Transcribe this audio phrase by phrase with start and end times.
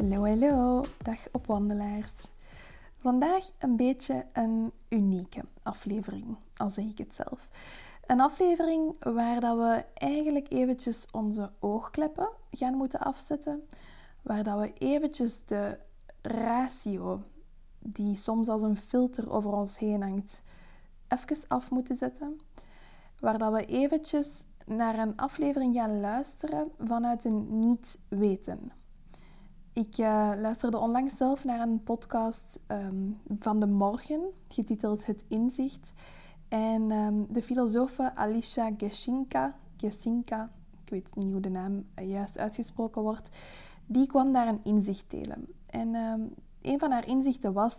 [0.00, 0.84] Hallo, hallo.
[1.02, 2.12] Dag opwandelaars.
[2.98, 7.48] Vandaag een beetje een unieke aflevering, al zeg ik het zelf.
[8.06, 13.66] Een aflevering waar dat we eigenlijk eventjes onze oogkleppen gaan moeten afzetten.
[14.22, 15.78] Waar dat we eventjes de
[16.22, 17.22] ratio,
[17.78, 20.42] die soms als een filter over ons heen hangt,
[21.08, 22.40] even af moeten zetten.
[23.18, 28.78] Waar dat we eventjes naar een aflevering gaan luisteren vanuit een niet weten.
[29.72, 35.92] Ik uh, luisterde onlangs zelf naar een podcast um, van de morgen, getiteld Het Inzicht.
[36.48, 40.50] En um, de filosofe Alicia Geshinka, Geshinka,
[40.84, 43.28] ik weet niet hoe de naam juist uitgesproken wordt,
[43.86, 45.46] die kwam daar een inzicht delen.
[45.66, 47.76] En um, een van haar inzichten was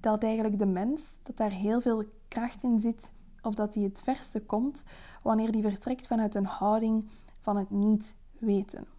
[0.00, 3.12] dat eigenlijk de mens, dat daar heel veel kracht in zit,
[3.42, 4.84] of dat hij het verste komt
[5.22, 7.08] wanneer die vertrekt vanuit een houding
[7.40, 8.95] van het niet weten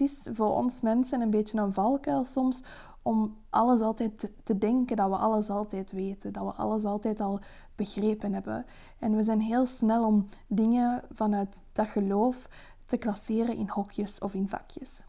[0.00, 2.62] het is voor ons mensen een beetje een valkuil soms
[3.02, 7.40] om alles altijd te denken dat we alles altijd weten, dat we alles altijd al
[7.74, 8.64] begrepen hebben.
[8.98, 12.48] En we zijn heel snel om dingen vanuit dat geloof
[12.86, 15.02] te klasseren in hokjes of in vakjes.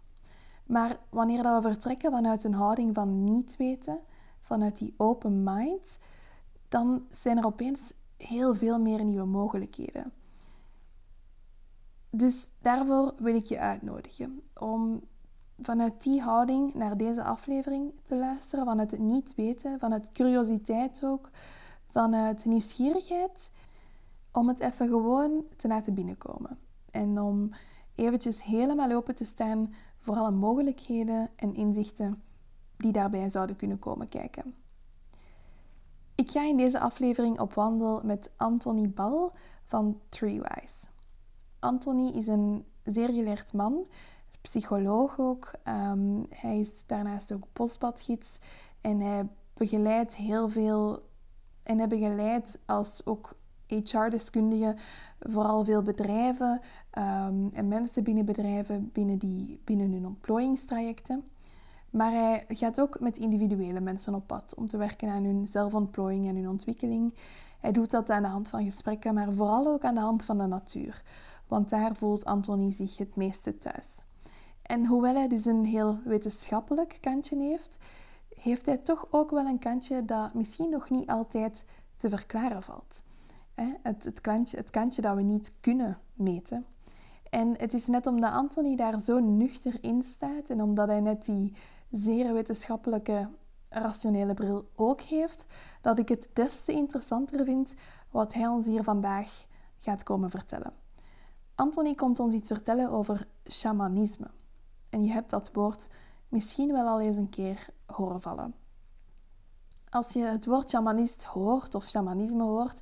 [0.65, 3.99] Maar wanneer dat we vertrekken vanuit een houding van niet weten,
[4.41, 5.99] vanuit die open mind,
[6.67, 10.11] dan zijn er opeens heel veel meer nieuwe mogelijkheden.
[12.11, 15.01] Dus daarvoor wil ik je uitnodigen om
[15.61, 21.29] vanuit die houding naar deze aflevering te luisteren, vanuit het niet weten, vanuit curiositeit ook,
[21.91, 23.51] vanuit nieuwsgierigheid,
[24.31, 26.59] om het even gewoon te laten binnenkomen.
[26.91, 27.49] En om
[27.95, 32.23] eventjes helemaal open te staan voor alle mogelijkheden en inzichten
[32.77, 34.55] die daarbij zouden kunnen komen kijken.
[36.15, 39.31] Ik ga in deze aflevering op wandel met Anthony Bal
[39.65, 40.87] van Treewise.
[41.61, 43.87] Anthony is een zeer geleerd man,
[44.41, 45.51] psycholoog ook.
[45.67, 48.37] Um, hij is daarnaast ook bosbadgids
[48.81, 51.09] en hij begeleidt heel veel
[51.63, 53.35] en hij begeleidt als ook
[53.67, 54.75] HR-deskundige
[55.19, 56.61] vooral veel bedrijven
[56.97, 61.23] um, en mensen binnen bedrijven binnen, die, binnen hun ontplooiingstrajecten.
[61.89, 66.27] Maar hij gaat ook met individuele mensen op pad om te werken aan hun zelfontplooiing
[66.27, 67.13] en hun ontwikkeling.
[67.59, 70.37] Hij doet dat aan de hand van gesprekken, maar vooral ook aan de hand van
[70.37, 71.03] de natuur
[71.51, 74.01] want daar voelt Anthony zich het meeste thuis.
[74.61, 77.77] En hoewel hij dus een heel wetenschappelijk kantje heeft,
[78.35, 81.65] heeft hij toch ook wel een kantje dat misschien nog niet altijd
[81.97, 83.03] te verklaren valt.
[83.81, 86.65] Het, het, kantje, het kantje dat we niet kunnen meten.
[87.29, 91.25] En het is net omdat Anthony daar zo nuchter in staat en omdat hij net
[91.25, 91.55] die
[91.91, 93.29] zeer wetenschappelijke,
[93.69, 95.45] rationele bril ook heeft,
[95.81, 97.73] dat ik het des te interessanter vind
[98.09, 99.45] wat hij ons hier vandaag
[99.79, 100.80] gaat komen vertellen.
[101.61, 104.27] Anthony komt ons iets vertellen over shamanisme.
[104.89, 105.89] En je hebt dat woord
[106.29, 108.53] misschien wel al eens een keer horen vallen.
[109.89, 112.79] Als je het woord shamanist hoort of shamanisme hoort,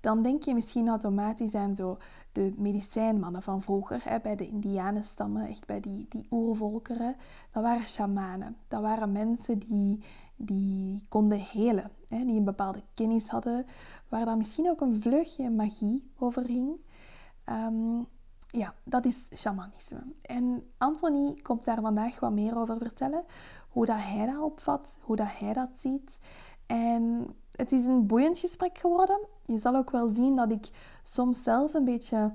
[0.00, 1.96] dan denk je misschien automatisch aan zo
[2.32, 7.16] de medicijnmannen van vroeger, hè, bij de indianenstammen, echt bij die, die oervolkeren.
[7.50, 8.56] Dat waren shamanen.
[8.68, 10.04] Dat waren mensen die,
[10.36, 13.66] die konden helen, hè, die een bepaalde kennis hadden,
[14.08, 16.76] waar dan misschien ook een vleugje magie over hing.
[17.44, 18.00] Ehm,
[18.52, 20.02] ja, dat is shamanisme.
[20.22, 23.24] En Anthony komt daar vandaag wat meer over vertellen.
[23.68, 26.18] Hoe dat hij dat opvat, hoe dat hij dat ziet.
[26.66, 29.20] En het is een boeiend gesprek geworden.
[29.44, 30.70] Je zal ook wel zien dat ik
[31.02, 32.32] soms zelf een beetje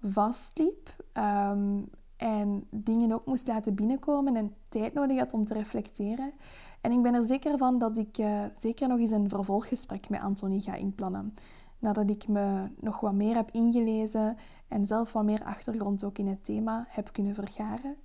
[0.00, 1.04] vastliep.
[1.14, 6.32] Um, en dingen ook moest laten binnenkomen en tijd nodig had om te reflecteren.
[6.80, 10.20] En ik ben er zeker van dat ik uh, zeker nog eens een vervolggesprek met
[10.20, 11.34] Anthony ga inplannen
[11.78, 14.36] nadat ik me nog wat meer heb ingelezen
[14.68, 17.96] en zelf wat meer achtergrond ook in het thema heb kunnen vergaren.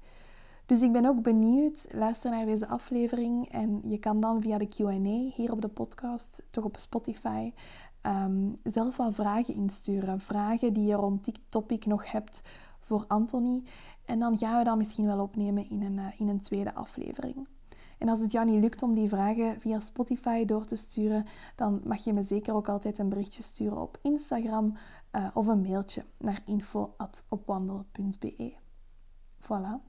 [0.65, 1.87] Dus ik ben ook benieuwd.
[1.91, 6.43] Luister naar deze aflevering en je kan dan via de QA hier op de podcast,
[6.49, 7.53] toch op Spotify,
[8.01, 10.19] ehm, zelf wat vragen insturen.
[10.19, 12.41] Vragen die je rond dit topic nog hebt
[12.79, 13.63] voor Anthony.
[14.05, 17.47] En dan gaan we dat misschien wel opnemen in een, uh, in een tweede aflevering.
[17.97, 21.25] En als het jou niet lukt om die vragen via Spotify door te sturen,
[21.55, 24.73] dan mag je me zeker ook altijd een berichtje sturen op Instagram
[25.11, 28.53] uh, of een mailtje naar info.opwandel.be.
[29.39, 29.79] Voilà.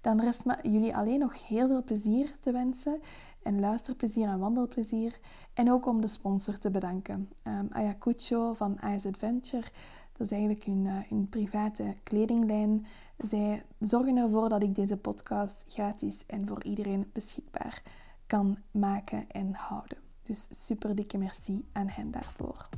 [0.00, 3.00] Dan rest me jullie alleen nog heel veel plezier te wensen.
[3.42, 5.18] En luisterplezier en wandelplezier.
[5.54, 7.30] En ook om de sponsor te bedanken.
[7.44, 9.66] Um, Ayacucho van Ice Adventure.
[10.12, 12.86] Dat is eigenlijk hun, uh, hun private kledinglijn.
[13.18, 17.82] Zij zorgen ervoor dat ik deze podcast gratis en voor iedereen beschikbaar
[18.26, 19.98] kan maken en houden.
[20.22, 22.68] Dus super dikke merci aan hen daarvoor.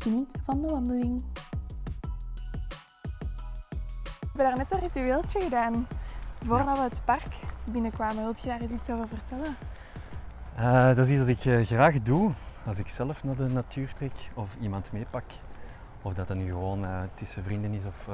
[0.00, 1.22] Geniet van de wandeling.
[4.20, 5.86] We hebben daar net een ritueeltje gedaan.
[6.46, 7.34] Voordat we het park
[7.64, 9.56] binnenkwamen, wil je daar eens iets over vertellen?
[10.58, 12.32] Uh, dat is iets dat ik uh, graag doe
[12.66, 15.24] als ik zelf naar de natuur trek of iemand meepak.
[16.02, 18.08] Of dat dat nu gewoon uh, tussen vrienden is of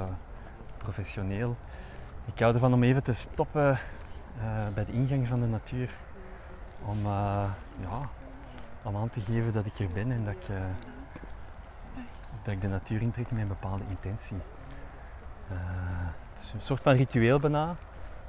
[0.76, 1.56] professioneel.
[2.34, 3.78] Ik hou ervan om even te stoppen
[4.74, 5.94] bij de ingang van de natuur.
[6.84, 6.98] Om,
[7.80, 8.08] ja,
[8.82, 10.46] om aan te geven dat ik er ben en dat ik,
[12.42, 14.36] dat ik de natuur intrek met een bepaalde intentie.
[16.32, 17.76] het is een soort van ritueel bijna.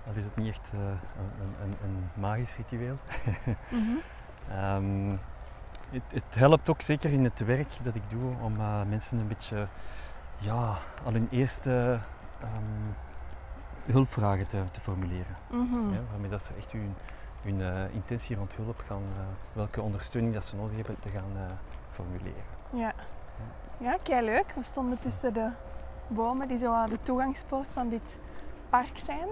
[0.06, 2.98] Dat is het niet echt uh, een, een, een, magisch ritueel.
[3.70, 4.02] mm
[4.48, 5.20] -hmm.
[5.90, 9.28] het, het, helpt ook zeker in het werk dat ik doe om uh, mensen een
[9.28, 9.68] beetje
[10.38, 12.00] ja, al hun eerste
[12.44, 12.96] um,
[13.86, 15.36] hulpvragen te, te formuleren.
[15.52, 15.94] Mm -hmm.
[15.94, 16.94] ja, waarmee dat ze echt hun,
[17.42, 19.04] hun uh, intentie rond hulp gaan,
[19.54, 21.58] welke ondersteuning dat ze nodig hebben, te gaan
[21.90, 22.44] formuleren.
[22.70, 22.94] Ja,
[23.78, 24.52] ja kei leuk.
[24.56, 25.50] We stonden tussen de
[26.08, 28.20] bomen die zo de toegangspoort van dit
[28.70, 29.28] park zijn.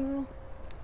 [0.00, 0.26] Um,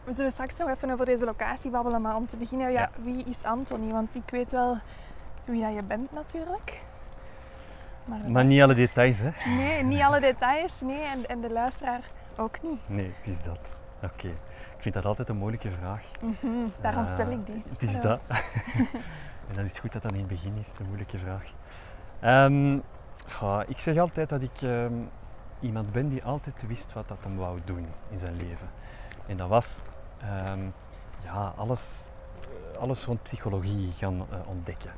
[0.05, 3.25] we zullen straks nog even over deze locatie babbelen, maar om te beginnen, ja, wie
[3.25, 3.93] is Anthony?
[3.93, 4.79] Want ik weet wel
[5.45, 6.81] wie dat je bent natuurlijk.
[8.05, 9.31] Maar, maar niet alle details, hè?
[9.57, 12.01] Nee, niet alle details, nee, en, en de luisteraar
[12.37, 12.81] ook niet.
[12.87, 13.59] Nee, het is dat.
[14.03, 14.29] Oké.
[14.77, 16.03] Ik vind dat altijd een moeilijke vraag.
[16.21, 17.63] Mm -hmm, daarom stel ik die.
[17.69, 18.21] Het is dat.
[19.49, 21.53] en dan is het goed dat dat in het begin is, de moeilijke vraag.
[22.25, 22.83] Um,
[23.67, 25.11] ik zeg altijd dat ik um,
[25.61, 28.69] iemand ben die altijd wist wat dat hem wou doen in zijn leven.
[29.27, 29.81] En dat was
[30.49, 30.73] um,
[31.25, 32.11] ja, alles,
[32.41, 34.91] eh, alles rond psychologie gaan uh, ontdekken.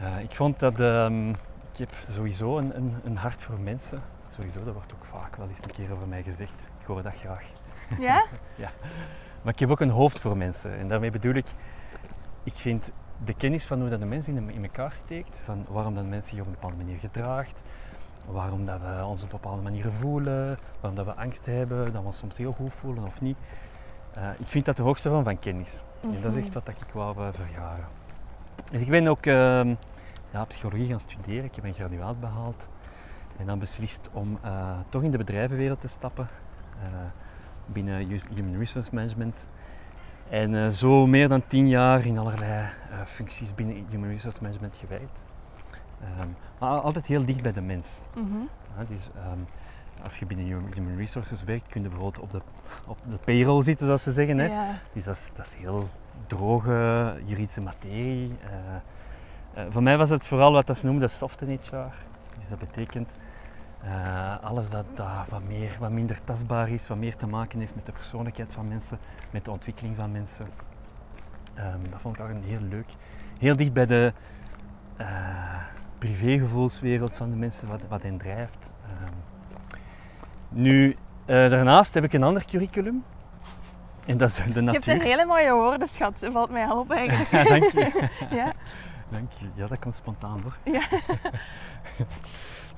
[0.00, 0.80] Uh, ik vond dat
[1.72, 4.02] ik heb sowieso een, een, een, hart voor mensen.
[4.28, 6.68] Sowieso, dat wordt ook vaak wel eens een keer over mij gezegd.
[6.80, 7.44] Ik hoor dat graag.
[7.98, 8.24] Ja?
[8.64, 8.70] ja.
[9.42, 10.78] Maar ik heb ook een hoofd voor mensen.
[10.78, 11.46] En daarmee bedoel ik,
[12.42, 12.92] ik vind
[13.24, 16.30] de kennis van hoe dat de mens in, in elkaar steekt, van waarom dat mensen
[16.30, 17.62] zich op een bepaalde manier gedraagt,
[18.26, 22.06] waarom dat we ons op bepaalde manieren voelen, waarom dat we angst hebben, dat we
[22.06, 23.36] ons soms heel goed voelen of niet.
[24.16, 25.82] Uh, ik vind dat de hoogste vorm van kennis.
[25.82, 26.16] Mm -hmm.
[26.16, 27.86] En dat is echt wat ik wou uh, vergaren.
[28.70, 29.34] Dus ik ben ook uh,
[30.30, 31.44] ja, psychologie gaan studeren.
[31.44, 32.68] Ik heb een graduaat behaald.
[33.36, 36.28] En dan beslist om eh, toch in de bedrijvenwereld te stappen.
[37.66, 39.48] binnen Human Resource Management.
[40.30, 42.68] En zo meer dan tien jaar in allerlei
[43.06, 45.22] functies binnen Human Resource Management gewerkt.
[46.20, 48.00] Um, maar altijd heel dicht bij de mens.
[48.14, 48.48] Mm -hmm.
[48.76, 49.46] ja, dus, um,
[50.02, 52.40] als je binnen Human Resources werkt, kun je bijvoorbeeld op de,
[52.86, 54.38] op de payroll zitten, zoals ze zeggen.
[54.38, 54.44] Hè?
[54.44, 54.78] Ja.
[54.92, 55.88] Dus dat is, dat is heel
[56.26, 58.36] droge juridische materie.
[59.56, 61.76] Uh, voor mij was het vooral wat ze noemen de soft HR.
[62.36, 63.08] Dus dat betekent
[63.84, 67.74] uh, alles dat, dat wat, meer, wat minder tastbaar is, wat meer te maken heeft
[67.74, 68.98] met de persoonlijkheid van mensen,
[69.30, 70.46] met de ontwikkeling van mensen.
[71.58, 72.88] Um, dat vond ik ook een heel leuk.
[73.38, 74.12] Heel dicht bij de,
[75.98, 78.72] privégevoelswereld van de mensen, wat, wat hen drijft.
[79.02, 79.14] Um,
[80.48, 83.04] nu, uh, daarnaast heb ik een ander curriculum.
[84.06, 84.64] En dat is de natuur.
[84.64, 86.20] Je hebt een hele mooie woorden, schat.
[86.20, 87.30] Dat valt mij op eigenlijk.
[87.30, 88.08] ja, dank je.
[88.40, 88.52] ja.
[89.08, 89.46] Dank je.
[89.54, 90.56] Ja, dat komt spontaan hoor.
[90.74, 90.82] Ja.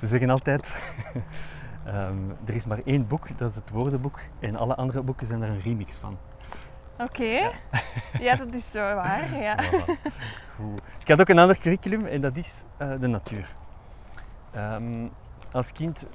[0.00, 0.74] Ze zeggen altijd,
[1.86, 4.20] um, er is maar één boek, dat is het woordenboek.
[4.38, 6.18] En alle andere boeken zijn er een remix van.
[6.98, 7.52] Oké, ja.
[8.20, 8.36] ja.
[8.36, 9.36] dat is zo waar.
[9.42, 9.56] Ja.
[10.56, 10.80] Goed.
[10.98, 13.54] Ik had ook een ander curriculum en dat is uh, de natuur.
[14.56, 15.10] Um,
[15.52, 16.06] als kind,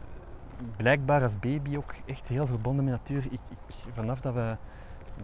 [0.78, 3.26] blijkbaar als baby ook echt heel verbonden met natuur.
[3.26, 4.56] Ik, ik, vanaf dat we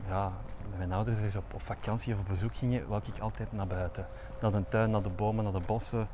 [0.07, 0.31] ja,
[0.69, 3.67] met mijn ouders eens op, op vakantie of op bezoek gingen, wou ik altijd naar
[3.67, 4.05] buiten.
[4.41, 6.07] Naar de tuin, naar de bomen, naar de bossen.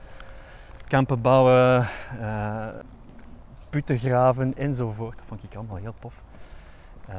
[0.87, 1.87] Kampen bouwen,
[2.19, 2.67] uh,
[3.69, 5.17] putten graven enzovoort.
[5.17, 6.21] Dat vond ik allemaal heel tof.
[7.09, 7.15] Uh,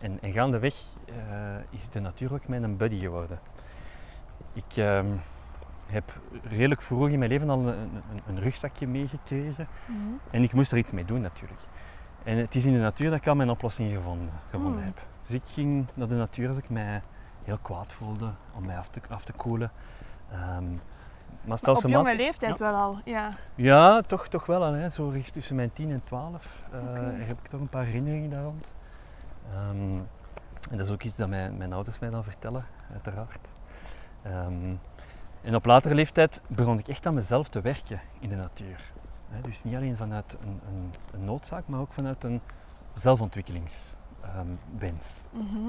[0.00, 0.74] en, en gaandeweg
[1.08, 1.14] uh,
[1.70, 3.38] is de natuur ook mijn buddy geworden.
[4.52, 5.00] Ik uh,
[5.86, 10.20] heb redelijk vroeg in mijn leven al een, een, een rugzakje meegekregen mm -hmm.
[10.30, 11.60] en ik moest er iets mee doen natuurlijk.
[12.24, 14.84] En het is in de natuur dat ik al mijn oplossing gevonden, gevonden mm.
[14.84, 15.00] heb.
[15.22, 17.00] Dus ik ging naar de natuur als ik mij
[17.44, 19.70] heel kwaad voelde om mij af te, af te koelen.
[20.56, 20.80] Um,
[21.46, 22.64] maar, maar op jonge leeftijd ja.
[22.64, 23.32] wel al, ja.
[23.54, 24.72] Ja, toch, toch wel al.
[24.72, 24.88] Hè.
[24.88, 27.20] Zo tussen mijn 10 en 12 uh, okay.
[27.20, 28.74] heb ik toch een paar herinneringen daar rond.
[29.54, 30.06] Um,
[30.70, 33.48] en dat is ook iets dat mijn, mijn ouders mij dan vertellen, uiteraard.
[34.26, 34.80] Um,
[35.42, 38.92] en op latere leeftijd begon ik echt aan mezelf te werken in de natuur.
[39.42, 42.40] Dus niet alleen vanuit een, een, een noodzaak, maar ook vanuit een
[42.94, 45.26] zelfontwikkelingswens.
[45.30, 45.68] Mhm.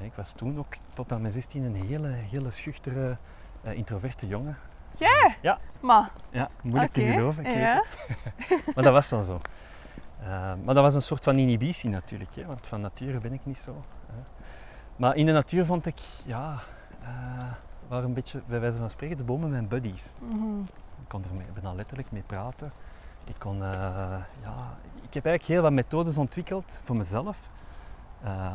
[0.00, 3.16] ik was toen ook tot aan mijn 16 een hele, hele schuchtere,
[3.62, 4.56] eh, introverte jongen.
[4.98, 5.34] Ja?
[5.40, 5.58] Ja.
[5.80, 7.58] Maar, Ja, moeilijk te geloven.
[7.58, 7.84] ja.
[8.74, 9.40] Maar dat was wel zo.
[10.20, 10.28] Eh,
[10.64, 13.58] maar dat was een soort van inhibitie natuurlijk, hè, want van nature ben ik niet
[13.58, 13.84] zo.
[14.06, 14.22] Hè.
[14.96, 16.58] Maar in de natuur vond ik, ja,
[17.02, 17.10] eh
[17.88, 20.12] waren een beetje, bij wijze van spreken, de bomen mijn buddies.
[20.18, 20.60] Mhm.
[21.02, 22.72] Ik kon er mee, bijna letterlijk mee praten.
[23.26, 23.70] Ik, kon, eh,
[24.42, 27.38] ja, ik heb eigenlijk heel wat methodes ontwikkeld voor mezelf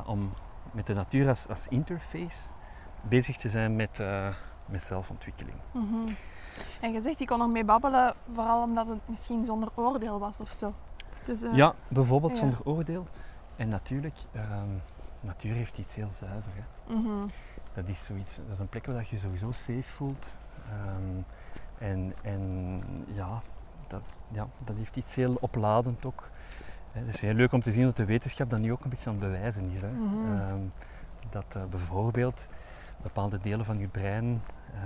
[0.05, 0.33] om
[0.71, 2.47] met de natuur als, als interface
[3.01, 4.03] bezig te zijn met,
[4.65, 5.57] met zelfontwikkeling.
[5.71, 6.11] Mhm.
[6.81, 10.49] En je zegt, je kon ermee babbelen, vooral omdat het misschien zonder oordeel was of
[10.49, 10.73] zo.
[11.25, 12.39] Dus, eh, Ja, bijvoorbeeld ja.
[12.39, 13.07] zonder oordeel.
[13.55, 14.69] En natuurlijk, ehm,
[15.19, 16.51] natuur heeft iets heel zuiver.
[16.55, 16.93] Hè.
[16.95, 17.27] mhm.
[17.73, 20.37] Dat is zoiets, dat is een plek waar je je sowieso safe voelt.
[20.69, 21.21] Ehm,
[21.77, 23.41] en, en ja,
[23.87, 26.29] dat, ja, dat heeft iets heel opladend ook.
[26.91, 28.89] Hè, Het is heel leuk om te zien dat de wetenschap dat nu ook een
[28.89, 29.81] beetje aan het bewijzen is.
[29.81, 29.91] Hè.
[29.91, 30.37] Mhm.
[30.37, 30.59] Ehm,
[31.29, 32.47] dat eh, bijvoorbeeld
[33.01, 34.41] bepaalde delen van je brein,
[34.73, 34.79] eh,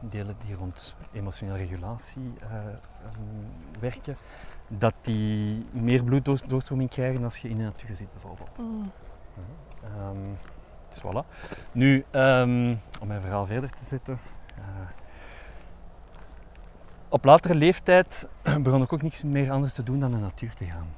[0.00, 4.16] delen die rond emotionele regulatie eh, ehm, werken,
[4.68, 8.58] dat die meer bloeddoorstroming krijgen als je in de natuur zit bijvoorbeeld.
[8.58, 8.88] Mhm.
[9.84, 10.34] Ehm,
[10.88, 11.26] dus voilà.
[11.72, 14.18] Nu, ehm, om mijn verhaal verder te zetten.
[14.56, 14.62] eh,
[17.08, 18.28] op latere leeftijd
[18.62, 20.88] begon ik ook niks meer anders te doen dan naar de natuur te gaan.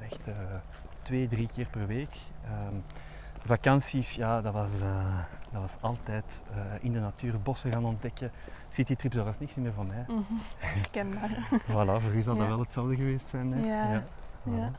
[0.00, 0.28] Echt
[1.02, 2.16] twee, drie keer per week
[3.44, 5.18] vakanties, ja, dat was, eh,
[5.50, 8.30] dat was altijd eh, in de natuur bossen gaan ontdekken.
[8.68, 10.04] Citytrips, dat was niks meer van mij.
[10.14, 11.60] Mm -hmm.
[11.60, 13.52] Voilà, voor u zal dat wel hetzelfde geweest zijn.
[13.52, 13.66] Hè?
[13.66, 14.02] Ja.
[14.42, 14.70] ja.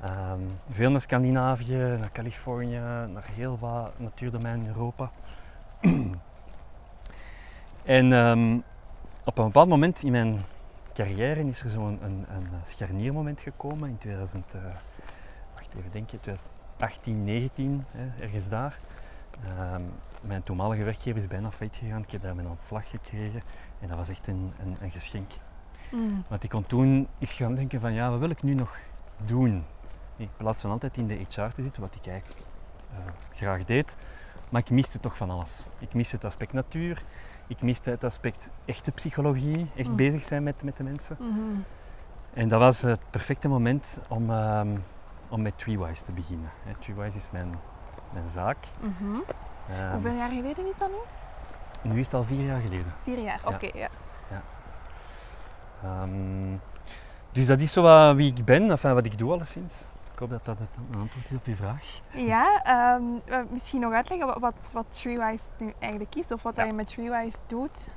[0.00, 0.40] Ehm,
[0.70, 2.78] veel naar Scandinavië, naar Californië,
[3.12, 5.10] naar heel wat natuurdomeinen in Europa.
[7.98, 8.58] en ehm,
[9.24, 10.44] op een bepaald moment in mijn
[10.94, 14.54] carrière is er zo'n een, een, scharniermoment gekomen in 2000.
[14.54, 14.70] Uh, eh,
[15.54, 16.61] wacht even, denk je, 2000.
[16.82, 17.84] 18, 19,
[18.20, 18.78] ergens daar.
[19.44, 19.82] Ehm,
[20.20, 22.02] mijn toenmalige werkgever is bijna failliet gegaan.
[22.02, 23.42] Ik heb daar mijn ontslag gekregen.
[23.80, 25.30] En dat was echt een, een, een geschenk.
[25.90, 26.24] Mm.
[26.28, 28.76] Want ik kon toen eens gaan denken van ja, wat wil ik nu nog
[29.24, 29.64] doen?
[30.16, 32.40] In plaats van altijd in de HR te zitten, wat ik eigenlijk
[32.90, 32.96] eh,
[33.32, 33.96] graag deed.
[34.48, 35.64] Maar ik miste toch van alles.
[35.78, 37.02] Ik miste het aspect natuur.
[37.46, 39.70] Ik miste het aspect echte psychologie.
[39.76, 39.96] Echt mm.
[39.96, 41.16] bezig zijn met, met de mensen.
[41.20, 41.64] Mm-hmm.
[42.34, 44.30] En dat was het perfecte moment om...
[44.30, 44.76] Ehm,
[45.32, 46.50] om met Treewise te beginnen.
[46.64, 47.54] Hè, Treewise is mijn,
[48.12, 48.56] mijn zaak.
[48.80, 49.16] Mhm.
[49.68, 51.90] Ehm, Hoeveel jaar geleden is dat nu?
[51.92, 52.92] nu is het al vier jaar geleden.
[53.02, 53.54] Vier jaar, Ja.
[53.54, 53.68] oké.
[53.78, 53.88] ja.
[55.82, 56.56] Ehm,
[57.32, 59.88] dus dat is zo wat wie ik ben, enfin, wat ik doe alleszins.
[60.12, 61.84] Ik hoop dat dat het een antwoord is op je vraag.
[62.10, 66.56] Ja, ehm, eh, misschien nog uitleggen wat, wat, wat Treewise nu eigenlijk is of wat
[66.56, 66.64] Ja.
[66.64, 67.88] je met Treewise doet.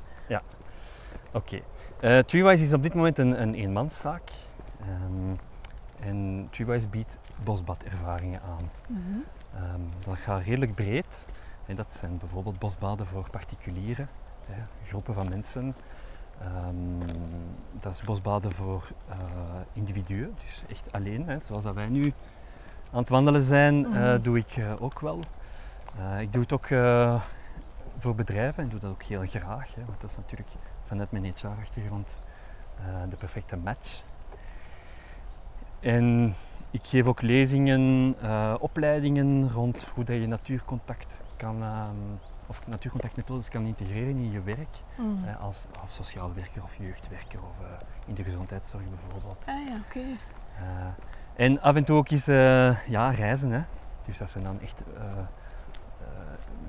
[1.33, 1.59] Oké.
[1.99, 4.31] Eh, Treewise is op dit moment een, een eenmanszaak.
[5.99, 8.69] En Treewise biedt bosbadervaringen aan.
[8.87, 9.01] Mhm.
[9.55, 11.25] Ehm, dat gaat redelijk breed.
[11.65, 14.09] En dat zijn bijvoorbeeld bosbaden voor particulieren,
[14.45, 15.75] hè, groepen van mensen.
[16.41, 17.07] Ehm,
[17.79, 19.17] dat is bosbaden voor eh,
[19.73, 22.13] individuen, dus echt alleen, hè, zoals dat wij nu
[22.91, 24.21] aan het wandelen zijn, eh, Mhm.
[24.21, 25.19] doe ik eh, ook wel.
[26.19, 26.67] Ik doe het ook
[27.97, 30.49] voor bedrijven en doe dat ook heel graag, hè, want dat is natuurlijk
[30.83, 32.19] vanuit mijn HR-achtergrond
[33.09, 34.03] de perfecte match.
[35.85, 36.35] En
[36.71, 41.95] ik geef ook lezingen, eh, opleidingen rond hoe dat je natuurcontact kan, ehm,
[42.47, 44.77] of natuurcontactmethodes kan integreren in je werk.
[44.97, 45.27] Mhm.
[45.27, 47.67] eh, als, als sociaal werker of jeugdwerker of eh,
[48.05, 49.45] in de gezondheidszorg bijvoorbeeld.
[49.47, 49.99] Ah ja, oké.
[49.99, 53.51] Eh, en af en toe ook eens eh, ja, reizen.
[53.51, 53.61] Hè.
[54.05, 55.17] Dus dat zijn dan echt eh, eh,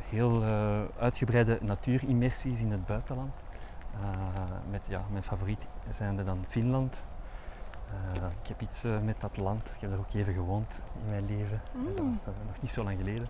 [0.09, 3.33] heel eh, uitgebreide natuurimmersies in het buitenland.
[4.01, 4.11] Eh,
[4.71, 7.07] met, ja, mijn favoriet zijnde dan Finland.
[7.91, 9.63] Eh, ik heb iets eh, met dat land.
[9.75, 11.61] Ik heb daar ook even gewoond in mijn leven.
[11.73, 12.13] Dat Mm.
[12.13, 13.27] was eh, nog niet zo lang geleden.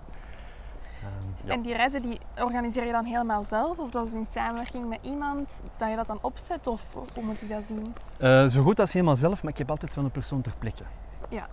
[1.02, 1.52] Ehm, ja.
[1.52, 4.98] En die reizen die organiseer je dan helemaal zelf of dat is in samenwerking met
[5.02, 7.94] iemand dat je dat dan opzet of hoe moet ik dat zien?
[8.50, 10.84] Zo goed als helemaal zelf, maar ik heb altijd wel een persoon ter plekke.
[11.28, 11.48] Ja.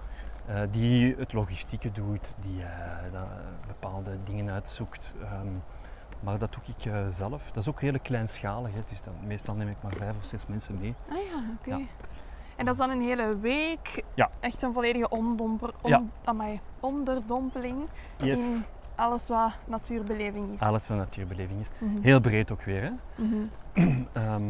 [0.71, 2.63] Die het logistieke doet, die
[3.11, 3.27] dat,
[3.67, 5.13] bepaalde dingen uitzoekt.
[5.21, 5.47] Ehm,
[6.19, 7.45] maar dat doe ik zelf.
[7.45, 10.45] Dat is ook redelijk kleinschalig, hè, dus dan, meestal neem ik maar vijf of zes
[10.47, 10.95] mensen mee.
[11.09, 11.69] Ah ja, oké.
[11.75, 11.85] Ja.
[12.55, 14.03] En dat is dan een hele week?
[14.13, 14.29] Ja.
[14.39, 16.03] Echt een volledige ondomper, on, Ja.
[16.23, 20.59] amai, onderdompeling in alles wat natuurbeleving is.
[20.59, 21.69] Alles wat natuurbeleving is.
[21.77, 22.01] Mhm.
[22.01, 22.81] Heel breed ook weer.
[22.81, 22.91] Hè.
[23.15, 23.35] Mhm.
[24.13, 24.43] Ehm,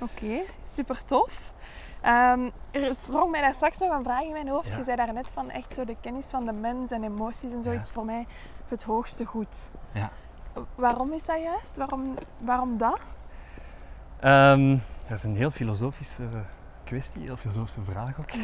[0.00, 1.52] Oké, super tof.
[2.00, 4.68] Ehm, er sprong mij daar straks nog een vraag in mijn hoofd.
[4.70, 4.76] Ja.
[4.78, 7.62] Je zei daar net van echt zo de kennis van de mens en emoties en
[7.62, 7.80] zo Ja.
[7.80, 8.26] is voor mij
[8.68, 9.70] het hoogste goed.
[9.92, 10.10] Ja.
[10.74, 11.76] Waarom is dat juist?
[11.76, 12.98] Waarom, waarom dat?
[14.20, 14.76] ehm,
[15.08, 16.22] dat is een heel filosofische
[16.86, 18.30] kwestie, heel filosofische vraag ook.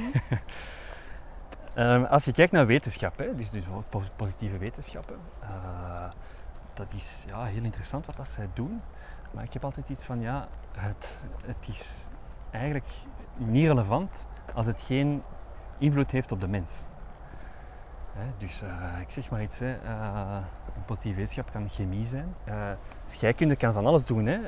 [1.75, 3.65] Ehm, als je kijkt naar wetenschap, hè, dus, dus
[4.17, 6.11] positieve wetenschappen, eh,
[6.75, 8.81] dat is ja, heel interessant wat dat zij doen.
[9.31, 12.07] Maar ik heb altijd iets van, ja, het, het is
[12.51, 12.89] eigenlijk
[13.37, 15.23] niet relevant als het geen
[15.79, 16.87] invloed heeft op de mens.
[18.13, 20.39] Hè, dus eh, ik zeg maar iets, hè, eh,
[20.77, 22.35] een positieve wetenschap kan chemie zijn.
[23.07, 24.27] Scheikunde kan van alles doen.
[24.27, 24.39] Hè.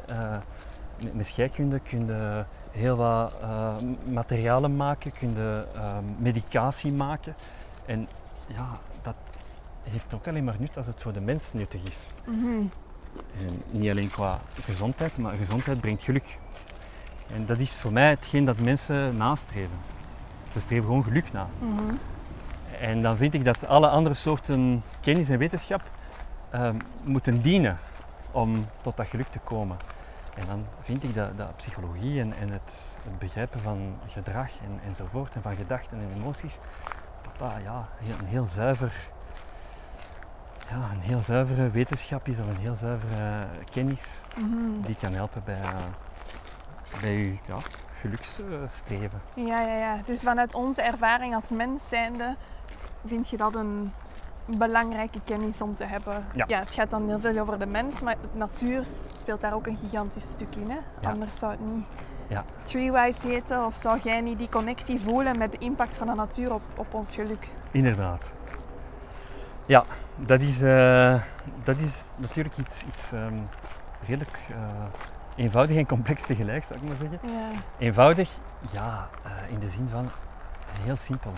[1.03, 3.73] Met, met scheikunde kun je heel wat eh,
[4.13, 7.35] materialen maken, kun je eh, medicatie maken.
[7.87, 8.09] En
[8.47, 8.67] ja,
[9.03, 9.15] dat
[9.83, 12.11] heeft ook alleen maar nut als het voor de mens nuttig is.
[12.25, 12.67] Mhm.
[13.39, 16.39] En niet alleen qua gezondheid, maar gezondheid brengt geluk.
[17.33, 19.79] En dat is voor mij hetgeen dat mensen nastreven.
[20.51, 21.49] Ze streven gewoon geluk na.
[21.59, 21.95] Mhm.
[22.81, 25.83] En dan vind ik dat alle andere soorten kennis en wetenschap
[26.51, 27.79] ehm, moeten dienen
[28.31, 29.77] om tot dat geluk te komen.
[30.35, 34.81] En dan vind ik dat, dat psychologie en, en het, het begrijpen van gedrag en,
[34.87, 36.59] enzovoort en van gedachten en emoties,
[37.23, 37.89] dat dat ja,
[38.21, 38.93] een heel zuiver,
[40.69, 44.83] ja, een heel zuivere wetenschap is of een heel zuivere kennis Mhm.
[44.83, 45.75] die kan helpen bij, eh,
[47.01, 47.57] bij je ja,
[48.01, 49.21] geluksstreven.
[49.35, 50.01] Ja, ja, ja.
[50.05, 52.37] Dus vanuit onze ervaring als mens zijnde
[53.07, 53.93] vind je dat een
[54.47, 56.25] belangrijke kennis om te hebben.
[56.35, 56.47] Ja.
[56.59, 58.85] het gaat dan heel veel over de mens, maar de natuur
[59.21, 60.71] speelt daar ook een gigantisch stuk in.
[60.71, 60.79] Hè?
[61.01, 61.09] Ja.
[61.11, 61.85] Anders zou het niet
[62.29, 62.45] Ja.
[62.63, 66.55] Treewise heten of zou jij niet die connectie voelen met de impact van de natuur
[66.55, 67.53] op, op ons geluk.
[67.71, 68.33] Inderdaad.
[69.67, 69.85] Ja,
[70.17, 71.21] dat is, eh,
[71.63, 73.35] dat is natuurlijk iets, iets ehm,
[74.07, 77.19] redelijk eh, eenvoudig en complex tegelijk, zou ik maar zeggen.
[77.23, 77.49] Ja.
[77.79, 78.31] Eenvoudig,
[78.71, 80.09] ja, eh, in de zin van
[80.81, 81.33] heel simpel.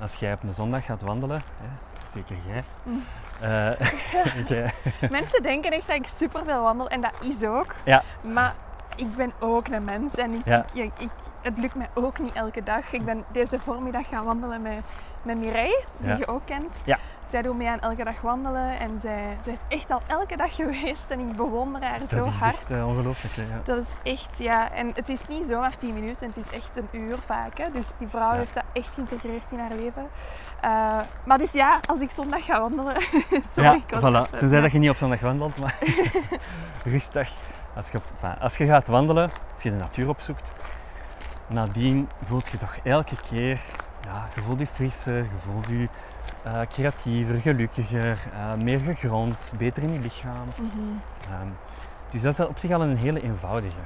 [0.00, 1.68] Als jij op een zondag gaat wandelen, hè,
[2.16, 3.02] zeker jij, Mm.
[4.48, 4.72] jij-
[5.18, 7.74] Mensen denken echt dat ik superveel wandel en dat is ook.
[7.84, 8.02] Ja.
[8.20, 8.54] Maar
[8.96, 10.64] ik ben ook een mens en ik, Ja.
[10.72, 11.10] ik, ik,
[11.42, 12.92] het lukt mij ook niet elke dag.
[12.92, 14.74] Ik ben deze voormiddag gaan wandelen met,
[15.22, 16.16] met Mireille, die Ja.
[16.16, 16.76] je ook kent.
[16.84, 16.98] Ja.
[17.30, 20.54] Zij doet mee aan elke dag wandelen en zij, zij is echt al elke dag
[20.62, 22.54] geweest en ik bewonder haar zo dat is hard.
[22.56, 23.36] echt eh, ongelooflijk.
[23.36, 23.60] hè, ja.
[23.64, 24.72] Dat is echt, ja.
[24.72, 27.58] En het is niet zomaar 10 minuten, het is echt een uur vaak.
[27.58, 27.70] Hè.
[27.70, 30.08] Dus die vrouw heeft dat echt geïntegreerd in haar leven.
[30.66, 32.96] Eh, maar dus ja, als ik zondag ga wandelen.
[33.54, 34.26] sorry, ja, voilà.
[34.26, 35.78] even- Tenzij dat je niet op zondag wandelt, maar
[36.84, 37.30] rustig.
[37.76, 40.52] Als je, enfin, als je gaat wandelen, als je de natuur opzoekt,
[41.46, 43.60] nadien voelt je toch elke keer,
[44.04, 45.88] ja, je voelt je frisser, je voelt je
[46.42, 50.48] eh, creatiever, gelukkiger, eh, meer gegrond, beter in je lichaam.
[50.56, 50.78] Mhm.
[51.30, 51.48] Ehm,
[52.10, 53.78] dus dat is op zich al een hele eenvoudige.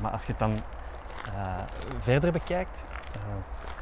[0.00, 0.56] Maar als je het dan
[2.00, 2.86] verder bekijkt,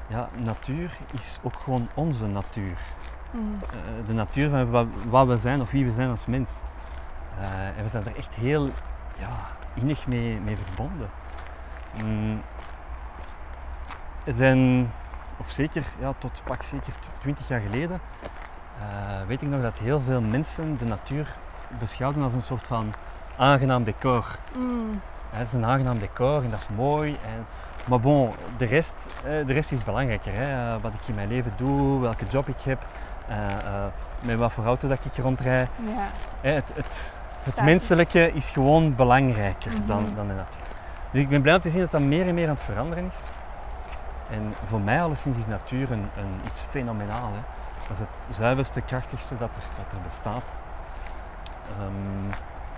[0.06, 2.78] ja, natuur is ook gewoon onze natuur.
[3.30, 3.42] Mhm.
[3.62, 6.60] Eh, de natuur van wat, wat we zijn of wie we zijn als mens.
[7.38, 8.70] Eh, en we zijn er echt heel
[9.18, 9.28] ja,
[9.74, 11.08] innig mee, mee verbonden.
[12.02, 12.40] Mm,
[14.24, 14.90] er zijn,
[15.38, 18.00] of zeker ja, tot pak zeker twintig jaar geleden,
[18.78, 21.34] eh, weet ik nog dat heel veel mensen de natuur
[21.78, 22.94] beschouwden als een soort van
[23.36, 24.38] aangenaam decor.
[24.56, 25.00] Mm.
[25.32, 27.12] Ja, het is een aangenaam decor en dat is mooi.
[27.12, 27.46] En,
[27.84, 30.32] maar bon, de rest, eh, de rest is belangrijker.
[30.34, 30.74] Hè?
[30.74, 32.84] Eh, wat ik in mijn leven doe, welke job ik heb,
[33.28, 33.36] eh,
[34.20, 35.68] met wat voor auto dat ik rondrijd.
[35.96, 36.06] Ja.
[36.50, 40.14] Het, het, het menselijke is gewoon belangrijker dan, Mhm.
[40.14, 40.60] dan de natuur.
[41.10, 43.06] Dus ik ben blij om te zien dat dat meer en meer aan het veranderen
[43.12, 43.28] is.
[44.30, 47.26] En voor mij alleszins is natuur een, een, iets fenomenaal.
[47.32, 47.40] Hè?
[47.88, 50.58] Dat is het zuiverste, krachtigste dat er, dat er bestaat.
[51.78, 52.32] Ehm,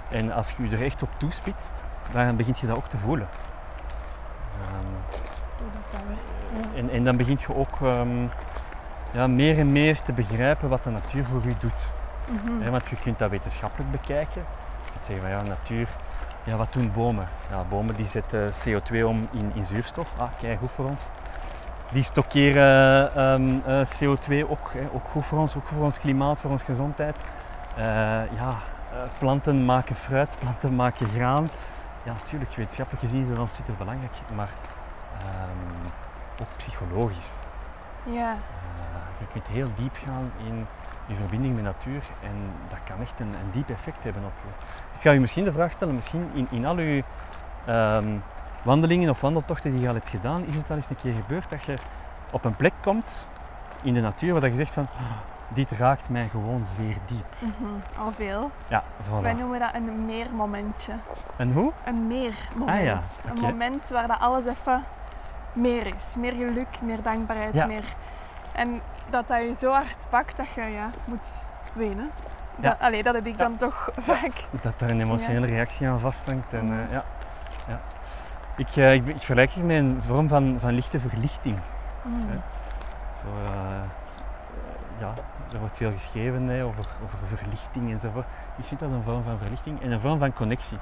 [0.09, 3.29] en als je je er echt op toespitst, dan begint je dat ook te voelen.
[3.29, 4.45] Ehm, Hoe dat dan werkt.
[4.45, 4.46] Ja.
[6.75, 8.27] En, en dan begint je ook ehm,
[9.11, 11.91] ja, meer en meer te begrijpen wat de natuur voor je doet.
[12.31, 12.71] Mhm.
[12.71, 14.45] Want je kunt dat wetenschappelijk bekijken.
[14.93, 15.89] Je zeggen van ja, natuur,
[16.45, 17.29] ja, wat doen bomen?
[17.51, 20.13] Ja, bomen die zetten CO2 om in, in zuurstof.
[20.19, 21.03] Ah, kijk, goed voor ons.
[21.93, 26.39] Die stockeren ehm, eh, CO2 ook, hè, ook goed voor ons, ook voor ons klimaat,
[26.41, 27.17] voor onze gezondheid.
[27.77, 27.85] Eh,
[28.35, 28.55] ja,
[28.93, 31.49] eh, planten maken fruit, planten maken graan.
[32.07, 34.51] Ja, natuurlijk, wetenschappelijk gezien is dat dan super belangrijk, maar
[35.19, 35.91] ehm,
[36.41, 37.39] ook psychologisch.
[38.05, 38.31] Ja.
[38.31, 40.67] Eh, je kunt heel diep gaan in
[41.07, 44.49] je verbinding met natuur en dat kan echt een, een diep effect hebben op je.
[44.97, 47.05] Ik ga je misschien de vraag stellen, misschien in, in al je
[47.65, 48.17] ehm,
[48.63, 51.51] wandelingen of wandeltochten die je al hebt gedaan, is het al eens een keer gebeurd
[51.51, 51.77] dat je
[52.33, 53.29] op een plek komt
[53.83, 55.17] in de natuur waar dat je zegt van "Ah,
[55.49, 57.27] dit raakt mij gewoon zeer diep.
[57.39, 58.01] Mhm.
[58.05, 58.51] Al veel.
[58.69, 58.83] Ja,
[59.21, 59.39] Wij voilà.
[59.39, 60.93] noemen dat een meermomentje.
[61.37, 61.73] En hoe?
[61.85, 62.79] Een meermoment.
[62.79, 64.85] Ah ja, Een moment waar dat alles even
[65.53, 66.17] meer is.
[66.19, 67.67] Meer geluk, meer dankbaarheid, Ja.
[67.67, 67.85] meer...
[68.53, 68.81] En
[69.11, 72.11] dat dat je zo hard pakt dat je ja, moet wenen.
[72.61, 72.69] Ja.
[72.71, 74.33] Dat, allee, dat heb ik dan toch vaak.
[74.63, 76.55] Dat daar een emotionele reactie aan vasthangt.
[76.55, 76.73] En, Mhm.
[76.81, 77.05] eh, ja.
[77.69, 77.81] Ja.
[78.57, 81.59] Ik, eh, ik, ik vergelijk het met een vorm van, van lichte verlichting.
[82.03, 82.21] Mm.
[82.31, 82.41] Ja.
[83.17, 83.83] Zo, eh,
[84.99, 85.13] ja,
[85.53, 88.27] er wordt veel geschreven hè, over, over verlichting enzovoort.
[88.57, 90.79] Ik vind dat een vorm van verlichting en een vorm van connectie.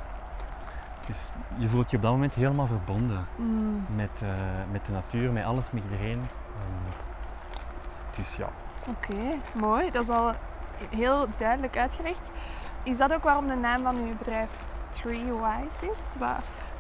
[1.07, 3.87] Dus je voelt je op dat moment helemaal verbonden Mm.
[3.95, 4.29] met, eh,
[4.71, 6.23] met de natuur, met alles, met iedereen.
[8.17, 8.49] Dus ja.
[8.89, 9.91] Oké, mooi.
[9.91, 10.33] Dat is al
[10.97, 12.31] heel duidelijk uitgelegd.
[12.83, 14.51] Is dat ook waarom de naam van uw bedrijf
[14.91, 16.19] Tree Wise is?
[16.19, 16.29] Wat,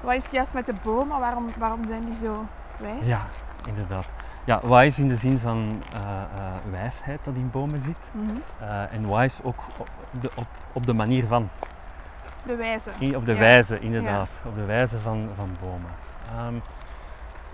[0.00, 1.20] wat is het juist met de bomen?
[1.20, 3.06] Waarom, waarom zijn die zo wijs?
[3.06, 3.26] ja,
[3.66, 4.06] inderdaad.
[4.44, 7.96] Ja, wise in de zin van eh, eh, wijsheid dat in bomen zit.
[8.12, 8.30] Mhm.
[8.60, 9.88] Eh, en wise ook op
[10.20, 11.48] de, op, op de manier van.
[12.46, 12.90] De wijze.
[13.00, 13.38] I- Op de Ja.
[13.38, 14.28] wijze, inderdaad.
[14.46, 15.90] Op de wijze van, van bomen.
[16.36, 16.54] Ehm,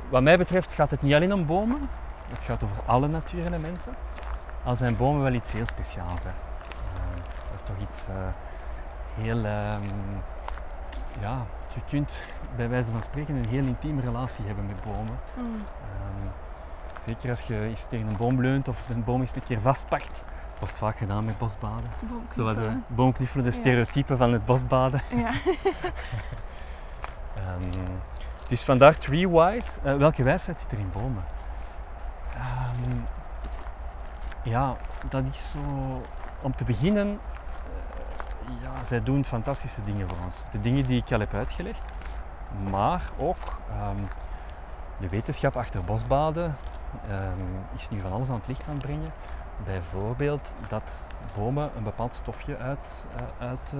[0.09, 1.81] wat mij betreft gaat het niet alleen om bomen.
[2.29, 3.95] Het gaat over alle natuurelementen.
[4.65, 6.23] Al zijn bomen wel iets heel speciaals.
[6.23, 6.29] Hè.
[6.29, 7.17] Ehm,
[7.51, 8.09] dat is toch iets
[9.21, 9.45] heel...
[9.45, 9.83] ehm,
[11.21, 11.39] ja,
[11.75, 12.23] je kunt
[12.57, 15.19] bij wijze van spreken een heel intieme relatie hebben met bomen.
[15.37, 15.63] Mm.
[17.05, 20.25] Zeker als je eens tegen een boom leunt of een boom eens een keer vastpakt.
[20.59, 21.91] Wordt vaak gedaan met bosbaden.
[22.35, 23.45] Zo de Boomknuffelen.
[23.45, 23.57] de Ja.
[23.57, 25.03] stereotypen van het bosbaden.
[25.17, 25.31] Ja.
[27.37, 27.79] Ehm,
[28.49, 29.81] dus vandaar tree-wise.
[29.83, 31.25] Eh, welke wijsheid zit er in bomen?
[32.35, 32.97] Ehm,
[34.43, 34.75] ja,
[35.09, 35.59] dat is zo...
[36.43, 40.43] Om te beginnen, eh, ja, zij doen fantastische dingen voor ons.
[40.51, 41.83] De dingen die ik al heb uitgelegd.
[42.71, 43.97] Maar ook ehm,
[44.99, 46.57] de wetenschap achter bosbaden
[47.09, 47.41] ehm,
[47.75, 49.13] is nu van alles aan het licht aan het brengen.
[49.65, 51.05] Bijvoorbeeld dat
[51.37, 53.29] bomen een bepaald stofje uitzenden.
[53.39, 53.73] Uit,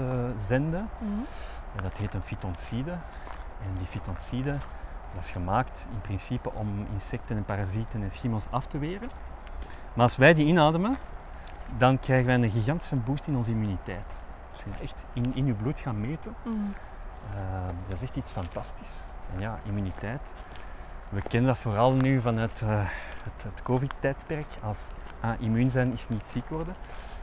[1.01, 1.09] eh.
[1.09, 1.83] Mhm.
[1.83, 2.91] Dat heet een fytoncide.
[3.63, 4.57] En die fytoncide
[5.15, 9.11] dat is gemaakt in principe om insecten en parasieten en schimmels af te weren.
[9.95, 10.97] Maar als wij die inademen,
[11.77, 14.19] dan krijgen wij een gigantische boost in onze immuniteit.
[14.53, 16.75] Als we echt in, in je bloed gaan meten, Mm.
[17.35, 17.41] eh,
[17.87, 19.05] dat is echt iets fantastisch.
[19.35, 20.33] En ja, immuniteit.
[21.11, 22.69] We kennen dat vooral nu vanuit eh,
[23.23, 24.89] het, het COVID-tijdperk als
[25.21, 26.75] ah, immuun zijn is niet ziek worden.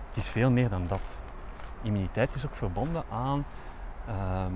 [0.08, 1.20] Het is veel meer dan dat.
[1.82, 3.46] Immuniteit is ook verbonden aan
[4.08, 4.52] ehm,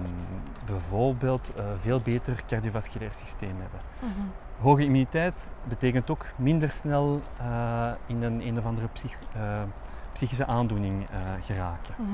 [0.66, 3.80] bijvoorbeeld eh, veel beter cardiovasculair systeem hebben.
[4.00, 4.28] Mhm.
[4.60, 9.20] Hoge immuniteit betekent ook minder snel eh, in een, een of andere psych-
[10.14, 11.08] psychische aandoening
[11.42, 11.96] geraken.
[11.98, 12.10] Mhm.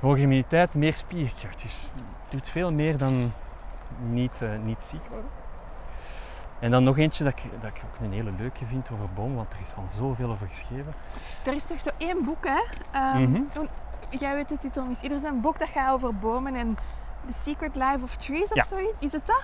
[0.00, 1.62] Hoge immuniteit, meer spierkracht.
[1.62, 3.32] Dus het doet veel meer dan
[4.10, 5.30] niet, niet ziek worden.
[6.58, 9.36] En dan nog eentje dat ik, dat ik ook een hele leuke vind over bomen,
[9.36, 10.92] want er is al zoveel over geschreven.
[11.44, 12.62] Er is toch zo één boek, hè?
[12.92, 13.40] Ehm, Mhm.
[14.10, 15.10] jij weet de titel misschien.
[15.10, 16.76] Er is een boek dat gaat over bomen en
[17.26, 18.62] The Secret Life of Trees of Ja.
[18.62, 18.96] zoiets.
[18.98, 19.42] Is het dat?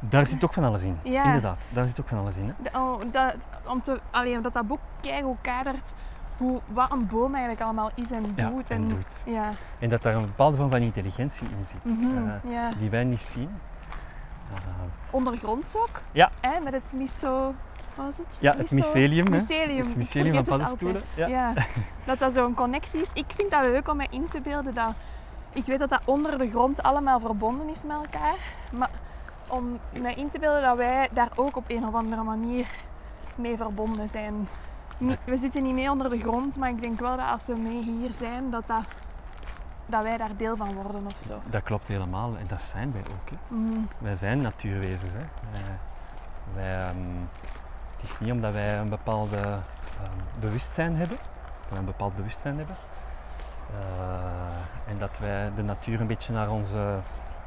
[0.00, 0.98] Daar zit ook van alles in.
[1.02, 1.24] Ja.
[1.24, 2.46] Inderdaad, daar zit ook van alles in.
[2.46, 2.52] Hè?
[2.62, 3.34] De- oh, dat,
[3.66, 5.94] om te, allee, omdat dat boek keigoed kadert
[6.36, 8.70] hoe, wat een boom eigenlijk allemaal is en Ja, doet.
[8.70, 9.22] en doet.
[9.26, 9.50] Ja.
[9.78, 13.22] En dat daar een bepaalde vorm van intelligentie in zit, Mhm, eh, die wij niet
[13.22, 13.50] zien.
[15.10, 16.00] Ondergronds ook.
[16.12, 16.30] Ja.
[16.40, 17.54] Hè, met het miso...
[17.94, 18.38] Wat was het?
[18.40, 19.30] ja, het mycelium.
[19.30, 19.86] Mycelium.
[19.86, 21.02] Het mycelium van paddenstoelen.
[21.14, 21.26] Ja.
[21.26, 21.52] Ja.
[22.04, 23.08] dat dat zo'n connectie is.
[23.12, 24.94] Ik vind dat leuk om me in te beelden dat...
[25.52, 28.38] Ik weet dat dat onder de grond allemaal verbonden is met elkaar.
[28.72, 28.90] Maar
[29.48, 32.66] om me in te beelden dat wij daar ook op een of andere manier
[33.34, 34.48] mee verbonden zijn.
[35.24, 37.82] We zitten niet mee onder de grond, maar ik denk wel dat als we mee
[37.82, 38.82] hier zijn, dat, dat,
[39.90, 41.40] dat wij daar deel van worden of zo.
[41.46, 43.30] Dat klopt helemaal en dat zijn wij ook.
[43.30, 43.54] Hè.
[43.54, 43.78] Mhm.
[43.98, 45.12] Wij zijn natuurwezens.
[45.12, 45.24] Hè.
[45.50, 45.62] Wij,
[46.54, 46.96] wij, ehm,
[47.96, 51.16] het is niet omdat wij een bepaalde ehm, bewustzijn hebben,
[51.68, 52.76] dat een bepaald bewustzijn hebben,
[53.72, 56.98] eh, en dat wij de natuur een beetje naar onze,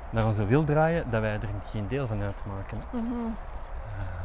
[0.10, 2.78] naar onze wil draaien, dat wij er geen deel van uitmaken.
[2.92, 3.04] Mhm.
[3.98, 4.24] Eh,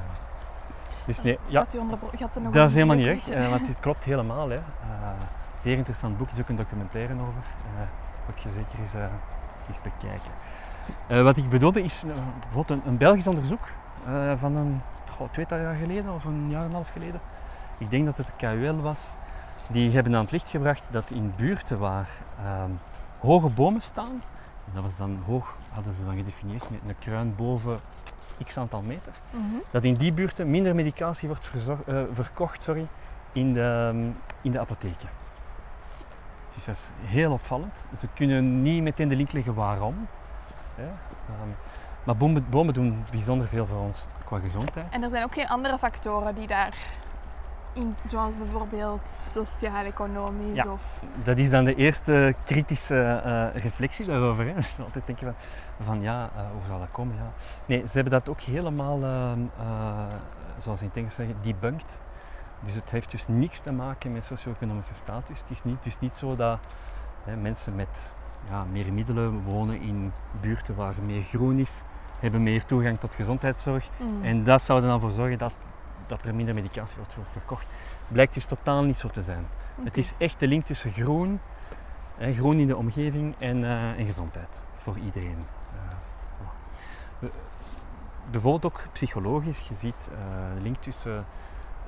[1.07, 1.77] dus nee, ja, Had
[2.19, 4.49] had er nog dat is helemaal niet eh, want dit klopt helemaal.
[4.49, 4.57] Hè.
[4.57, 4.63] Eh,
[5.61, 7.43] zeer interessant boek, is ook een documentaire over.
[8.29, 9.03] Moet je zeker eens, eh,
[9.69, 10.31] eens bekijken.
[11.07, 12.11] Eh, wat ik bedoelde is eh,
[12.41, 13.69] bijvoorbeeld een, een Belgisch onderzoek
[14.37, 17.21] van een goh, tweetal jaar geleden of een jaar en een half geleden.
[17.79, 19.15] Ik denk dat het de KUL was.
[19.67, 22.09] Die hebben aan het licht gebracht dat in buurten waar
[22.45, 22.71] ehm,
[23.19, 24.23] hoge bomen staan,
[24.67, 27.81] en dat was dan hoog, hadden ze dan gedefinieerd met een kruin boven
[28.45, 29.43] x aantal meter, Mhm.
[29.71, 31.51] dat in die buurten minder medicatie wordt
[32.13, 32.87] verkocht sorry,
[33.33, 34.11] in, de, ehm,
[34.43, 35.09] in de apotheken.
[36.59, 37.87] Dus dat is heel opvallend.
[37.99, 40.09] Ze kunnen niet meteen de link leggen waarom.
[40.75, 40.85] Hè.
[40.85, 41.49] Ehm,
[42.05, 44.87] maar bomen, bomen doen bijzonder veel voor ons qua gezondheid.
[44.91, 46.77] En er zijn ook geen andere factoren die daar,
[47.73, 50.73] in, zoals bijvoorbeeld sociaal-economisch Ja.
[50.73, 51.03] of...
[51.25, 54.47] Dat is dan de eerste kritische eh, reflectie daarover.
[54.47, 54.55] Hè.
[54.85, 55.35] Altijd denken van,
[55.87, 57.17] van ja, eh, hoe zou dat komen?
[57.17, 57.33] Ja.
[57.67, 60.07] Nee, ze hebben dat ook helemaal, ehm, eh,
[60.59, 62.01] zoals in het Engels zeggen, debunked.
[62.61, 65.41] Dus het heeft dus niks te maken met socio-economische status.
[65.41, 66.59] Het is niet, dus niet zo dat
[67.25, 68.13] hè, mensen met
[68.49, 71.83] ja, meer middelen wonen in buurten waar meer groen is,
[72.21, 73.89] hebben meer toegang tot gezondheidszorg.
[73.97, 74.25] Mm.
[74.25, 75.53] En dat zou er dan voor zorgen dat,
[76.07, 77.67] dat er minder medicatie wordt ver- verkocht.
[78.09, 79.47] Blijkt dus totaal niet zo te zijn.
[79.85, 81.41] Het is echt de link tussen groen,
[82.17, 85.37] hè, groen in de omgeving en, eh, en gezondheid voor iedereen.
[85.39, 86.47] Voilà.
[87.19, 87.31] We-
[88.31, 91.25] bijvoorbeeld ook psychologisch, je ziet eh, de link tussen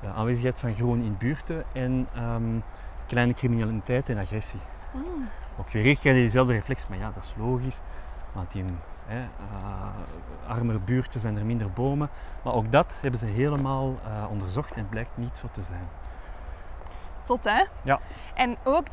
[0.00, 2.58] de aanwezigheid van groen in buurten en ehm,
[3.06, 4.60] kleine criminaliteit en agressie.
[4.92, 5.28] Mm.
[5.58, 7.80] Ook weer krijg je dezelfde reflex, maar ja, dat is logisch.
[8.32, 12.08] Want in hè, eh, armere buurten zijn er minder bomen.
[12.42, 15.88] Maar ook dat hebben ze helemaal eh, onderzocht en blijkt niet zo te zijn.
[17.22, 17.64] Zot, hè?
[17.82, 18.00] Ja.
[18.34, 18.86] En ook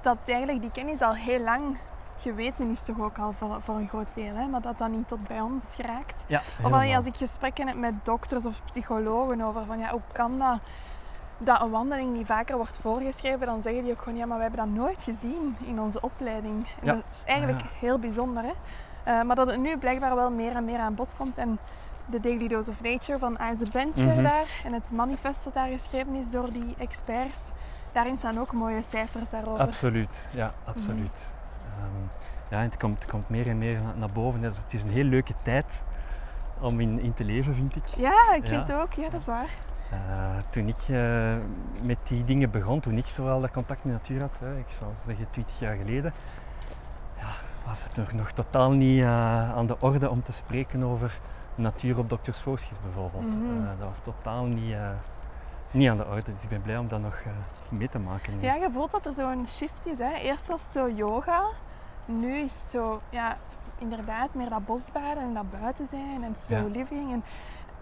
[0.00, 1.78] dat eigenlijk die kennis al heel lang
[2.20, 4.46] geweten is toch ook al voor, voor een groot deel, hè?
[4.46, 6.24] maar dat dat niet tot bij ons geraakt.
[6.26, 10.00] Ja, Of alleen als ik gesprekken heb met dokters of psychologen over van ja, hoe
[10.12, 10.58] kan dat
[11.40, 14.42] dat een wandeling die vaker wordt voorgeschreven, dan zeggen die ook gewoon ja, maar we
[14.42, 16.66] hebben dat nooit gezien in onze opleiding.
[16.80, 16.92] En Ja.
[16.94, 18.42] dat is eigenlijk heel bijzonder.
[18.42, 18.52] Hè?
[19.04, 21.36] Eh, maar dat het nu blijkbaar wel meer en meer aan bod komt.
[21.38, 21.58] En
[22.06, 24.22] de Daily Dose of Nature van Ice Adventure Mhm.
[24.22, 27.38] daar en het manifest dat daar geschreven is door die experts,
[27.92, 29.64] daarin staan ook mooie cijfers daarover.
[29.66, 31.30] Absoluut, ja, absoluut.
[31.88, 34.40] Ehm, ja, het komt, het komt meer en meer na- naar boven.
[34.40, 35.82] Dus het is een heel leuke tijd
[36.60, 37.86] om in, in te leven, vind ik.
[37.86, 38.48] Ja, ik Ja.
[38.48, 38.92] vind het ook.
[38.92, 39.48] Ja, dat is waar.
[39.90, 39.98] Eh,
[40.50, 41.34] toen ik eh,
[41.82, 44.92] met die dingen begon, toen ik zowel dat contact met natuur had, hè, ik zal
[45.06, 46.12] zeggen 20 jaar geleden,
[47.18, 47.26] ja,
[47.66, 51.18] was het nog, nog totaal niet eh, aan de orde om te spreken over
[51.54, 53.36] natuur op doktersvoorschrift bijvoorbeeld.
[53.36, 53.64] Mhm.
[53.78, 54.76] Dat was totaal niet,
[55.70, 57.16] niet aan de orde, dus ik ben blij om dat nog
[57.68, 58.36] mee te maken.
[58.38, 58.42] nu.
[58.44, 59.98] Ja, je voelt dat er zo'n shift is.
[59.98, 60.12] Hè.
[60.14, 61.44] Eerst was het zo yoga,
[62.08, 63.36] nu is het zo, ja,
[63.78, 66.78] inderdaad, meer dat bosbaden en dat buiten zijn en slow Ja.
[66.78, 67.24] living en,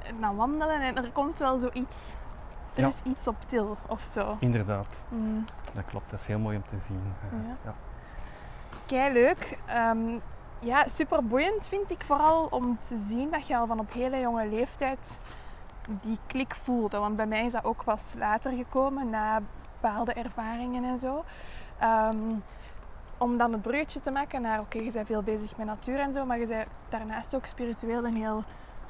[0.07, 0.81] en dat wandelen.
[0.81, 2.15] En er komt wel zoiets,
[2.75, 2.87] er Ja.
[2.87, 4.37] is iets op til of zo.
[4.41, 5.45] Inderdaad, Mm.
[5.73, 6.11] dat klopt.
[6.11, 7.03] Dat is heel mooi om te zien.
[7.33, 7.55] Eh, Ja.
[7.65, 7.75] ja.
[8.87, 9.59] Kei leuk.
[9.67, 10.19] Ehm,
[10.59, 14.21] ja, super boeiend vind ik vooral om te zien dat je al van op hele
[14.21, 15.19] jonge leeftijd
[16.01, 16.99] die klik voelde.
[16.99, 19.41] Want bij mij is dat ook pas later gekomen, na
[19.81, 21.25] bepaalde ervaringen en zo.
[21.79, 22.17] Ehm,
[23.19, 26.13] om dan het bruggetje te maken naar, oké, je bent veel bezig met natuur en
[26.13, 28.45] zo, maar je bent daarnaast ook spiritueel een heel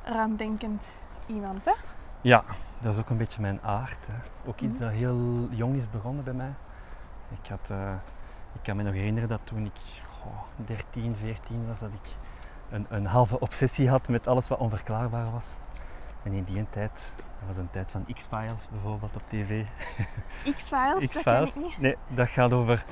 [0.04, 0.92] ruimdenkend
[1.26, 1.72] iemand, hè?
[2.20, 2.42] Ja,
[2.78, 4.06] dat is ook een beetje mijn aard.
[4.06, 4.48] Hè.
[4.48, 4.84] Ook iets Mhm.
[4.84, 6.52] dat heel jong is begonnen bij mij.
[7.42, 7.92] Ik, had, eh,
[8.52, 9.80] ik kan me nog herinneren dat toen ik
[10.20, 12.10] goh, 13, 14 was, dat ik
[12.70, 15.54] een, een halve obsessie had met alles wat onverklaarbaar was.
[16.22, 19.64] En in die tijd, dat was een tijd van X-Files bijvoorbeeld op tv.
[20.56, 21.78] X-Files, dat ken ik niet.
[21.78, 22.84] Nee, dat gaat over,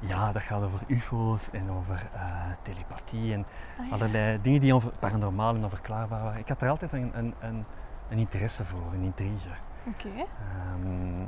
[0.00, 2.22] ja, dat gaat over UFO's en over eh,
[2.62, 3.44] telepathie en
[3.78, 3.92] Ah, ja.
[3.94, 6.38] allerlei dingen die paranormaal en onverklaarbaar waren.
[6.40, 7.64] Ik had er altijd een, een, een,
[8.08, 9.48] een interesse voor, een intrige.
[9.86, 10.08] Oké.
[10.08, 11.22] Ehm,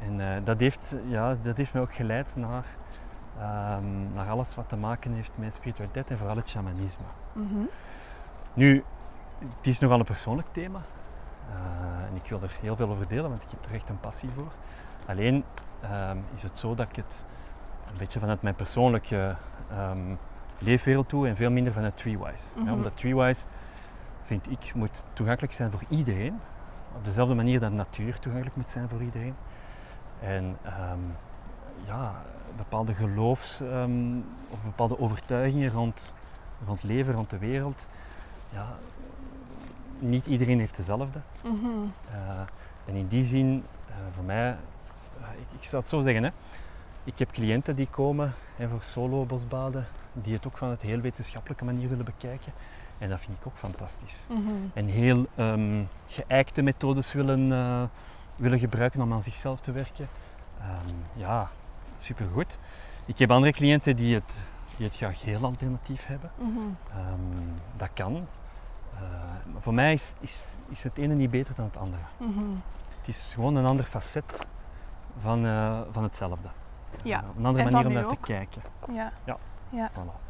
[0.00, 2.64] en eh, dat, heeft, ja, dat heeft mij ook geleid naar,
[3.38, 7.04] ehm, naar alles wat te maken heeft met spiritualiteit en vooral het shamanisme.
[7.32, 7.64] Mhm.
[8.54, 8.84] Nu,
[9.56, 10.80] het is nogal een persoonlijk thema.
[11.50, 14.00] Eh, en ik wil er heel veel over delen, want ik heb er echt een
[14.00, 14.52] passie voor.
[15.06, 15.44] Alleen
[15.80, 17.24] ehm, is het zo dat ik het
[17.90, 19.36] een beetje vanuit mijn persoonlijke
[19.70, 20.14] ehm,
[20.58, 22.44] leefwereld doe en veel minder vanuit Treewise.
[22.56, 22.72] Ja, Mhm.
[22.72, 23.46] omdat Treewise,
[24.22, 26.40] vind ik, moet toegankelijk zijn voor iedereen.
[26.96, 29.34] Op dezelfde manier dat natuur toegankelijk moet zijn voor iedereen.
[30.20, 30.98] En ehm,
[31.86, 32.22] ja,
[32.56, 34.16] bepaalde geloofs- ehm,
[34.50, 36.14] of bepaalde overtuigingen rond,
[36.66, 37.86] rond leven, rond de wereld.
[38.52, 38.66] Ja,
[40.00, 41.18] niet iedereen heeft dezelfde.
[41.44, 41.66] Mhm.
[42.10, 42.40] Eh,
[42.86, 46.30] en in die zin, eh, voor mij, eh, ik, ik zal het zo zeggen, hè.
[47.04, 51.00] Ik heb cliënten die komen hè, voor solo bosbaden, die het ook van een heel
[51.00, 52.52] wetenschappelijke manier willen bekijken.
[52.98, 54.26] En dat vind ik ook fantastisch.
[54.28, 54.40] Mhm.
[54.74, 57.82] En heel ehm geëikte methodes willen, eh,
[58.36, 60.08] willen gebruiken om aan zichzelf te werken.
[60.60, 61.50] Ehm, ja,
[61.96, 62.58] supergoed.
[63.04, 64.34] Ik heb andere cliënten die het,
[64.76, 66.30] die het graag heel alternatief hebben.
[66.36, 66.58] Mhm.
[66.90, 68.26] Ehm, dat kan.
[68.94, 69.00] Eh,
[69.52, 72.02] maar voor mij is, is, is het ene niet beter dan het andere.
[72.16, 72.44] Mhm.
[72.98, 74.46] Het is gewoon een ander facet
[75.20, 76.48] van, eh, van hetzelfde.
[77.02, 78.62] Ja, Eh, een andere en manier om naar te kijken.
[78.92, 79.12] Ja.
[79.90, 80.26] Voilà.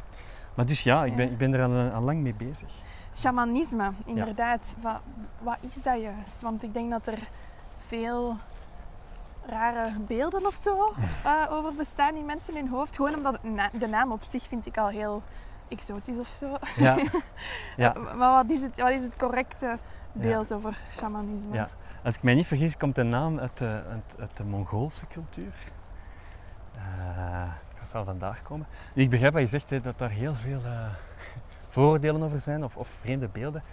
[0.55, 1.31] Maar dus ja, ik ben, Ja.
[1.31, 2.69] ik ben er al, al lang mee bezig.
[3.15, 4.75] Shamanisme, inderdaad.
[4.81, 4.99] Wat,
[5.41, 6.41] wat is dat juist?
[6.41, 7.19] Want ik denk dat er
[7.77, 8.35] veel
[9.45, 10.93] rare beelden of zo
[11.23, 12.95] eh, over bestaan in mensen in hun hoofd.
[12.95, 15.23] Gewoon omdat na- de naam op zich vind ik al heel
[15.67, 16.57] exotisch of zo.
[16.77, 16.97] Ja,
[17.77, 17.93] ja.
[18.17, 19.77] Maar wat is het, wat is het correcte
[20.11, 21.53] beeld over shamanisme?
[21.55, 21.67] Ja.
[22.03, 25.53] Als ik mij niet vergis, komt de naam uit de, uit, uit de Mongoolse cultuur.
[26.97, 27.43] Eh
[27.81, 28.67] ik zal vandaag komen.
[28.93, 30.85] Ik begrijp wat je zegt, hè, dat daar heel veel eh,
[31.69, 33.63] vooroordelen over zijn of, of vreemde beelden.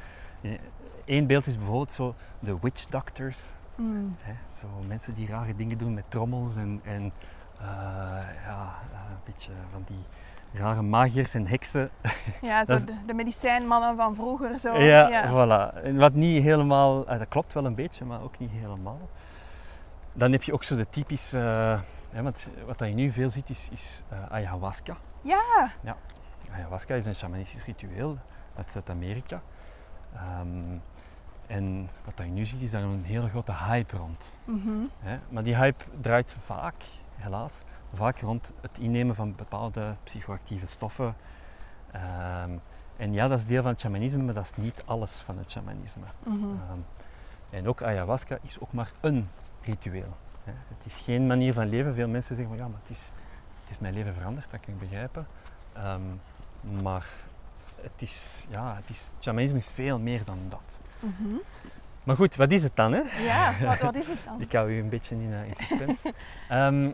[1.05, 3.47] Eén beeld is bijvoorbeeld zo de witch doctors.
[3.75, 4.15] Mm.
[4.23, 4.33] Hè?
[4.51, 7.13] Zo mensen die rare dingen doen met trommels en, en
[7.61, 7.67] eh,
[8.47, 10.05] ja, eh, een beetje van die
[10.61, 11.91] rare magiërs en heksen.
[12.43, 14.59] Ja, zo Dat is- de, de medicijnmannen van vroeger.
[14.59, 14.77] Zo.
[14.79, 15.83] Ja, voilà.
[15.83, 19.09] En wat niet helemaal, eh, dat klopt wel een beetje, maar ook niet helemaal.
[20.13, 21.81] Dan heb je ook zo de typische, eh,
[22.17, 24.97] hè, want wat je nu veel ziet is, is eh, ayahuasca.
[25.83, 25.97] Ja.
[26.53, 28.19] Ayahuasca is een shamanistisch ritueel
[28.57, 29.43] uit Zuid-Amerika.
[30.15, 30.79] Ehm,
[31.47, 34.33] en wat je nu ziet is daar een hele grote hype rond.
[34.45, 34.85] Mhm.
[34.99, 35.19] Hè.
[35.29, 36.75] Maar die hype draait vaak,
[37.15, 41.17] helaas, vaak rond het innemen van bepaalde psychoactieve stoffen.
[41.91, 42.51] Ehm,
[42.97, 45.51] en ja, dat is deel van het shamanisme, maar dat is niet alles van het
[45.51, 46.05] shamanisme.
[46.25, 46.45] Mhm.
[46.45, 46.79] Ehm,
[47.51, 49.29] en ook ayahuasca is ook maar een
[49.63, 50.17] ritueel.
[50.53, 51.95] Het is geen manier van leven.
[51.95, 53.11] Veel mensen zeggen van ja, maar het, is,
[53.55, 55.27] het heeft mijn leven veranderd, dat kan ik begrijpen.
[55.73, 56.03] Ehm,
[56.83, 57.07] maar
[57.81, 60.81] het is, ja, het is, shamanisme is veel meer dan dat.
[61.01, 61.35] Mhm.
[62.05, 62.93] Maar goed, wat is het dan?
[62.93, 63.01] Hè?
[63.25, 64.41] Ja, wat, wat is het dan?
[64.47, 66.13] Ik hou u een beetje in, in suspense.
[66.49, 66.91] Ehm,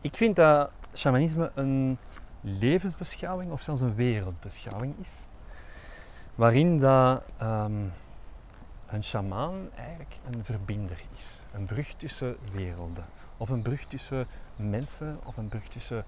[0.00, 1.98] ik vind dat shamanisme een
[2.40, 5.26] levensbeschouwing of zelfs een wereldbeschouwing is.
[6.34, 7.72] Waarin dat, ehm,
[8.86, 11.42] een shamaan eigenlijk een verbinder is.
[11.52, 13.04] Een brug tussen werelden.
[13.36, 16.04] Of een brug tussen mensen, of een brug tussen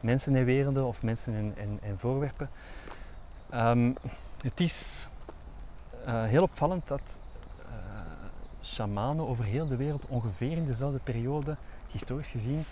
[0.00, 2.50] mensen en werelden, of mensen en, en, en voorwerpen.
[3.50, 3.92] Ehm,
[4.42, 5.08] het is
[6.04, 7.20] eh, heel opvallend dat
[7.66, 7.72] eh,
[8.62, 11.56] shamanen over heel de wereld ongeveer in dezelfde periode,
[11.90, 12.64] historisch gezien,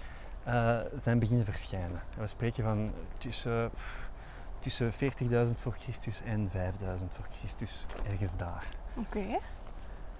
[0.45, 2.03] eh, zijn beginnen verschijnen.
[2.19, 3.71] We spreken van tussen,
[4.59, 8.69] tussen 40.000 voor Christus en 5.000 voor Christus, ergens daar.
[8.97, 9.39] Oké,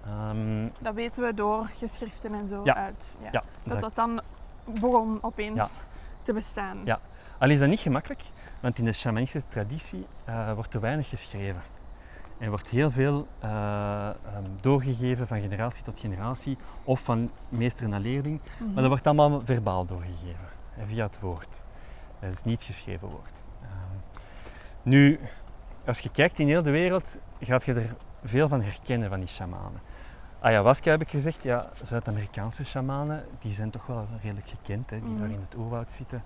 [0.05, 2.75] Ehm, dat weten we door geschriften en zo Ja.
[2.75, 3.17] uit.
[3.21, 3.29] Ja.
[3.31, 4.21] ja, Dat dat- dat dan
[4.79, 5.67] begon opeens Ja.
[6.21, 6.81] te bestaan.
[6.85, 6.99] Ja.
[7.39, 8.21] al is dat niet gemakkelijk,
[8.59, 11.61] want in de shamanistische traditie eh, wordt er weinig geschreven.
[12.37, 13.49] En wordt heel veel eh,
[14.09, 14.15] ehm,
[14.61, 18.39] doorgegeven van generatie tot generatie, of van meester naar leerling.
[18.57, 18.65] Mhm.
[18.65, 21.63] Maar dat wordt allemaal verbaal doorgegeven, hè, via het woord.
[22.19, 23.36] Het is niet geschreven woord.
[24.87, 25.19] Nu,
[25.85, 29.27] als je kijkt in heel de wereld, gaat je er veel van herkennen van die
[29.27, 29.81] shamanen.
[30.39, 35.09] Ayahuasca heb ik gezegd, ja, Zuid-Amerikaanse shamanen, die zijn toch wel redelijk gekend, hè, die
[35.09, 35.19] Mhm.
[35.19, 36.23] daar in het oerwoud zitten,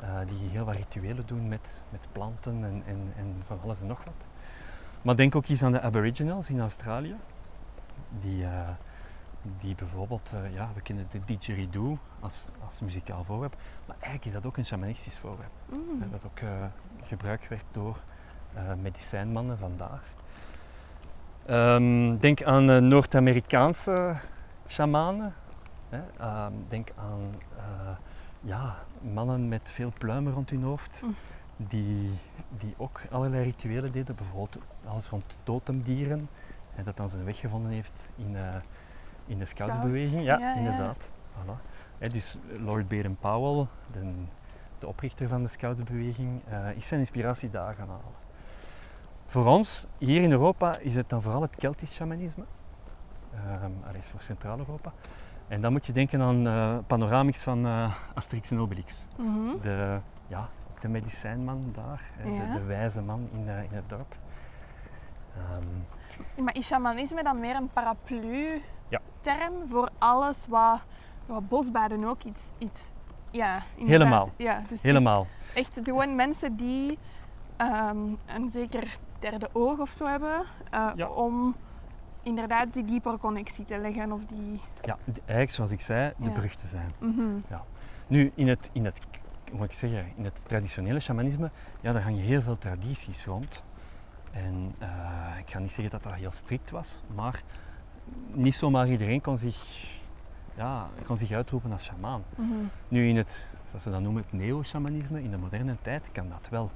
[0.00, 3.86] eh, die heel wat rituelen doen met, met planten en, en, en van alles en
[3.86, 4.26] nog wat.
[5.02, 7.16] Maar denk ook eens aan de Aboriginals in Australië,
[8.20, 8.68] die, eh,
[9.58, 14.32] die bijvoorbeeld, eh, ja, we kennen de didgeridoo als, als muzikaal voorwerp, maar eigenlijk is
[14.32, 15.50] dat ook een shamanistisch voorwerp.
[15.68, 16.00] Mm.
[16.02, 16.48] hè, Dat ook eh,
[17.02, 17.96] gebruikt werd door
[18.54, 20.02] eh, medicijnmannen vandaar.
[21.46, 24.14] Ehm, denk aan Noord-Amerikaanse
[24.68, 25.34] shamanen.
[25.88, 26.00] Hè.
[26.18, 27.96] Ehm, denk aan eh,
[28.40, 31.14] ja, mannen met veel pluimen rond hun hoofd, Mm.
[31.56, 32.10] die,
[32.58, 36.28] die ook allerlei rituelen deden, bijvoorbeeld alles rond totemdieren,
[36.74, 38.54] en dat dan zijn weg gevonden heeft in, eh,
[39.30, 40.22] in de scoutsbeweging.
[40.22, 40.54] Ja, Ja, ja.
[40.56, 41.10] inderdaad.
[41.34, 41.68] Voilà.
[42.12, 44.12] Dus Lord Baden-Powell, de,
[44.78, 48.18] de oprichter van de scoutsbeweging, eh, is zijn inspiratie daar gaan halen.
[49.26, 52.44] Voor ons, hier in Europa, is het dan vooral het Keltisch shamanisme.
[53.64, 54.92] Um, is voor Centraal-Europa.
[55.48, 59.06] En dan moet je denken aan eh panoramics van eh, Asterix en Obelix.
[59.18, 59.60] Mhm.
[59.62, 62.52] De, ja, ook de medicijnman daar, Ja.
[62.52, 64.16] de, de wijze man in, in het dorp.
[65.36, 65.64] Ehm,
[66.42, 67.82] Maar is shamanisme dan meer een Ja.
[67.82, 70.80] paraplu-term voor alles wat,
[71.26, 72.50] wat bosbaden ook iets...
[72.58, 72.90] iets
[73.30, 73.88] ja, inderdaad.
[73.88, 74.30] Helemaal.
[74.36, 75.26] Ja, dus helemaal.
[75.54, 76.98] echt gewoon mensen die
[77.56, 81.08] ehm, een zeker derde oog of zo hebben eh, Ja.
[81.08, 81.56] om
[82.22, 84.60] inderdaad die diepere connectie te leggen of die...
[84.82, 86.30] Ja, eigenlijk zoals ik zei, de Ja.
[86.30, 86.92] brug te zijn.
[86.98, 87.28] Mhm.
[88.06, 89.00] Nu, in het, in het,
[89.48, 93.62] hoe moet ik zeggen, in het traditionele shamanisme, ja, daar hangen heel veel tradities rond.
[94.30, 94.88] En eh,
[95.38, 97.42] ik ga niet zeggen dat dat heel strikt was, maar
[98.32, 99.86] niet zomaar iedereen kon zich,
[100.54, 102.22] ja, kon zich uitroepen als shamaan.
[102.36, 102.52] Mhm.
[102.88, 106.48] Nu in het, zoals ze dat noemen, het neo-shamanisme, in de moderne tijd, kan dat
[106.50, 106.70] wel.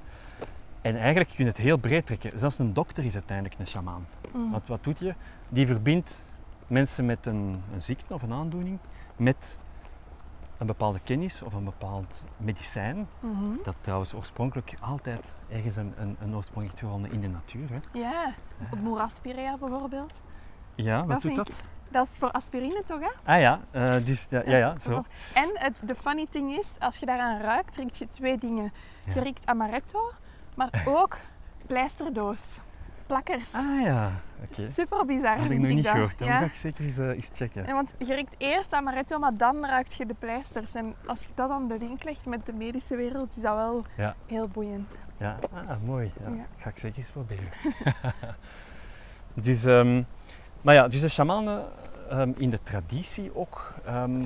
[0.81, 2.39] En eigenlijk kun je het heel breed trekken.
[2.39, 4.07] Zelfs een dokter is uiteindelijk een shamaan.
[4.31, 4.49] Mhm.
[4.51, 5.13] Want wat doet je?
[5.49, 6.23] Die verbindt
[6.67, 8.79] mensen met een, een ziekte of een aandoening
[9.15, 9.57] met
[10.57, 13.07] een bepaalde kennis of een bepaald medicijn.
[13.19, 13.63] Mhm.
[13.63, 17.69] Dat trouwens oorspronkelijk altijd ergens een, een, een oorsprong heeft gevonden in de natuur.
[17.69, 17.99] Hè.
[17.99, 18.33] Ja,
[18.71, 20.21] op moeraspirea bijvoorbeeld.
[20.75, 21.63] Ja, wat Dat doet dat?
[21.91, 23.33] Dat is voor aspirine toch, hè?
[23.33, 25.03] Ah ja, eh, dus ja, ja, ja, zo.
[25.33, 28.73] En het, de funny thing is, als je daaraan ruikt, ruikt je twee dingen.
[29.05, 30.11] Je ruikt amaretto,
[30.55, 31.17] maar ook
[31.67, 32.59] pleisterdoos.
[33.05, 33.53] Plakkers.
[33.53, 34.11] Ah ja,
[34.43, 34.69] oké.
[34.71, 35.93] Super bizar Dat had ik nog ik niet dat.
[35.93, 36.17] gehoord.
[36.17, 36.39] Dan Ja?
[36.39, 37.65] ga ik zeker eens, eh, eens checken.
[37.65, 40.73] Ja, want je ruikt eerst amaretto, maar dan ruikt je de pleisters.
[40.73, 43.85] En als je dat aan de link legt met de medische wereld, is dat wel
[43.97, 44.15] Ja.
[44.25, 44.91] heel boeiend.
[45.17, 46.11] Ja, ah, mooi.
[46.23, 46.45] Ja.
[46.57, 47.49] Ga ik zeker eens proberen.
[49.33, 50.03] dus, ehm,
[50.61, 51.65] maar ja, dus de shamanen
[52.09, 54.23] ehm, in de traditie ook, ehm,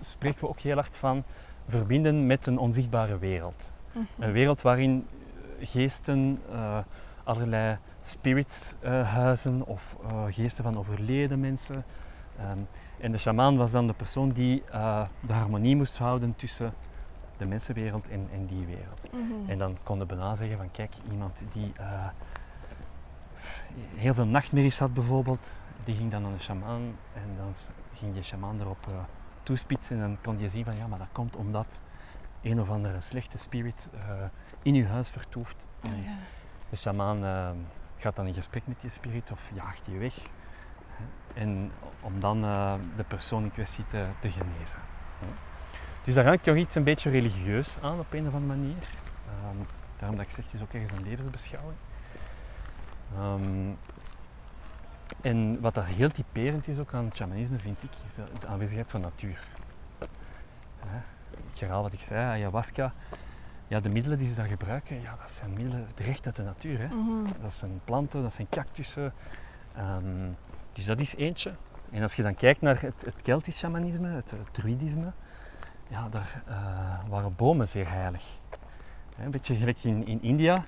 [0.00, 1.24] spreken we ook heel hard van
[1.68, 3.70] verbinden met een onzichtbare wereld.
[4.18, 5.06] Een wereld waarin
[5.60, 6.78] geesten, uh,
[7.28, 11.84] allerlei spirits uh, huizen of uh, geesten van overleden mensen.
[12.40, 12.66] Um,
[13.00, 14.62] en de shamaan was dan de persoon die
[15.20, 16.72] de harmonie moest houden tussen
[17.36, 19.12] de mensenwereld en, en die wereld.
[19.12, 19.50] Mhm.
[19.50, 21.72] En dan kon de bijna zeggen van kijk, iemand die
[23.96, 26.82] heel veel nachtmerries had bijvoorbeeld, die ging dan naar de shamaan
[27.14, 27.52] en dan
[27.94, 29.06] ging die shamaan erop
[29.42, 31.80] toespitsen en dan kon je zien van ja, maar dat komt omdat
[32.42, 34.00] een of andere slechte spirit uh,
[34.62, 35.66] in je huis vertoeft.
[35.84, 36.16] Oh, ja.
[36.70, 37.50] De shamaan uh,
[37.96, 40.14] gaat dan in gesprek met die spirit of jaagt die weg.
[41.34, 44.80] En om dan uh, de persoon in kwestie te, genezen.
[46.04, 48.88] Dus daar hangt toch iets een beetje religieus aan op een of andere manier.
[49.50, 49.66] Um,
[49.96, 51.76] daarom dat ik zeg, het is ook ergens een levensbeschouwing.
[55.20, 58.46] En wat dat heel typerend is ook aan het shamanisme, vind ik, is de, de
[58.46, 59.40] aanwezigheid van natuur.
[61.52, 62.92] Ik herhaal wat ik zei, ayahuasca,
[63.68, 66.78] ja, de middelen die ze daar gebruiken, ja, dat zijn middelen recht uit de natuur.
[66.78, 66.86] Hè.
[66.86, 67.24] Mhm.
[67.42, 69.12] Dat zijn planten, dat zijn cactussen.
[69.78, 70.36] Um,
[70.72, 71.54] dus dat is eentje.
[71.90, 75.12] En als je dan kijkt naar het, het Keltisch shamanisme, het, het druidisme,
[75.88, 76.54] ja, daar uh,
[77.08, 78.24] waren bomen zeer heilig.
[79.18, 80.64] Een beetje gelijk in, in India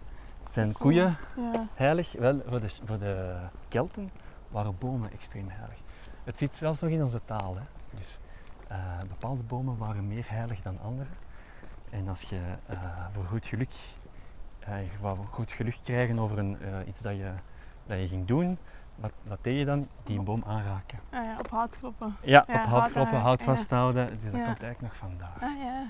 [0.50, 1.66] zijn koeien Ja.
[1.74, 2.12] heilig.
[2.12, 3.36] Wel, voor de, voor de
[3.68, 4.10] Kelten
[4.48, 5.78] waren bomen extreem heilig.
[6.24, 7.56] Het zit zelfs nog in onze taal.
[7.56, 7.62] Hè.
[7.98, 8.18] Dus
[8.70, 8.76] uh,
[9.08, 11.08] bepaalde bomen waren meer heilig dan andere.
[11.90, 12.78] En als je uh,
[13.12, 13.70] voor goed geluk,
[14.68, 17.32] uh, goed geluk krijgen over een, iets dat je,
[17.86, 18.58] dat je ging doen,
[18.94, 19.88] wat, wat deed je dan?
[20.02, 20.98] Die boom aanraken.
[21.10, 22.16] Ja, op hout kloppen.
[22.22, 23.44] Ja, Ja, op hout hout kloppen, hout ja.
[23.44, 24.10] vasthouden.
[24.10, 24.44] Dus dat Ja.
[24.44, 25.36] komt eigenlijk nog vandaar.
[25.40, 25.86] Ah ja.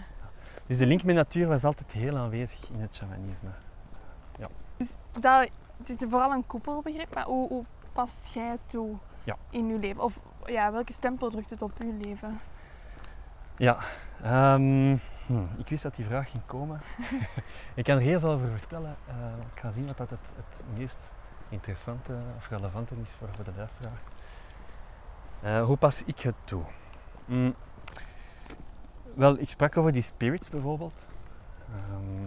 [0.67, 3.51] Dus de link met natuur was altijd heel aanwezig in het shamanisme.
[5.21, 9.37] Dat, het is vooral een koepelbegrip, maar hoe, hoe past jij het toe Ja.
[9.51, 10.03] in je leven?
[10.03, 12.41] Of ja, welke stempel drukt het op je leven?
[13.57, 13.77] Ja,
[14.23, 14.97] ehm,
[15.31, 16.81] hm, ik wist dat die vraag ging komen.
[17.75, 18.97] ik kan er heel veel over vertellen.
[19.07, 19.15] Eh,
[19.53, 20.99] ik ga zien wat dat het, het meest
[21.49, 24.01] interessante of relevante is voor, voor de luisteraar.
[25.41, 26.63] Eh, hoe pas ik het toe?
[27.25, 27.51] Hm,
[29.15, 31.09] wel, ik sprak over die spirits bijvoorbeeld.
[31.69, 32.27] Ehm,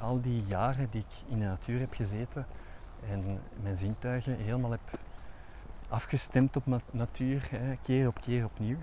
[0.00, 2.46] al die jaren die ik in de natuur heb gezeten
[3.08, 4.98] en mijn zintuigen helemaal heb
[5.88, 8.78] afgestemd op natuur, hè, keer op keer opnieuw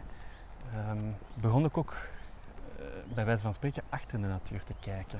[0.74, 1.94] ehm, begon ik ook
[3.14, 5.20] bij wijze van spreken achter de natuur te kijken.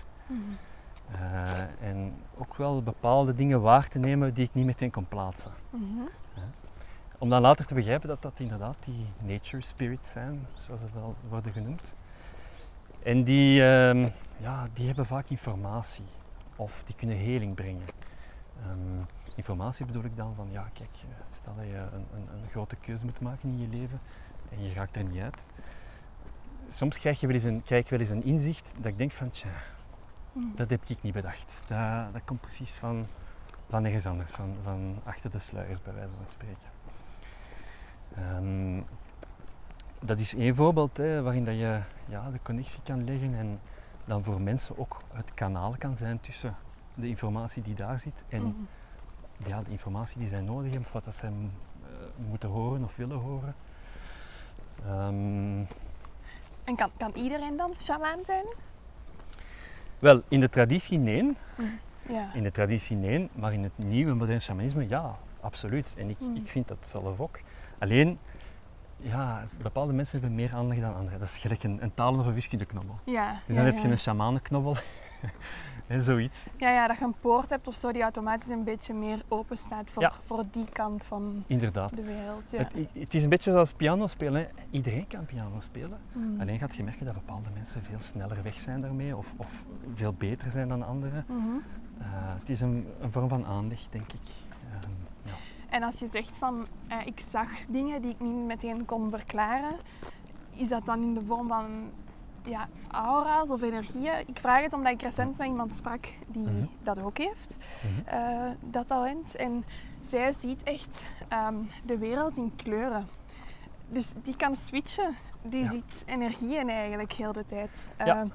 [1.12, 5.52] Eh, en ook wel bepaalde dingen waar te nemen die ik niet meteen kon plaatsen.
[5.70, 6.02] Mhm.
[7.20, 11.16] Om dan later te begrijpen dat dat inderdaad die nature spirits zijn, zoals ze wel
[11.30, 11.96] worden genoemd.
[13.04, 16.06] En die, ehm, ja, die hebben vaak informatie
[16.56, 17.86] of die kunnen heling brengen.
[18.62, 19.04] Ehm,
[19.36, 22.76] informatie bedoel ik dan van, ja kijk, eh, stel dat je een, een, een grote
[22.76, 24.00] keuze moet maken in je leven
[24.50, 25.46] en je raakt er niet uit.
[26.70, 29.12] Soms krijg, je wel eens een, krijg ik wel eens een inzicht dat ik denk
[29.12, 29.50] van, tja,
[30.32, 30.46] Mhm.
[30.56, 31.62] dat heb ik niet bedacht.
[31.68, 33.06] Dat, dat komt precies van,
[33.70, 36.68] van ergens anders, van, van achter de sluiers bij wijze van spreken.
[38.16, 38.82] Ehm,
[40.00, 43.60] dat is één voorbeeld hè, waarin dat je ja, de connectie kan leggen en
[44.06, 46.56] dan voor mensen ook het kanaal kan zijn tussen
[46.94, 48.54] de informatie die daar zit en Mhm.
[49.50, 51.52] ja, de informatie die zij nodig hebben, of wat dat zij mm,
[51.84, 51.90] eh,
[52.30, 53.56] moeten horen of willen horen.
[54.86, 55.64] Ehm,
[56.68, 58.46] En kan, kan iedereen dan shamaan zijn?
[60.00, 61.38] wel, in de traditie nee,
[62.10, 62.34] Ja.
[62.34, 65.94] in de traditie nee, maar in het nieuwe moderne shamanisme ja, absoluut.
[65.98, 66.36] En ik, Mm.
[66.36, 67.40] ik vind dat zelf ook.
[67.80, 68.20] Alleen,
[68.98, 71.20] ja, bepaalde mensen hebben meer aanleg dan anderen.
[71.20, 73.00] Dat is gelijk een, een taal- of een wiskundeknobbel.
[73.04, 73.90] Ja, Dus ja, dan heb je ja.
[73.92, 74.78] een shamanenknobbel
[75.88, 76.48] en zoiets.
[76.58, 79.58] Ja, ja, dat je een poort hebt of zo die automatisch een beetje meer open
[79.58, 80.12] staat voor, Ja.
[80.20, 81.96] voor die kant van Inderdaad.
[81.96, 82.52] de wereld.
[82.52, 82.58] Ja.
[82.58, 84.42] Het, het is een beetje zoals piano spelen.
[84.42, 84.48] hè.
[84.72, 85.98] Iedereen kan piano spelen.
[86.12, 86.42] Mhm.
[86.42, 89.64] Alleen gaat je merken dat bepaalde mensen veel sneller weg zijn daarmee of, of
[89.94, 91.26] veel beter zijn dan anderen.
[91.28, 91.38] Mhm.
[92.00, 92.06] Eh,
[92.40, 94.20] het is een, een vorm van aanleg, denk ik.
[94.72, 94.92] Ehm,
[95.24, 95.32] ja.
[95.70, 99.76] En als je zegt van eh, ik zag dingen die ik niet meteen kon verklaren,
[100.56, 101.66] is dat dan in de vorm van
[102.48, 104.14] ja, aura's of energieën?
[104.28, 106.66] Ik vraag het omdat ik recent met iemand sprak die Mhm.
[106.84, 108.16] dat ook heeft, Mhm.
[108.16, 109.36] eh, dat talent.
[109.36, 109.66] En
[110.08, 113.08] zij ziet echt ehm, de wereld in kleuren.
[113.90, 115.16] Dus die kan switchen.
[115.42, 115.72] Die Ja.
[115.72, 117.88] ziet energieën eigenlijk heel de tijd.
[117.98, 118.06] Ja.
[118.22, 118.30] Eh,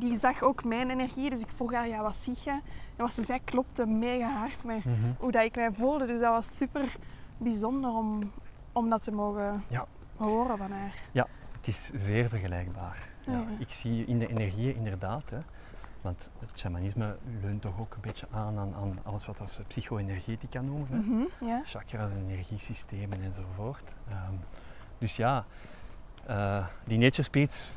[0.00, 2.50] die zag ook mijn energie, dus ik vroeg haar, ja, wat zie je?
[2.50, 2.60] En
[2.96, 4.94] wat ze zei klopte mega hard met Mhm.
[5.18, 6.06] hoe dat ik mij voelde.
[6.06, 6.96] Dus dat was super
[7.36, 8.32] bijzonder om,
[8.72, 9.86] om dat te mogen Ja.
[10.16, 10.94] horen van haar.
[11.56, 13.08] Het is zeer vergelijkbaar.
[13.26, 13.44] Ja, Ja.
[13.58, 15.38] Ik zie in de energieën inderdaad, hè,
[16.00, 20.60] want het shamanisme leunt toch ook een beetje aan aan, aan alles wat als psycho-energetica
[20.60, 20.88] noemen.
[20.90, 20.96] Hè?
[20.96, 21.60] Mhm, ja.
[21.64, 23.94] Chakras, energiesystemen enzovoort.
[24.08, 24.34] Ehm,
[24.98, 25.44] dus ja,
[26.26, 27.70] eh, die nature spirits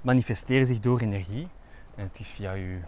[0.00, 1.48] manifesteren zich door energie.
[1.94, 2.80] En het is via je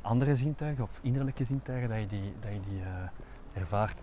[0.00, 3.98] andere zintuigen of innerlijke zintuigen dat je die, dat je die eh, ervaart.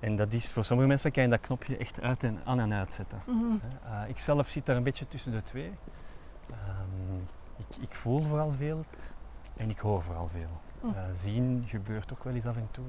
[0.00, 2.72] En dat is, voor sommige mensen kan je dat knopje echt uit en aan en
[2.72, 3.22] uitzetten.
[3.26, 3.42] Mhm.
[3.44, 5.72] Uh, ik zelf zit daar een beetje tussen de twee.
[6.50, 7.16] Ehm,
[7.56, 8.84] ik, ik, voel vooral veel
[9.56, 10.60] en ik hoor vooral veel.
[10.80, 10.90] Mm.
[10.90, 12.84] Uh, zien gebeurt ook wel eens af en toe.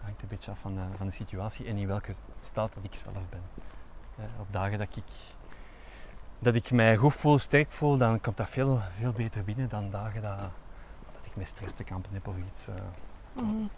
[0.00, 2.94] Hangt een beetje af van de, van de situatie en in welke staat dat ik
[2.94, 3.42] zelf ben.
[4.18, 5.04] Uh, op dagen dat ik,
[6.38, 9.90] dat ik mij goed voel, sterk voel, dan komt dat veel, veel beter binnen dan
[9.90, 10.38] dagen dat,
[11.12, 12.68] dat ik met stress te kampen heb of iets.
[13.32, 13.70] Mm.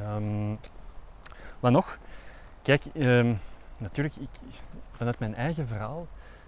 [0.00, 0.58] Um,
[1.60, 1.98] wat nog?
[2.62, 3.38] Kijk, um,
[3.76, 4.28] natuurlijk, ik,
[4.92, 6.06] vanuit mijn eigen verhaal,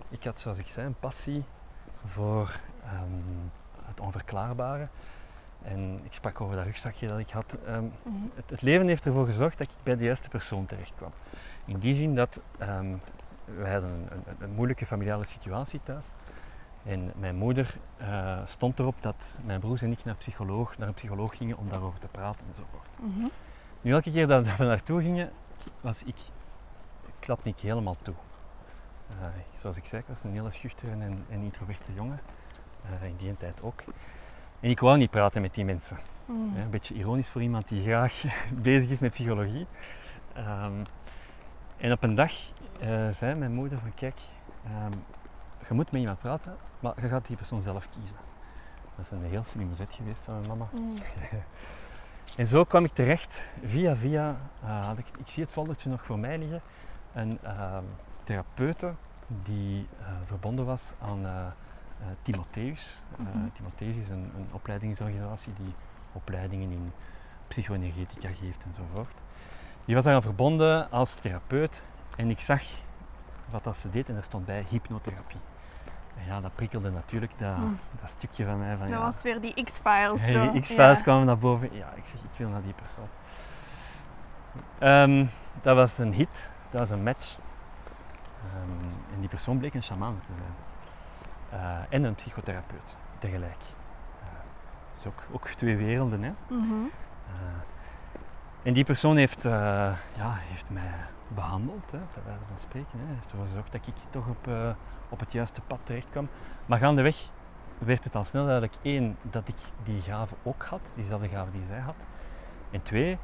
[0.09, 1.45] ik had zoals ik zei een passie
[2.05, 2.61] voor
[3.03, 3.51] um,
[3.85, 4.89] het onverklaarbare.
[5.63, 7.57] En ik sprak over dat rugzakje dat ik had.
[7.69, 8.31] Um, mm -hmm.
[8.35, 11.11] het, het, leven heeft ervoor gezorgd dat ik bij de juiste persoon terecht kwam.
[11.65, 12.41] In die zin dat
[13.57, 16.13] wij hadden een, een, een, moeilijke familiale situatie thuis.
[16.85, 20.95] En mijn moeder uh, stond erop dat mijn broers en ik naar, psycholoog, naar een
[20.95, 22.89] psycholoog gingen om daarover te praten enzovoort.
[23.01, 23.31] Mm -hmm.
[23.81, 25.31] Nu, elke keer dat we naartoe gingen,
[25.81, 26.17] was ik,
[27.19, 28.15] klapte ik helemaal toe.
[29.11, 32.21] Uh, zoals ik zei, ik was een hele schuchtere en, en introverte jongen.
[33.03, 33.83] Uh, in die tijd ook.
[34.61, 35.99] En ik wou niet praten met die mensen.
[36.25, 36.53] Mm.
[36.57, 38.23] Ja, een beetje ironisch voor iemand die graag
[38.63, 39.67] bezig is met psychologie.
[40.37, 40.87] Um,
[41.77, 42.33] en op een dag
[42.83, 44.21] uh, zei mijn moeder van kijk,
[44.67, 45.05] um,
[45.69, 48.17] je moet met iemand praten, maar je gaat die persoon zelf kiezen.
[48.97, 50.69] Dat is een heel slimme zet geweest van mijn mama.
[50.73, 50.95] Mm.
[52.37, 56.05] En zo kwam ik terecht, via via, uh, had ik, ik zie het foldertje nog
[56.05, 56.63] voor mij liggen,
[57.13, 57.79] een uh,
[58.29, 58.95] therapeute
[59.27, 61.27] die uh, verbonden was aan
[62.23, 63.03] Timotheus.
[63.17, 63.53] Mm -hmm.
[63.53, 65.75] Timotheus is een, een, opleidingsorganisatie die
[66.13, 66.93] opleidingen in
[67.49, 69.15] psychoenergetica geeft enzovoort.
[69.85, 71.85] Die was daaraan verbonden als therapeut
[72.17, 72.63] en ik zag
[73.51, 75.41] wat dat ze deed en er stond bij hypnotherapie.
[76.19, 77.79] En ja, dat prikkelde natuurlijk dat, Mm.
[78.01, 78.77] dat stukje van mij.
[78.77, 80.27] Van, Dat ja, was weer die X-Files.
[80.27, 80.51] Zo.
[80.51, 81.03] die X-Files Ja.
[81.03, 81.69] kwamen naar boven.
[81.73, 83.09] Ja, ik zeg, ik wil naar die persoon.
[84.79, 85.27] Ehm,
[85.63, 87.39] dat was een hit, dat was een match.
[88.45, 90.55] Ehm, en die persoon bleek een shaman te zijn.
[91.51, 93.63] Eh, en een psychotherapeut tegelijk.
[94.23, 94.29] Uh,
[94.95, 96.23] dus ook, ook twee werelden.
[96.23, 96.33] Hè?
[96.49, 96.73] Mhm.
[96.73, 97.35] Uh,
[98.63, 100.93] en die persoon heeft, ja, heeft mij
[101.29, 102.99] behandeld, hè, bij wijze van spreken.
[102.99, 103.15] Hè.
[103.15, 104.49] heeft ervoor gezorgd dat ik toch op,
[105.09, 106.29] op het juiste pad terecht kwam.
[106.67, 107.17] Maar gaandeweg
[107.79, 111.65] werd het al snel duidelijk, één, dat ik die gave ook had, diezelfde gave die
[111.65, 112.07] zij had.
[112.71, 113.19] En twee,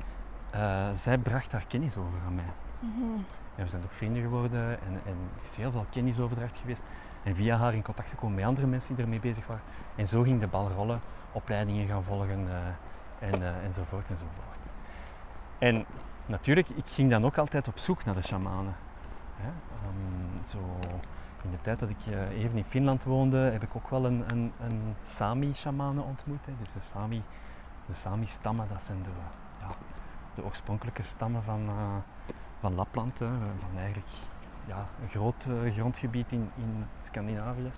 [0.93, 2.53] zij bracht haar kennis over aan mij.
[2.79, 3.21] Mhm.
[3.57, 6.83] En we zijn ook vrienden geworden en, en er is heel veel kennisoverdracht geweest.
[7.23, 9.63] En via haar in contact gekomen met andere mensen die ermee bezig waren.
[9.97, 11.01] En zo ging de bal rollen,
[11.33, 14.59] opleidingen gaan volgen uh, en, uh, enzovoort enzovoort.
[15.59, 15.85] En
[16.27, 18.75] natuurlijk, ik ging dan ook altijd op zoek naar de shamanen.
[19.87, 20.59] Um, zo
[21.43, 24.25] in de tijd dat ik uh, even in Finland woonde, heb ik ook wel een,
[24.27, 26.47] een, een Sami-shamanen ontmoet.
[26.47, 26.53] Hè?
[26.57, 27.23] Dus de Sami,
[27.87, 29.11] de Sami-stammen, dat zijn de,
[29.61, 29.67] ja,
[30.35, 31.71] de oorspronkelijke stammen van,
[32.65, 33.27] van Lapland, hè?
[33.59, 34.09] van eigenlijk
[34.67, 37.71] ja, een groot uh, grondgebied in, in Scandinavië.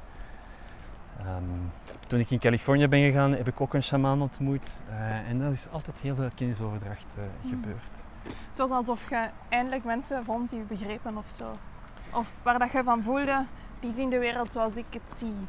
[1.21, 1.73] Um,
[2.07, 4.83] toen ik in Californië ben gegaan, heb ik ook een shamaan ontmoet.
[4.91, 7.51] Uh, en dat is altijd heel veel kennisoverdracht uh, mm.
[7.51, 8.05] gebeurd.
[8.23, 11.57] Het was alsof je eindelijk mensen vond die je begrepen of zo.
[12.13, 13.45] Of waar dat je van voelde,
[13.81, 15.47] die zien de wereld zoals ik het zie.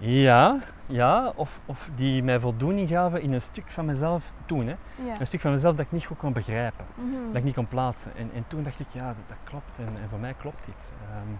[0.00, 4.66] Ja, ja of, of die mij voldoening gaven in een stuk van mezelf toen.
[4.66, 4.74] Hè.
[5.04, 5.20] Ja.
[5.20, 7.26] Een stuk van mezelf dat ik niet goed kon begrijpen, mm -hmm.
[7.26, 8.16] dat ik niet kon plaatsen.
[8.16, 10.92] En, en toen dacht ik, ja, dat, dat klopt en, en, voor mij klopt dit.
[11.26, 11.38] Um,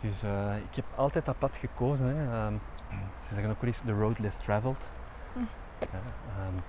[0.00, 2.16] dus uh, ik heb altijd dat pad gekozen.
[2.16, 2.46] Hè.
[2.46, 2.60] Um,
[3.24, 4.92] ze zeggen ook wel eens the road less traveled.
[5.32, 5.48] Mm.
[5.78, 5.98] Ja,
[6.46, 6.62] um,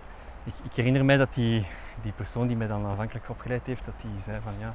[0.43, 1.65] ik, ik, herinner mij dat die,
[2.01, 4.73] die persoon die mij dan aanvankelijk opgeleid heeft, dat die zei van ja,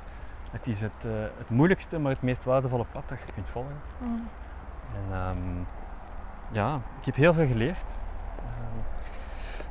[0.50, 3.80] het is het, uh, het moeilijkste, maar het meest waardevolle pad dat je kunt volgen.
[3.98, 4.28] Mm.
[4.94, 5.66] En
[6.54, 7.92] ja, ik heb heel veel geleerd.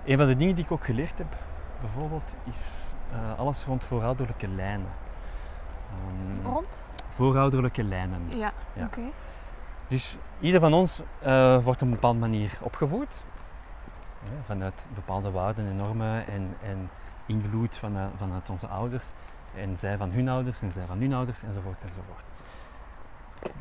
[0.06, 1.36] een van de dingen die ik ook geleerd heb,
[1.82, 4.88] bijvoorbeeld, is uh, alles rond voorouderlijke lijnen.
[6.44, 6.82] rond?
[7.10, 8.22] Voorouderlijke lijnen.
[8.30, 8.84] Ja, ja.
[8.86, 9.00] oké.
[9.00, 9.12] Okay.
[9.88, 13.24] Dus ieder van ons uh, wordt op een bepaalde manier opgevoed.
[14.24, 16.90] Ja, vanuit bepaalde waarden en normen en, en
[17.26, 19.10] invloed vanuit, vanuit onze ouders.
[19.56, 22.24] En zij van hun ouders en zij van hun ouders enzovoort enzovoort.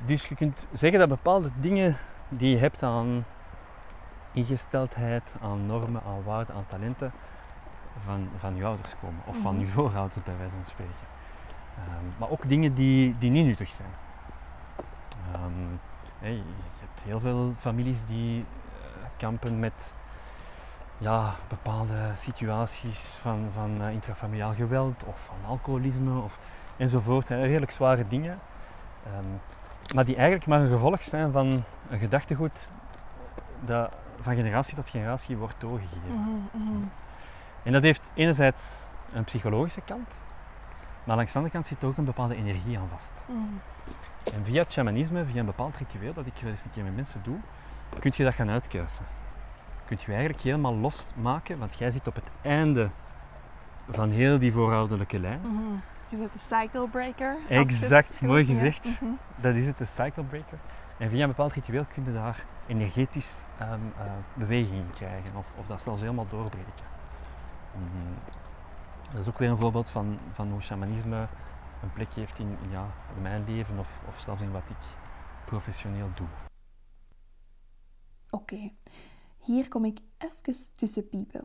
[0.05, 1.97] Dus je kunt zeggen dat bepaalde dingen
[2.37, 3.25] die je hebt aan
[4.33, 7.13] ingesteldheid, aan normen, aan waarden, aan talenten
[8.05, 9.23] van, van je ouders komen.
[9.27, 11.07] Of van je voorouders bij wijze van spreken.
[11.79, 13.89] Um, maar ook dingen die, die niet nuttig zijn.
[15.35, 15.81] Um,
[16.19, 16.43] hey, je
[16.81, 18.45] hebt heel veel families die uh,
[19.17, 19.95] kampen met
[20.99, 26.39] ja, bepaalde situaties van, van uh, intrafamiliaal geweld of van alcoholisme of,
[26.77, 27.29] enzovoort.
[27.29, 28.39] Hè, redelijk zware dingen.
[29.19, 29.41] Um,
[29.95, 32.71] maar die eigenlijk maar een gevolg zijn van een gedachtegoed
[33.65, 36.11] dat van generatie tot generatie wordt doorgegeven.
[36.11, 36.83] Mhm, mhm.
[37.63, 40.21] En dat heeft enerzijds een psychologische kant,
[41.05, 43.25] maar langs de andere kant zit er ook een bepaalde energie aan vast.
[43.29, 43.39] Mhm.
[44.35, 46.95] En via het shamanisme, via een bepaald ritueel dat ik wel eens een keer met
[46.95, 47.39] mensen doe,
[47.99, 49.05] kun je dat gaan uitkuisen.
[49.85, 52.91] Kun je eigenlijk helemaal losmaken, want jij zit op het einde
[53.91, 55.41] van heel die voorouderlijke lijn.
[56.13, 57.39] Je zet de cycle breaker.
[57.49, 59.01] Exact, mooi gezegd.
[59.01, 59.13] Mhm.
[59.41, 60.59] Dat is het, de cycle breaker.
[60.99, 65.47] En via een bepaald ritueel kun je daar energetisch ehm, eh, beweging in krijgen, of,
[65.59, 66.85] of dat zelfs helemaal doorbreken.
[67.75, 68.15] Mhm.
[69.13, 71.27] Dat is ook weer een voorbeeld van, van hoe shamanisme
[71.83, 72.87] een plek heeft in, in, ja,
[73.17, 74.85] in mijn leven, of, of zelfs in wat ik
[75.45, 76.27] professioneel doe.
[78.31, 78.73] Oké,
[79.39, 81.45] hier kom ik even tussen piepen.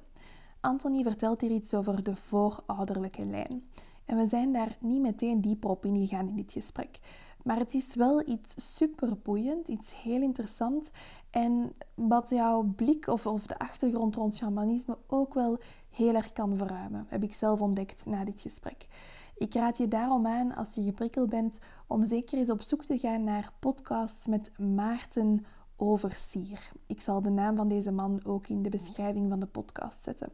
[0.59, 3.63] Anthony vertelt hier iets over de voorouderlijke lijn.
[4.07, 6.99] En we zijn daar niet meteen dieper op ingegaan in dit gesprek.
[7.43, 10.89] Maar het is wel iets superboeiend, iets heel interessant.
[11.29, 16.57] En wat jouw blik of, of de achtergrond rond shamanisme ook wel heel erg kan
[16.57, 18.87] verruimen, heb ik zelf ontdekt na dit gesprek.
[19.35, 22.97] Ik raad je daarom aan, als je geprikkeld bent, om zeker eens op zoek te
[22.97, 25.45] gaan naar podcasts met Maarten
[25.75, 26.71] Oversier.
[26.85, 30.31] Ik zal de naam van deze man ook in de beschrijving van de podcast zetten.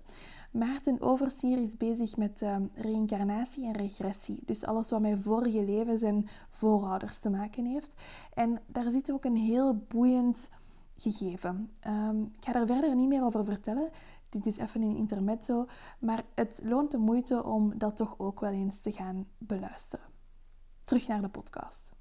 [0.53, 4.39] Maarten Oversier is bezig met eh, reïncarnatie en regressie.
[4.45, 8.01] Dus alles wat met vorige levens en voorouders te maken heeft.
[8.33, 10.49] En daar zit ook een heel boeiend
[10.95, 11.71] gegeven.
[11.79, 13.89] Ehm, ik ga er verder niet meer over vertellen.
[14.29, 15.65] Dit is even een intermezzo.
[15.99, 20.05] Maar het loont de moeite om dat toch ook wel eens te gaan beluisteren.
[20.83, 21.91] Terug naar de podcast.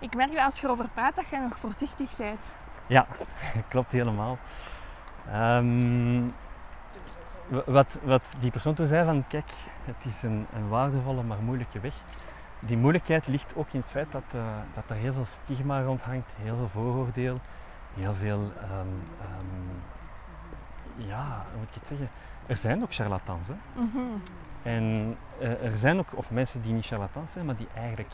[0.00, 2.54] Ik merk dat als je erover praat, dat je nog voorzichtig bent.
[2.88, 3.06] Ja,
[3.68, 4.38] klopt helemaal.
[5.26, 6.32] Ehm, w-
[7.66, 9.50] wat, wat die persoon toen zei van, kijk,
[9.84, 11.94] het is een, een waardevolle maar moeilijke weg.
[12.60, 14.44] Die moeilijkheid ligt ook in het feit dat, eh,
[14.74, 17.40] dat er heel veel stigma rond hangt, heel veel vooroordeel,
[17.94, 18.86] heel veel, ehm,
[19.20, 19.76] ehm,
[21.08, 22.08] ja, hoe moet ik het zeggen?
[22.46, 23.54] Er zijn ook charlatans, hè.
[23.74, 23.98] Mhm.
[24.62, 28.12] En eh, er zijn ook, of mensen die niet charlatans zijn, maar die eigenlijk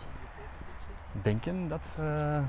[1.22, 2.40] denken dat ze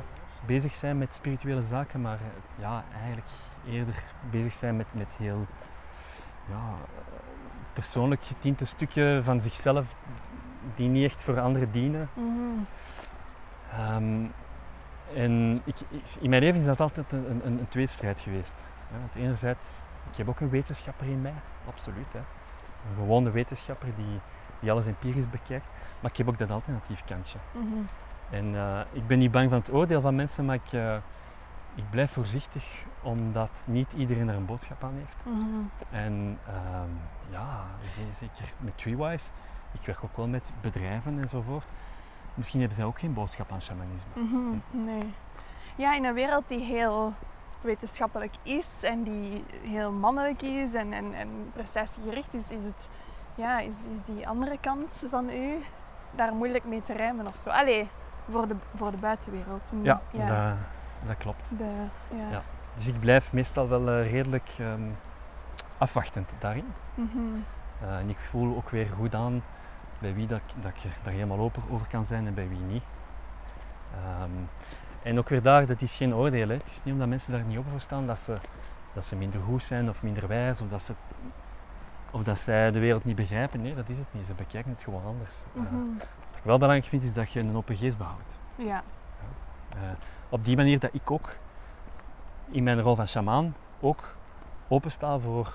[0.46, 2.20] bezig zijn met spirituele zaken, maar
[2.56, 3.28] ja, eigenlijk
[3.68, 5.48] eerder bezig zijn met, met heel
[6.50, 6.74] ja,
[7.74, 9.96] persoonlijk getinte stukken van zichzelf
[10.76, 12.10] die niet echt voor anderen dienen.
[12.14, 12.30] Mhm.
[13.72, 14.26] Ehm,
[15.16, 18.68] en ik, ik- in mijn leven is dat altijd een, een, een tweestrijd geweest.
[19.00, 19.82] want enerzijds,
[20.12, 21.34] ik heb ook een wetenschapper in mij,
[21.68, 22.14] absoluut.
[22.14, 22.20] Hè.
[22.20, 24.20] Een gewone wetenschapper die,
[24.60, 25.66] die alles empirisch bekijkt.
[26.00, 27.38] Maar ik heb ook dat alternatief kantje.
[27.52, 27.66] Mhm.
[28.30, 30.96] En eh, ik ben niet bang van het oordeel van mensen, maar ik, eh,
[31.76, 35.18] ik blijf voorzichtig omdat niet iedereen er een boodschap aan heeft.
[35.24, 35.60] Mhm.
[35.92, 36.90] En ehm,
[37.30, 39.32] ja, ze- zeker met Treewise,
[39.74, 41.66] ik werk ook wel met bedrijven enzovoort.
[42.34, 44.10] Misschien hebben zij ook geen boodschap aan shamanisme.
[44.14, 45.14] Mhm, Nee.
[45.76, 47.14] Ja, in een wereld die heel
[47.62, 52.90] wetenschappelijk is en die heel mannelijk is en, en, en prestatiegericht is, is, het,
[53.36, 55.58] ja, is, is die andere kant van u
[56.16, 57.50] daar moeilijk mee te rijmen of zo.
[57.50, 57.90] Allee,
[58.30, 59.72] voor de, voor de buitenwereld.
[59.72, 60.26] Nu, Ja, ja.
[60.50, 60.58] Dat,
[61.08, 61.50] dat klopt.
[61.58, 61.64] De,
[62.16, 62.30] ja.
[62.32, 62.42] Ja.
[62.74, 64.82] Dus ik blijf meestal wel eh, redelijk ehm,
[65.78, 66.66] afwachtend daarin.
[66.96, 67.18] Mhm.
[67.82, 69.44] Eh, en ik voel ook weer goed aan
[70.00, 72.60] bij wie dat, ik- dat ik daar helemaal open over kan zijn en bij wie
[72.60, 72.84] niet.
[73.96, 74.30] Ehm,
[75.04, 76.48] en ook weer daar, dat is geen oordeel.
[76.48, 76.54] Hè.
[76.54, 78.38] Het is niet omdat mensen daar niet open voor staan dat ze,
[78.94, 80.94] dat ze minder goed zijn of minder wijs of dat, ze,
[82.12, 83.62] of dat zij de wereld niet begrijpen.
[83.62, 84.26] Nee, dat is het niet.
[84.26, 85.44] Ze bekijken het gewoon anders.
[85.56, 85.74] Eh, Mhm.
[85.98, 88.38] wat ik wel belangrijk vind is dat je een open geest behoudt.
[88.56, 88.84] Ja.
[90.34, 91.36] Op die manier dat ik ook
[92.52, 94.16] in mijn rol van shamaan ook
[94.68, 95.54] opensta voor,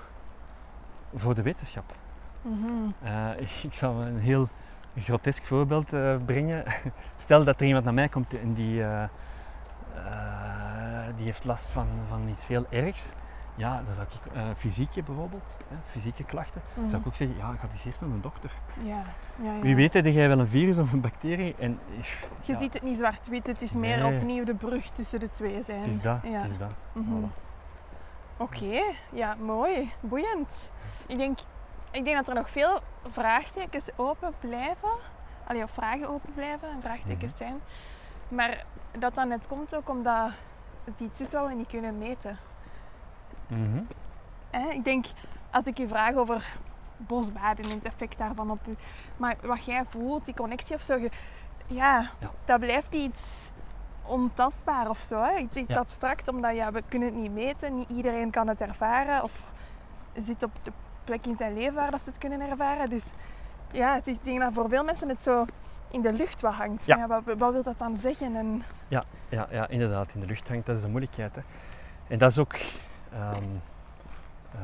[1.13, 1.95] voor de wetenschap.
[2.41, 2.67] Mhm.
[3.03, 4.49] Eh, ik zal een heel
[4.97, 6.63] grotesk voorbeeld eh, brengen.
[7.15, 9.03] Stel dat er iemand naar mij komt en die, eh,
[11.15, 13.13] die heeft last van, van iets heel ergs.
[13.59, 16.87] Ja, dan zou ik eh, fysieke bijvoorbeeld, hè, fysieke klachten, Mhm.
[16.87, 18.51] zou ik ook zeggen, ja, ga eens eerst naar een dokter.
[18.83, 19.03] Ja.
[19.41, 19.59] Ja, ja.
[19.59, 21.79] Wie weet heb jij wel een virus of een bacterie en
[22.41, 24.15] Je ziet het niet zwart-wit, het is meer Nee.
[24.17, 25.77] opnieuw de brug tussen de twee zijn.
[25.79, 26.73] het is dat, het is dat.
[26.93, 27.05] Mhm.
[27.25, 27.29] Voilà.
[28.37, 28.81] Oké,
[29.11, 30.71] ja, mooi, boeiend.
[31.07, 31.39] Ik denk,
[31.91, 32.79] ik denk dat er nog veel
[33.09, 34.89] vraagtekens open blijven.
[35.47, 37.37] Allee, of vragen open blijven en vraagtekens Mhm.
[37.43, 37.59] zijn.
[38.27, 38.65] Maar
[38.99, 40.29] dat dat net komt ook omdat
[40.83, 42.37] het iets is wat we niet kunnen meten.
[44.73, 45.05] Ik denk,
[45.51, 46.57] als ik u vraag over
[46.97, 48.75] bosbaden en het effect daarvan op u,
[49.17, 51.09] maar wat jij voelt, die connectie of zo, je-
[51.67, 52.31] ja, Ja.
[52.45, 53.51] dat blijft iets
[54.05, 55.21] ontastbaar of zo.
[55.23, 55.37] Hè?
[55.37, 55.79] Iets, iets Ja.
[55.79, 59.43] abstract, omdat ja, we kunnen het niet meten, niet iedereen kan het ervaren of
[60.17, 60.71] zit op de
[61.03, 62.89] plek in zijn leven waar dat ze het kunnen ervaren.
[62.89, 63.03] Dus
[63.71, 65.45] ja, het is, denk dat voor veel mensen het zo
[65.91, 66.85] in de lucht wat hangt.
[66.85, 67.07] Ja.
[67.07, 68.35] Wat, wat wil dat dan zeggen?
[68.35, 71.35] En, Ja, ja, inderdaad, in de lucht hangt, dat is de moeilijkheid.
[71.35, 71.41] Hè.
[72.07, 72.55] En dat is ook
[73.13, 73.43] ehm,
[74.51, 74.59] eh,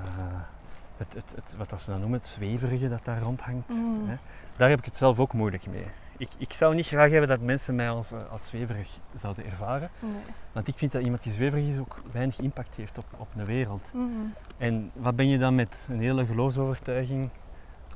[0.97, 3.69] het, het, het, wat dat ze dan noemen, het zweverige dat daar rondhangt.
[3.69, 4.07] Mm.
[4.07, 4.15] Hè.
[4.57, 5.85] Daar heb ik het zelf ook moeilijk mee.
[6.17, 9.89] Ik, ik zou niet graag hebben dat mensen mij als, eh, als zweverig zouden ervaren.
[9.99, 10.11] Nee.
[10.51, 13.45] Want ik vind dat iemand die zweverig is ook weinig impact heeft op, op de
[13.45, 13.91] wereld.
[13.93, 14.09] Mhm.
[14.57, 17.29] En wat ben je dan met een hele geloofsovertuiging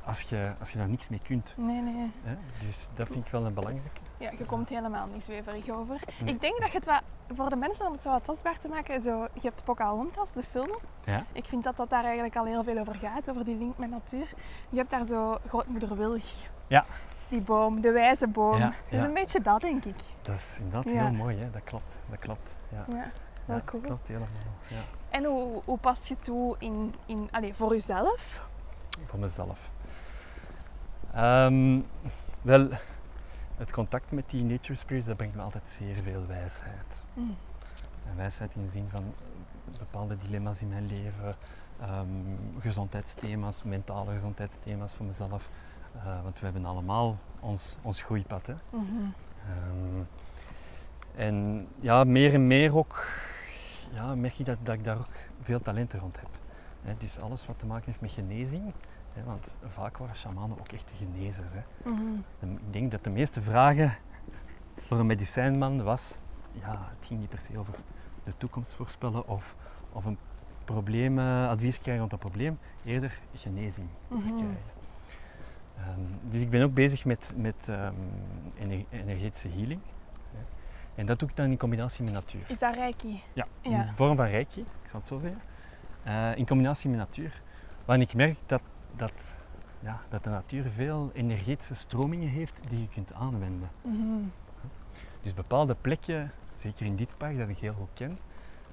[0.03, 1.53] als je, als je daar niks mee kunt?
[1.57, 2.11] Nee, nee.
[2.23, 2.35] Hè?
[2.65, 4.01] Dus dat vind ik wel een belangrijke.
[4.19, 5.99] Ja, je komt helemaal niet zweverig over.
[6.21, 6.33] Nee.
[6.33, 7.01] Ik denk dat je het wat,
[7.35, 10.43] voor de mensen om het zo wat tastbaar te maken, zo, je hebt Pocahontas, de
[10.43, 10.77] film.
[11.05, 11.25] Ja?
[11.31, 13.89] Ik vind dat dat daar eigenlijk al heel veel over gaat, over die link met
[13.89, 14.27] natuur.
[14.69, 16.47] Je hebt daar zo grootmoeder Willig.
[16.67, 16.85] Ja.
[17.27, 18.57] Die boom, de wijze boom.
[18.57, 19.99] Ja, Dat is een beetje dat, denk ik.
[20.21, 21.51] Dat is inderdaad heel mooi, hè?
[21.51, 21.93] dat klopt.
[22.09, 22.55] Dat klopt.
[22.71, 22.85] Ja.
[22.95, 23.11] Ja,
[23.45, 23.81] wel cool.
[23.81, 24.27] klopt helemaal.
[24.67, 24.81] Ja.
[25.09, 28.47] En hoe, hoe past je toe in, in, allez, voor jezelf?
[29.05, 29.69] Voor mezelf.
[31.13, 31.79] Ehm,
[32.41, 32.69] wel,
[33.59, 37.03] het contact met die nature spirits, dat brengt me altijd zeer veel wijsheid.
[37.13, 37.35] Mm.
[38.09, 39.03] En wijsheid in de zin van
[39.79, 41.33] bepaalde dilemma's in mijn leven,
[41.79, 42.07] ehm,
[42.59, 45.49] gezondheidsthema's, mentale gezondheidsthema's voor mezelf.
[45.95, 48.45] Eh, want we hebben allemaal ons, ons groeipad.
[48.45, 48.55] Hè?
[48.69, 48.85] Mhm.
[49.47, 50.03] Ehm,
[51.15, 53.07] en ja, meer en meer ook
[53.91, 56.29] ja, merk ik dat, dat ik daar ook veel talenten rond heb.
[56.81, 58.73] Hè, dus alles wat te maken heeft met genezing,
[59.25, 61.51] want vaak waren shamanen ook echt genezers.
[61.53, 61.61] Hè.
[61.89, 62.15] Mhm.
[62.39, 63.93] Ik denk dat de meeste vragen
[64.77, 66.19] voor een medicijnman was,
[66.51, 67.73] ja, het ging niet per se over
[68.23, 69.55] de toekomst voorspellen of,
[69.91, 70.17] of een
[70.65, 74.21] probleem, eh, advies krijgen rond een probleem, eerder genezing Mhm.
[74.21, 74.57] krijgen.
[75.77, 76.01] Ehm,
[76.31, 77.93] dus ik ben ook bezig met, met ehm,
[78.57, 79.81] ener- energetische healing.
[80.31, 80.37] hè.
[80.95, 82.41] En dat doe ik dan in combinatie met natuur.
[82.47, 83.21] Is dat reiki?
[83.33, 83.91] Ja, in Ja.
[83.93, 85.41] vorm van reiki, ik zal het zo zeggen.
[86.03, 87.41] Eh, in combinatie met natuur.
[87.85, 88.61] Waarin ik merk dat,
[88.95, 89.13] dat,
[89.79, 93.69] ja, dat de natuur veel energetische stromingen heeft die je kunt aanwenden.
[93.81, 94.23] Mhm.
[95.21, 98.17] Dus bepaalde plekken, zeker in dit park dat ik heel goed ken,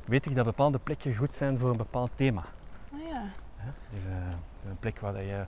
[0.04, 2.44] weet ik dat bepaalde plekken goed zijn voor een bepaald thema.
[2.92, 3.22] Ah ja.
[3.92, 4.12] Dus eh,
[4.68, 5.44] een plek waar je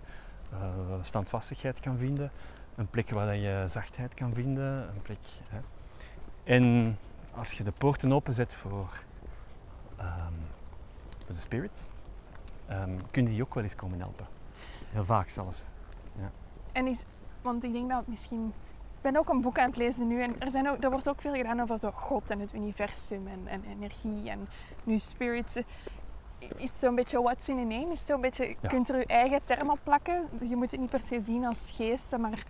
[0.53, 0.59] eh,
[1.03, 2.31] standvastigheid kan vinden,
[2.75, 5.19] een plek waar je zachtheid kan vinden, een plek.
[5.51, 5.59] Hè.
[6.45, 6.97] En
[7.35, 9.03] als je de poorten openzet voor,
[9.97, 10.33] ehm,
[11.27, 11.91] voor de spirits,
[12.67, 14.27] ehm kun je die ook wel eens komen helpen.
[14.91, 15.65] Heel vaak zelfs.
[16.73, 17.03] En is,
[17.43, 18.53] want ik denk dat misschien.
[18.97, 21.09] Ik ben ook een boek aan het lezen nu en er, zijn ook, er wordt
[21.09, 24.49] ook veel gedaan over zo God en het universum en, en energie en
[24.85, 25.57] nu spirits.
[26.39, 27.91] Is het zo'n beetje what's in a name?
[27.91, 28.69] Is het zo'n beetje, Ja.
[28.69, 30.29] kunt er je eigen term op plakken?
[30.49, 32.45] Je moet het niet per se zien als geesten, maar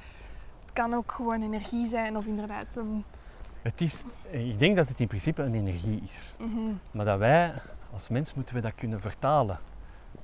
[0.61, 3.05] het kan ook gewoon energie zijn of inderdaad een...
[3.63, 6.35] Het is, ik denk dat het in principe een energie is.
[6.39, 6.73] Mhm.
[6.91, 7.53] Maar dat wij
[7.93, 9.59] als mens moeten we dat kunnen vertalen.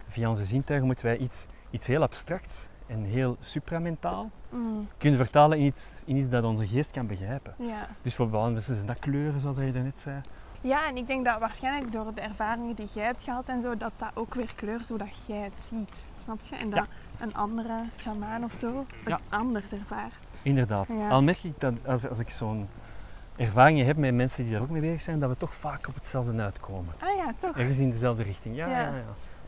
[0.08, 5.58] Via onze zintuigen moeten wij iets, iets heel abstracts en heel supramentaal Mm, kunnen vertalen
[5.58, 7.54] in iets, in iets dat onze geest kan begrijpen.
[7.58, 7.86] ja.
[8.02, 10.20] Dus voor bepaalde mensen zijn dat kleuren, zoals je daarnet zei.
[10.60, 13.76] ja, en ik denk dat waarschijnlijk door de ervaringen die jij hebt gehad en zo,
[13.76, 15.94] dat dat ook weer kleurt hoe dat jij het ziet.
[16.24, 16.56] Snap je?
[16.56, 16.78] En dat
[17.18, 17.24] Ja.
[17.24, 19.20] een andere shamaan of zo het Ja.
[19.38, 20.12] anders ervaart.
[20.42, 20.88] Inderdaad.
[21.10, 22.68] Al merk ik dat als, als ik zo'n
[23.36, 25.94] ervaringen heb met mensen die daar ook mee bezig zijn, dat we toch vaak op
[25.94, 26.94] hetzelfde uitkomen.
[26.98, 27.56] Ah ja, toch?
[27.58, 28.56] Ergens in dezelfde richting.
[28.56, 28.78] Ja, Ja.
[28.80, 28.86] ja.
[28.86, 29.02] ja,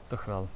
[0.07, 0.49] toch wel.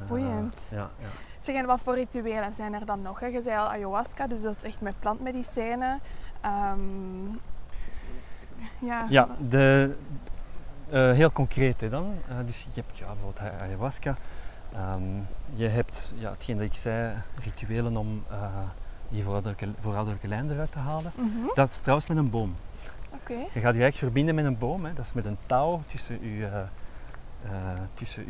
[0.00, 0.66] Eh, Boeiend.
[0.70, 1.06] ja, ja.
[1.40, 3.20] Zeg, en wat voor rituelen zijn er dan nog?
[3.20, 3.26] Hè?
[3.26, 6.00] Je zei al ayahuasca, dus dat is echt met plantmedicijnen.
[6.40, 7.26] Ehm,
[8.78, 9.06] ja.
[9.08, 9.96] Ja, de,
[10.90, 12.14] eh, heel concreet hè, dan.
[12.28, 14.16] Eh, dus je hebt ja, bijvoorbeeld ayahuasca.
[14.74, 15.02] Ehm,
[15.54, 18.36] je hebt, ja, hetgeen dat ik zei, rituelen om eh,
[19.08, 21.12] die voorouderlijke, voorouderlijke lijn eruit te halen.
[21.14, 22.56] Mhm, Dat is trouwens met een boom.
[23.14, 23.32] Oké.
[23.32, 24.84] Je gaat je eigenlijk verbinden met een boom.
[24.84, 24.92] Hè.
[24.92, 26.64] Dat is met een touw tussen je,
[27.94, 28.24] tussen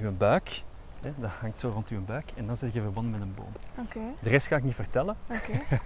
[0.00, 0.62] uw buik.
[1.06, 1.12] Hè.
[1.20, 3.52] Dat hangt zo rond uw buik en dan zit je verbonden met een boom.
[3.86, 4.00] Oké.
[4.22, 5.60] De rest ga ik niet vertellen, Oké.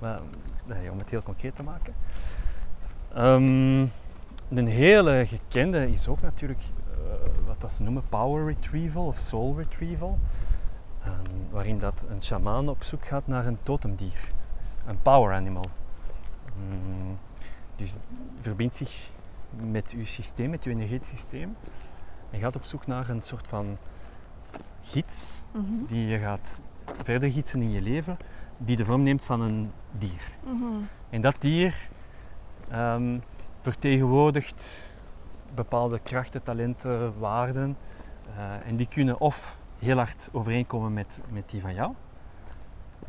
[0.00, 0.20] maar
[0.64, 1.94] nee, om het heel concreet te maken.
[3.14, 3.86] Ehm,
[4.48, 9.56] een hele gekende is ook natuurlijk eh, wat dat ze noemen power retrieval of soul
[9.56, 10.18] retrieval.
[11.04, 14.32] Ehm, waarin dat een shamaan op zoek gaat naar een totemdier,
[14.86, 15.66] een power animal.
[16.56, 17.18] Mm,
[17.76, 17.96] dus
[18.40, 19.10] verbindt zich
[19.50, 21.56] met uw systeem, met uw energetisch systeem.
[22.30, 23.78] En gaat op zoek naar een soort van
[24.82, 26.60] gids Mhm, die je gaat
[27.02, 28.16] verder gidsen in je leven,
[28.58, 30.28] die de vorm neemt van een dier.
[30.44, 30.64] mhm.
[31.10, 31.74] En dat dier
[32.70, 33.18] ehm,
[33.60, 34.92] vertegenwoordigt
[35.54, 37.76] bepaalde krachten, talenten, waarden.
[38.36, 41.92] eh, en die kunnen of heel hard overeenkomen met, met die van jou,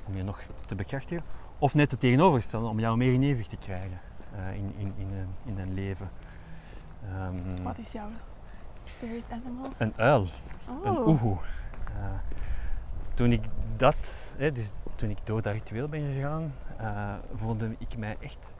[0.05, 1.23] om je nog te bekrachtigen,
[1.57, 3.99] of net het tegenovergestelde, om jou meer in evenwicht te krijgen
[4.35, 6.09] eh, in, in, in, een, in een leven.
[7.05, 8.07] Ehm, Wat is jouw
[8.85, 9.71] spirit animal?
[9.77, 10.27] een uil,
[10.83, 11.07] een Oh.
[11.07, 11.37] oehoe.
[11.95, 12.03] Eh,
[13.13, 13.43] toen ik
[13.77, 18.55] dat, hè, dus toen ik door dat ritueel ben gegaan, eh, voelde ik mij echt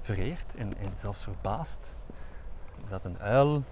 [0.00, 1.96] vereerd en, en zelfs verbaasd
[2.88, 3.62] dat een uil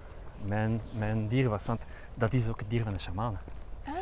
[0.45, 1.65] mijn, mijn dier was.
[1.65, 1.81] Want
[2.17, 3.39] dat is ook het dier van de shamanen.
[3.85, 3.93] Ah.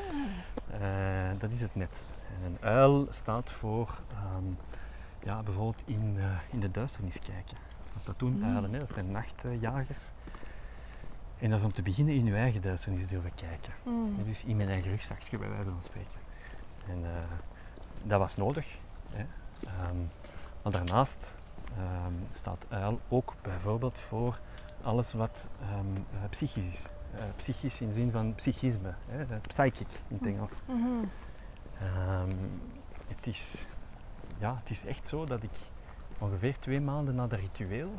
[0.82, 2.02] Eh, dat is het net.
[2.38, 4.44] En een uil staat voor ehm,
[5.24, 6.18] ja, bijvoorbeeld in,
[6.52, 7.58] in de duisternis kijken.
[7.94, 8.44] Want dat doen Mm.
[8.44, 8.80] uilen, hè.
[8.80, 10.04] dat zijn nachtjagers.
[11.40, 13.74] En dat is om te beginnen in uw eigen duisternis durven kijken.
[13.84, 14.24] Mm.
[14.24, 16.20] Dus in mijn eigen rugzakje bij wijze van spreken.
[16.88, 17.24] En eh,
[18.04, 18.78] dat was nodig.
[19.10, 19.26] Hè.
[19.68, 19.98] Ehm,
[20.62, 21.36] maar daarnaast
[21.78, 24.40] ehm, staat uil ook bijvoorbeeld voor
[24.82, 26.88] alles wat ehm, eh, psychisch is.
[27.14, 30.62] Eh, psychisch in de zin van psychisme, hè, psychic in het Engels.
[30.66, 31.06] Mhm.
[31.80, 32.36] Ehm,
[33.08, 33.68] het, is,
[34.38, 35.58] ja, het is echt zo dat ik
[36.18, 37.92] ongeveer twee maanden na dat ritueel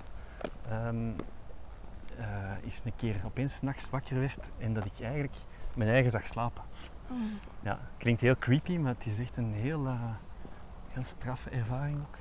[2.64, 5.36] eens een keer opeens 's nachts wakker werd en dat ik eigenlijk
[5.74, 6.62] mijn eigen zag slapen.
[7.06, 7.38] Mm.
[7.62, 10.00] Ja, klinkt heel creepy, maar het is echt een heel, eh,
[10.88, 12.16] heel straffe ervaring ook.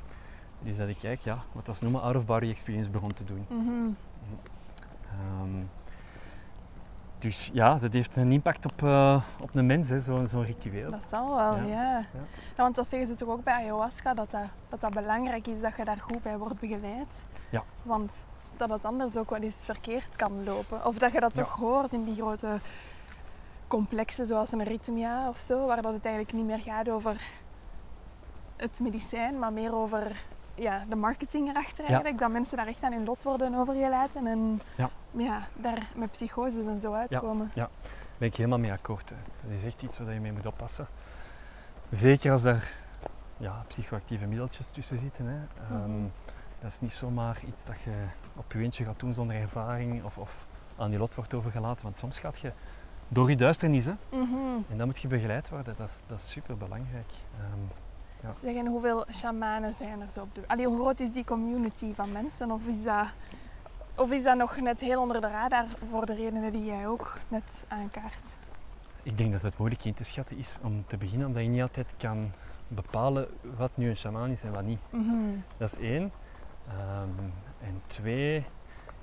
[0.61, 3.45] Dus dat ik eigenlijk, ja, wat dat ze noemen, out-of-body experience begon te doen.
[3.49, 3.89] Mhm.
[5.11, 5.65] Ehm,
[7.19, 10.91] dus ja, dat heeft een impact op, eh, op een mens, hè, zo'n zo'n ritueel.
[10.91, 11.63] Dat zal wel, Ja.
[11.63, 11.67] ja.
[11.67, 11.97] ja.
[12.55, 12.63] Ja.
[12.63, 15.75] want dat zeggen ze toch ook bij ayahuasca, dat dat, dat dat belangrijk is dat
[15.77, 17.25] je daar goed bij wordt begeleid.
[17.49, 17.63] Ja.
[17.83, 18.25] Want
[18.59, 20.85] dat het anders ook wel eens verkeerd kan lopen.
[20.85, 21.43] Of dat je dat Ja.
[21.43, 22.59] toch hoort in die grote
[23.67, 27.21] complexen zoals een ritmia of zo, waar dat het eigenlijk niet meer gaat over
[28.57, 30.23] het medicijn, maar meer over
[30.55, 32.19] ja, de marketing erachter eigenlijk.
[32.19, 34.89] Dat mensen daar echt aan hun lot worden overgelaten en Ja.
[35.11, 37.51] ja, daar met psychoses en zo uitkomen.
[37.55, 37.69] Daar
[38.17, 39.09] ben ik helemaal mee akkoord.
[39.09, 39.15] Hè.
[39.43, 40.87] Dat is echt iets waar je mee moet oppassen.
[41.89, 42.71] Zeker als daar
[43.37, 45.25] ja, psychoactieve middeltjes tussen zitten.
[45.25, 45.37] Hè.
[45.75, 46.05] Ehm, Mhm.
[46.61, 47.91] Dat is niet zomaar iets dat je
[48.35, 50.45] op je eentje gaat doen zonder ervaring of, of
[50.77, 51.83] aan je lot wordt overgelaten.
[51.83, 52.51] Want soms gaat je
[53.07, 54.35] door je duisternis hè, Mhm.
[54.69, 55.73] en dan moet je begeleid worden.
[55.77, 57.11] Dat is, dat is super belangrijk.
[58.41, 60.41] Zeg, en hoeveel shamanen zijn er zo op de...
[60.47, 62.51] Allee, hoe groot is die community van mensen?
[62.51, 63.05] Of is, dat,
[63.95, 67.17] of is dat nog net heel onder de radar voor de redenen die jij ook
[67.27, 68.35] net aankaart?
[69.03, 71.61] ik denk dat het moeilijk in te schatten is om te beginnen, omdat je niet
[71.61, 72.31] altijd kan
[72.67, 74.79] bepalen wat nu een shamaan is en wat niet.
[74.89, 75.15] Mhm.
[75.57, 76.11] Dat is één.
[76.69, 77.25] Ehm,
[77.61, 78.37] en twee,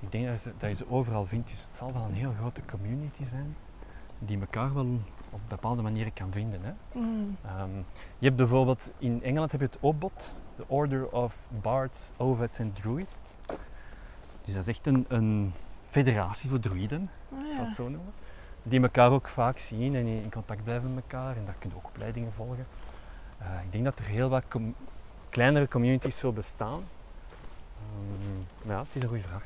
[0.00, 1.48] ik denk dat je, ze- dat je ze overal vindt.
[1.48, 3.56] Dus het zal wel een heel grote community zijn
[4.18, 5.00] die elkaar wel
[5.30, 6.60] op bepaalde manieren kan vinden.
[6.62, 6.72] Hè.
[6.92, 7.06] Mhm.
[7.44, 7.76] Ehm,
[8.18, 12.72] je hebt bijvoorbeeld in Engeland heb je het OBOT, de Order of Bards, Ovids en
[12.72, 13.22] Druids.
[14.42, 15.52] Dus dat is echt een, een
[15.86, 17.10] federatie voor druiden,
[17.46, 18.12] ik zal het zo noemen.
[18.62, 21.76] Die elkaar ook vaak zien en in contact blijven met elkaar en daar kun je
[21.76, 22.66] ook opleidingen volgen.
[23.38, 24.74] Eh, ik denk dat er heel wat com-
[25.28, 26.80] kleinere communities zo bestaan.
[27.86, 29.44] Ehm, ja, het is een goede vraag.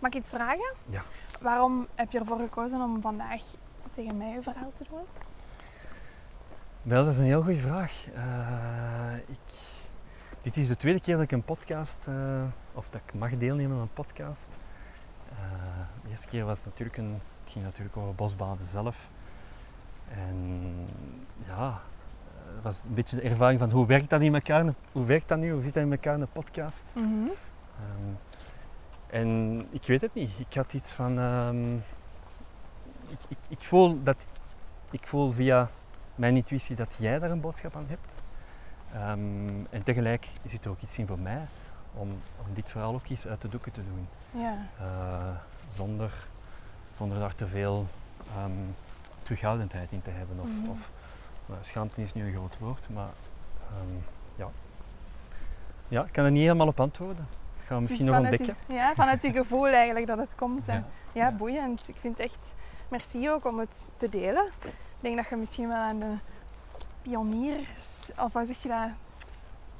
[0.00, 0.74] Mag ik iets vragen?
[0.90, 1.02] Ja.
[1.40, 3.42] Waarom heb je ervoor gekozen om vandaag
[3.90, 5.04] tegen mij een verhaal te doen?
[6.82, 8.06] Wel, dat is een heel goede vraag.
[8.14, 9.38] Eh, ik,
[10.42, 13.76] dit is de tweede keer dat ik een podcast, eh, of dat ik mag deelnemen
[13.76, 14.46] aan een podcast.
[15.30, 15.36] Eh,
[16.02, 17.20] de eerste keer was natuurlijk een,
[17.62, 19.08] natuurlijk over bosbaden zelf.
[20.08, 20.72] En
[21.46, 21.80] ja,
[22.54, 25.38] het was een beetje de ervaring van hoe werkt dat in elkaar, hoe werkt dat
[25.38, 26.84] nu, hoe zit dat in elkaar in een podcast.
[26.94, 27.06] Mhm.
[27.76, 28.14] Ehm,
[29.06, 30.30] en ik weet het niet.
[30.38, 31.18] Ik had iets van.
[31.18, 31.74] ehm,
[33.08, 34.28] ik, ik, ik, voel dat,
[34.90, 35.70] ik voel via
[36.14, 38.14] mijn intuïtie dat jij daar een boodschap aan hebt.
[38.92, 41.46] Ehm, en tegelijk zit er ook iets in voor mij
[41.94, 42.08] om,
[42.48, 44.08] om dit verhaal ook eens uit de doeken te doen.
[44.42, 44.66] Ja.
[44.78, 45.36] Eh,
[45.66, 46.26] zonder,
[46.98, 47.86] zonder daar te veel
[48.36, 48.50] ehm,
[49.22, 50.38] terughoudendheid in te hebben.
[50.40, 50.90] Of, of
[51.46, 53.08] nou, schaamte is nu een groot woord, maar
[53.70, 53.94] ehm,
[54.36, 54.46] ja.
[55.88, 57.26] Ja, ik kan er niet helemaal op antwoorden.
[57.56, 58.56] Dat gaan we misschien nog ontdekken.
[58.66, 60.68] Je, ja, vanuit je gevoel eigenlijk dat het komt.
[60.68, 61.32] En, ja, Ja.
[61.32, 61.88] boeiend.
[61.88, 62.54] Ik vind echt,
[62.88, 64.44] merci ook om het te delen.
[64.64, 66.14] Ik denk dat je misschien wel aan de
[67.02, 68.88] pioniers, of wat zeg je dat,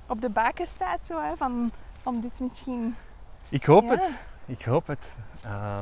[0.07, 1.71] op de baken staat zo, hè, van,
[2.03, 2.97] om dit misschien...
[3.49, 3.91] Ik hoop Ja.
[3.91, 4.21] het.
[4.47, 5.19] Ik hoop het.
[5.45, 5.79] Eh,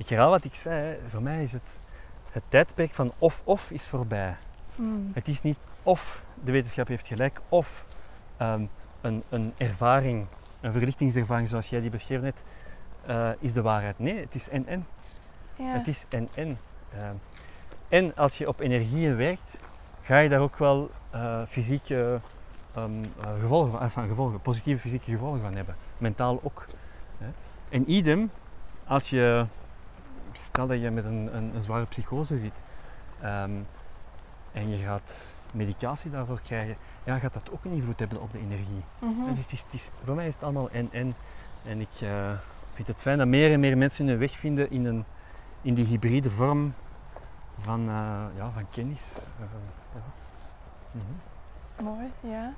[0.00, 0.84] ik herhaal wat ik zei.
[0.84, 1.08] hè.
[1.08, 1.78] Voor mij is het
[2.32, 4.36] het tijdperk van of-of is voorbij.
[4.76, 5.10] Hmm.
[5.14, 7.86] Het is niet of de wetenschap heeft gelijk of
[8.36, 8.64] ehm,
[9.00, 10.26] een, een ervaring,
[10.60, 12.44] een verlichtingservaring zoals jij die beschreven hebt,
[13.06, 13.98] eh, is de waarheid.
[13.98, 14.86] Nee, het is en-en.
[15.56, 15.72] Ja.
[15.72, 16.58] Het is en-en.
[16.92, 17.14] Ehm,
[17.88, 19.58] en als je op energieën werkt,
[20.02, 22.20] ga je daar ook wel eh, fysieke
[22.74, 25.76] ehm, eh, gevolgen, van, enfin, gevolgen, positieve fysieke gevolgen van hebben.
[25.98, 26.66] Mentaal ook.
[27.18, 27.26] Hè.
[27.68, 28.30] En idem,
[28.86, 29.46] als je,
[30.44, 32.52] stel dat je met een, een, een zware psychose zit
[33.20, 33.50] ehm,
[34.52, 38.38] en je gaat medicatie daarvoor krijgen, ja, gaat dat ook een invloed hebben op de
[38.38, 38.84] energie.
[38.98, 39.28] Mhm.
[39.28, 41.14] Het is, het is, het is- voor mij is het allemaal en-en.
[41.64, 42.30] En ik eh,
[42.74, 45.04] vind het fijn dat meer en meer mensen hun weg vinden in, een,
[45.62, 46.74] in die hybride vorm
[47.60, 49.16] van, eh, ja, van kennis.
[49.16, 49.46] Eh,
[49.94, 50.00] ja.
[50.90, 51.84] Mhm.
[51.88, 52.52] Mooi, ja.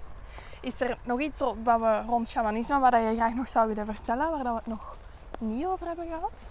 [0.61, 4.31] Is er nog iets wat we rond shamanisme wat je graag nog zou willen vertellen,
[4.31, 4.97] waar dat we het nog
[5.39, 6.47] niet over hebben gehad?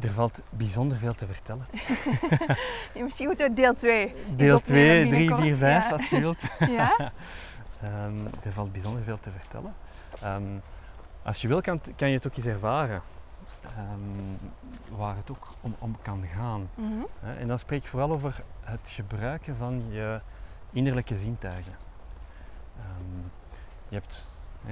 [0.00, 1.66] Er valt bijzonder veel te vertellen.
[2.94, 4.14] Ja, misschien moeten we deel 2.
[4.36, 5.90] Deel opnemen 2, 3, binnenkort, 4, 5 ja.
[5.90, 6.38] als je wilt.
[6.78, 6.96] Ja?
[7.82, 9.74] Ehm, er valt bijzonder veel te vertellen.
[10.22, 10.42] Ehm,
[11.22, 13.02] als je wil, kan, kan je het ook eens ervaren.
[13.62, 16.68] Ehm, waar het ook om, om kan gaan.
[16.74, 17.28] Mhm.
[17.38, 20.20] En dan spreek ik vooral over het gebruiken van je
[20.72, 21.72] innerlijke zintuigen.
[23.92, 24.26] Je hebt,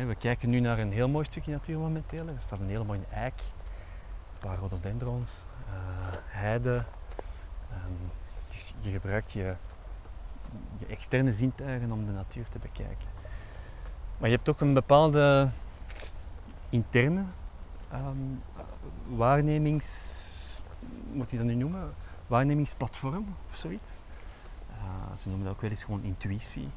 [0.07, 2.27] we kijken nu naar een heel mooi stukje natuur momenteel.
[2.27, 3.41] Er staat een hele mooie eik,
[4.41, 5.31] een paar rhododendrons,
[5.69, 6.85] eh heide.
[7.71, 7.93] Ehm,
[8.49, 9.55] dus je gebruikt je,
[10.79, 13.09] je externe zintuigen om de natuur te bekijken.
[14.19, 15.49] Maar je hebt ook een bepaalde
[16.69, 17.25] interne
[17.91, 18.17] ehm,
[19.09, 20.19] waarnemings...
[21.13, 21.95] Moet je dat nu noemen?
[22.27, 23.91] Waarnemingsplatform of zoiets.
[24.71, 26.69] Eh, ze noemen dat ook wel eens gewoon intuïtie.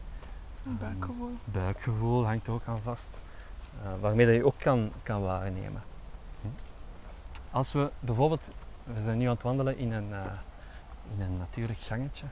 [0.64, 1.38] Buikgevoel.
[1.46, 3.22] Buikgevoel hangt er ook aan vast.
[3.84, 5.84] eh, waarmee dat je ook kan, kan waarnemen.
[7.54, 8.50] Als we bijvoorbeeld,
[8.84, 10.26] we zijn nu aan het wandelen in een, eh,
[11.16, 12.26] in een natuurlijk gangetje.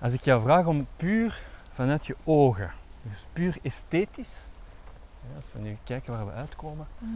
[0.00, 2.70] Als ik jou vraag om puur vanuit je ogen,
[3.02, 4.40] dus puur esthetisch,
[5.36, 7.10] als we nu kijken waar we uitkomen, Mhm.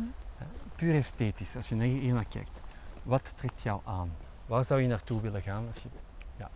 [0.77, 2.61] puur esthetisch, als je naar hier naar kijkt,
[3.03, 4.13] wat trekt jou aan?
[4.47, 5.67] Waar zou je naartoe willen gaan?
[5.67, 5.89] Als je,
[6.37, 6.51] ja.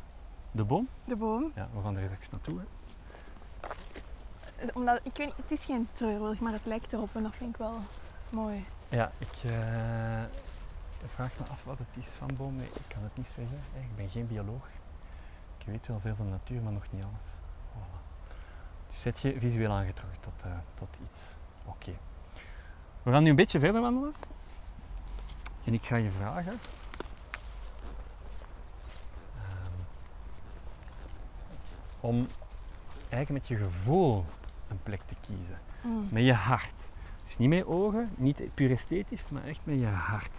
[0.50, 0.88] De boom?
[1.04, 1.52] De boom.
[1.54, 2.58] Ja, we gaan er even naartoe.
[2.58, 2.64] Hè.
[4.74, 7.50] Omdat, ik weet niet, het is geen treurwilg, maar het lijkt erop en dat vind
[7.50, 7.78] ik wel
[8.30, 8.64] mooi.
[8.88, 10.22] Ja, ik eh,
[11.14, 12.64] vraag me af wat het is van bomen.
[12.64, 13.58] Ik kan het niet zeggen.
[13.74, 14.68] Ik ben geen bioloog.
[15.58, 17.28] Ik weet wel veel van de natuur, maar nog niet alles.
[17.72, 18.02] Voilà.
[18.90, 21.34] Dus zet je visueel aangetrokken tot, eh, tot iets.
[21.64, 21.92] Oké.
[23.02, 24.14] We gaan nu een beetje verder wandelen.
[25.64, 26.58] En ik ga je vragen.
[29.36, 29.80] ehm,
[32.00, 32.26] om
[33.08, 34.24] eigenlijk met je gevoel
[34.68, 35.58] een plek te kiezen.
[35.82, 36.08] Mm.
[36.10, 36.92] Met je hart.
[37.24, 40.36] Dus niet met ogen, niet puur esthetisch, maar echt met je hart.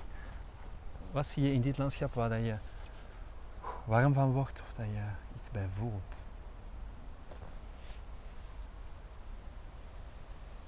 [1.12, 2.58] Wat zie je in dit landschap waar dat je
[3.86, 5.04] warm van wordt of dat je
[5.40, 6.16] iets bij voelt?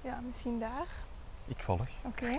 [0.00, 0.86] Ja, misschien daar.
[1.46, 1.88] Ik volg.
[2.02, 2.38] Oké.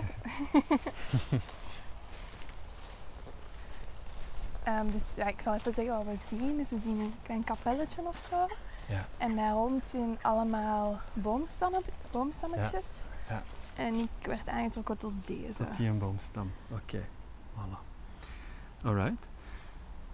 [4.62, 6.56] Ehm, dus ja, ik zal even zeggen wat we zien.
[6.56, 8.46] Dus we zien een klein kapelletje of zo.
[8.88, 9.06] Ja.
[9.18, 12.86] En daar rond zijn allemaal boomstammen, boomstammetjes.
[13.28, 13.42] Ja.
[13.76, 15.52] En ik werd aangetrokken tot deze.
[15.64, 16.50] Tot die een boomstam.
[16.70, 17.04] Oké,
[17.54, 17.78] voilà.
[18.84, 19.28] Alright.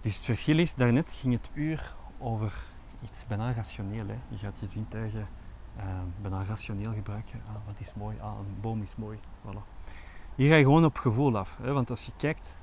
[0.01, 2.53] Dus het verschil is, daarnet ging het puur over
[3.03, 4.07] iets bijna rationeel.
[4.07, 4.17] Hè.
[4.27, 5.27] Je gaat je zintuigen
[5.75, 5.85] eh,
[6.21, 7.41] bijna rationeel gebruiken.
[7.47, 8.17] Ah, wat is mooi?
[8.19, 9.19] Ah, een boom is mooi.
[9.45, 9.61] Voilà.
[10.35, 11.57] Hier ga je gewoon op gevoel af.
[11.61, 11.73] Hè.
[11.73, 12.57] Want als je kijkt,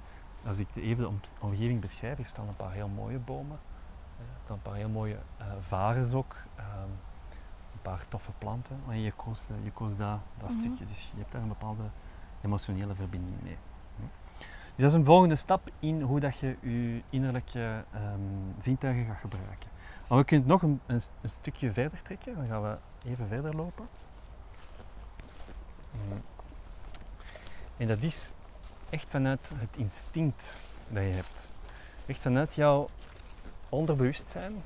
[0.46, 3.58] als ik even de om- omgeving beschrijf, hier staan een paar heel mooie bomen.
[4.18, 6.36] Eh, Er staan een paar heel mooie eh varens ook.
[6.56, 6.88] ehm,
[7.84, 8.80] paar toffe planten.
[8.86, 10.60] Maar je koos, eh, je koos dat, dat Mhm.
[10.60, 10.84] stukje.
[10.84, 11.82] Dus je hebt daar een bepaalde
[12.42, 13.56] emotionele verbinding mee.
[14.74, 18.20] Dus dat is een volgende stap in hoe dat je je innerlijke ehm,
[18.60, 19.70] zintuigen gaat gebruiken.
[20.08, 22.34] Maar we kunnen het nog een, een, een stukje verder trekken.
[22.36, 23.88] Dan gaan we even verder lopen.
[25.92, 25.98] Hm.
[27.76, 28.32] En dat is
[28.90, 30.54] echt vanuit het instinct
[30.88, 31.48] dat je hebt.
[32.06, 32.88] Echt vanuit jouw
[33.68, 34.62] onderbewustzijn,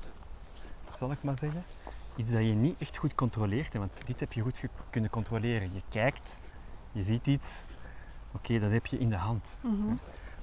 [0.97, 1.63] zal ik maar zeggen.
[2.19, 4.61] Iets dat je niet echt goed controleert, hè, want dit heb je goed
[4.91, 5.73] kunnen controleren.
[5.75, 6.39] Je kijkt,
[6.93, 7.65] je ziet iets,
[8.33, 9.59] oké, dat heb je in de hand.
[9.61, 9.95] Mhm.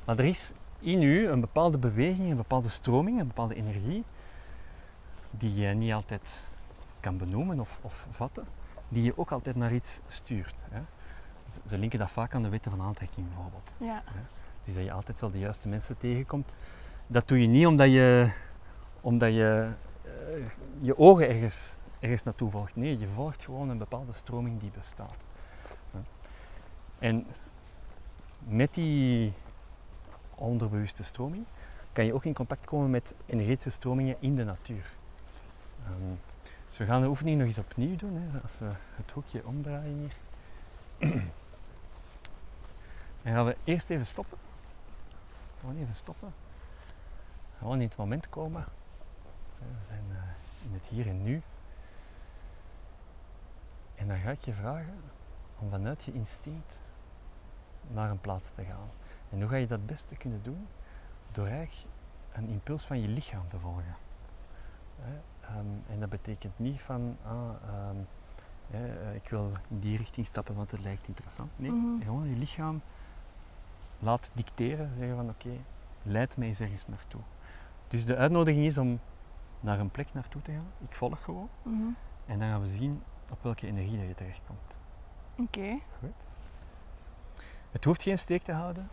[0.05, 4.03] Maar er is in u een bepaalde beweging, een bepaalde stroming, een bepaalde energie,
[5.31, 6.43] die je niet altijd
[6.99, 8.45] kan benoemen of, of vatten,
[8.89, 10.63] die je ook altijd naar iets stuurt.
[10.69, 10.81] Hè.
[11.67, 13.73] Ze- linken dat vaak aan de wetten van aantrekking bijvoorbeeld.
[13.77, 14.03] Ja.
[14.63, 16.53] Dus dat je altijd wel de juiste mensen tegenkomt.
[17.07, 18.31] Dat doe je niet omdat je,
[19.01, 19.69] omdat je
[20.79, 22.75] je ogen ergens, ergens naartoe volgt.
[22.75, 25.17] Nee, je volgt gewoon een bepaalde stroming die bestaat.
[26.99, 27.25] En
[28.39, 29.33] met die
[30.35, 31.45] onderbewuste stroming
[31.91, 34.89] kan je ook in contact komen met energetische stromingen in de natuur.
[35.83, 36.15] Ehm,
[36.67, 38.15] dus we gaan de oefening nog eens opnieuw doen.
[38.15, 38.65] Hè, als we
[38.95, 40.15] het hoekje omdraaien hier.
[43.23, 44.37] Dan gaan we eerst even stoppen.
[45.59, 46.33] Gewoon even stoppen.
[47.57, 48.65] Gewoon in het moment komen.
[49.59, 51.41] We zijn eh, in het hier en nu.
[53.95, 54.95] En dan ga ik je vragen
[55.59, 56.79] om vanuit je instinct
[57.87, 58.89] naar een plaats te gaan.
[59.29, 60.67] En hoe ga je dat het beste kunnen doen?
[61.31, 61.93] Door eigenlijk
[62.33, 63.95] een impuls van je lichaam te volgen.
[65.41, 67.95] Ehm, en dat betekent niet van, ah, ehm,
[68.71, 71.51] eh, ik wil in die richting stappen, want het lijkt interessant.
[71.55, 72.01] Nee, Mhm.
[72.03, 72.81] gewoon je lichaam
[73.99, 75.49] laat dicteren, zeggen van oké,
[76.03, 77.21] leid mij eens ergens naartoe.
[77.87, 78.99] Dus de uitnodiging is om
[79.65, 80.71] naar een plek naartoe te gaan.
[80.87, 81.49] Ik volg gewoon.
[81.61, 81.89] Mhm.
[82.25, 84.79] En dan gaan we zien op welke energie dat je terechtkomt.
[85.37, 85.79] Oké.
[85.99, 86.25] Goed.
[87.71, 88.89] Het hoeft geen steek te houden.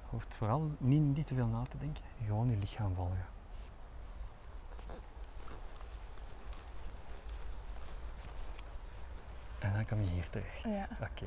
[0.00, 2.04] Je hoeft vooral niet, niet te veel na te denken.
[2.24, 3.26] Gewoon je lichaam volgen.
[9.58, 10.62] En dan kom je hier terecht.
[10.62, 10.88] Ja.
[11.00, 11.26] Oké.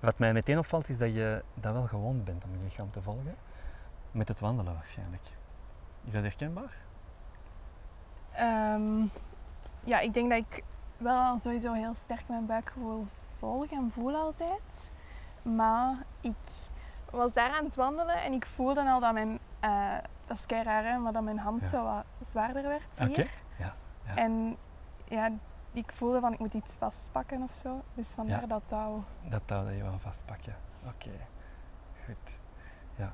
[0.00, 3.02] Wat mij meteen opvalt is dat je dat wel gewoon bent om je lichaam te
[3.02, 3.36] volgen.
[4.10, 5.22] Met het wandelen waarschijnlijk.
[6.04, 6.76] Is dat herkenbaar?
[8.38, 9.00] Ehm,
[9.84, 10.64] ja, ik denk dat ik
[10.96, 13.04] wel sowieso heel sterk mijn buikgevoel
[13.38, 14.90] volg en voel altijd.
[15.42, 16.36] Maar ik
[17.10, 19.94] was daar aan het wandelen en ik voelde al dat mijn, eh,
[20.26, 21.68] dat is kei raar hè, maar dat mijn hand Ja.
[21.68, 23.08] zo wat zwaarder werd hier.
[23.08, 23.26] Oké.
[23.58, 23.74] Ja,
[24.06, 24.14] ja.
[24.16, 24.56] En
[25.04, 25.30] ja,
[25.72, 27.82] ik voelde van ik moet iets vastpakken of zo.
[27.94, 28.46] Dus vandaar Ja.
[28.46, 29.04] dat touw.
[29.28, 30.56] Dat touw dat je wel vastpakt, ja.
[30.86, 31.10] Oké,
[32.04, 32.38] goed.
[32.96, 33.12] Ja.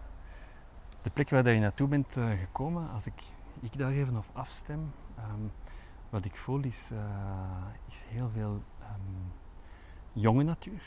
[1.03, 3.23] De plek waar dat je naartoe bent eh, gekomen, als ik,
[3.61, 5.41] ik daar even op afstem, ehm,
[6.11, 6.99] wat ik voel is, eh,
[7.89, 9.01] is heel veel ehm,
[10.13, 10.83] jonge natuur.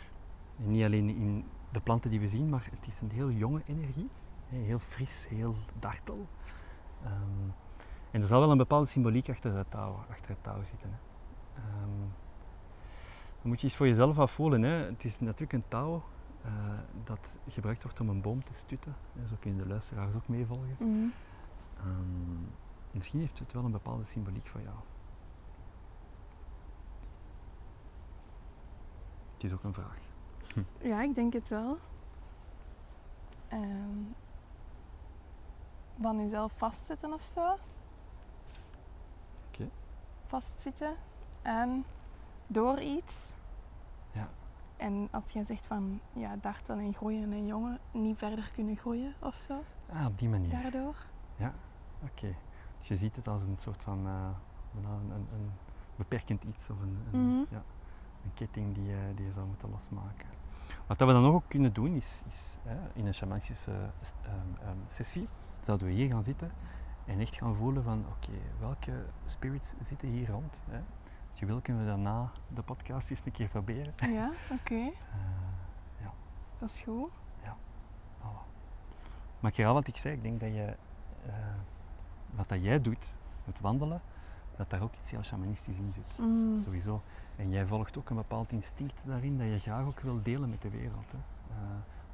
[0.56, 4.10] Niet alleen in de planten die we zien, maar het is een heel jonge energie.
[4.48, 6.28] Heel fris, heel dartel.
[7.04, 7.50] Ehm,
[8.12, 10.90] en er zal wel een bepaalde symboliek achter het touw, achter het touw zitten.
[10.92, 10.98] Hè.
[13.42, 14.62] Dan moet je eens voor jezelf afvoelen.
[14.62, 14.86] Hè.
[14.86, 16.04] Het is natuurlijk een touw
[16.48, 16.52] eh,
[17.04, 18.96] dat gebruikt wordt om een boom te stutten.
[19.22, 20.76] En zo kunnen de luisteraars ook meevolgen.
[20.80, 21.08] Mhm.
[21.80, 22.42] Ehm,
[22.92, 24.76] misschien heeft het wel een bepaalde symboliek voor jou.
[29.34, 29.98] Het is ook een vraag.
[30.82, 31.78] Ja, ik denk het wel.
[33.48, 34.02] Ehm,
[36.02, 37.56] van jezelf vastzitten of zo.
[39.48, 39.70] Oké.
[40.26, 40.96] Vastzitten
[41.42, 41.86] en
[42.48, 43.34] door iets.
[44.12, 44.30] Ja.
[44.78, 49.14] En als jij zegt van ja, dartelen en groeien en jongen niet verder kunnen groeien
[49.20, 49.64] of zo,
[49.94, 50.62] Ah, op die manier.
[50.62, 50.96] daardoor.
[52.04, 52.36] Oké.
[52.78, 54.30] Dus je ziet het als een soort van eh,
[54.72, 55.52] bijna een, een, een
[55.96, 57.44] beperkend iets of een, een, Mhm.
[57.50, 57.64] ja,
[58.24, 60.28] een ketting die, je- die je zou moeten losmaken.
[60.88, 64.36] Wat dat we dan ook kunnen doen is, is hè, in een shamanistische st- ehm,
[64.68, 65.28] ehm, sessie,
[65.64, 66.52] zouden we hier gaan zitten
[67.06, 70.64] en echt gaan voelen van oké, welke spirits zitten hier rond.
[70.70, 70.80] Hè?
[71.30, 73.94] Als je wil kunnen we daarna de podcast eens een keer proberen.
[74.10, 74.76] Ja, oké.
[76.00, 76.08] Eh,
[76.60, 77.10] Dat is goed.
[78.20, 78.46] voilà.
[79.40, 80.76] Maar ik herhaal wat ik zei, ik denk dat je,
[81.26, 81.34] eh,
[82.36, 84.02] wat dat jij doet, het wandelen,
[84.56, 86.28] dat daar ook iets heel shamanistisch in zit.
[86.28, 86.62] Mm.
[86.62, 87.02] Sowieso.
[87.36, 90.62] En jij volgt ook een bepaald instinct daarin dat je graag ook wil delen met
[90.62, 91.12] de wereld.
[91.12, 91.18] Hè.
[91.50, 91.58] Eh,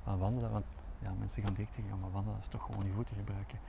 [0.03, 0.66] van wandelen, want
[0.99, 3.59] ja, mensen gaan direct zeggen, maar wandelen is toch gewoon je voeten gebruiken.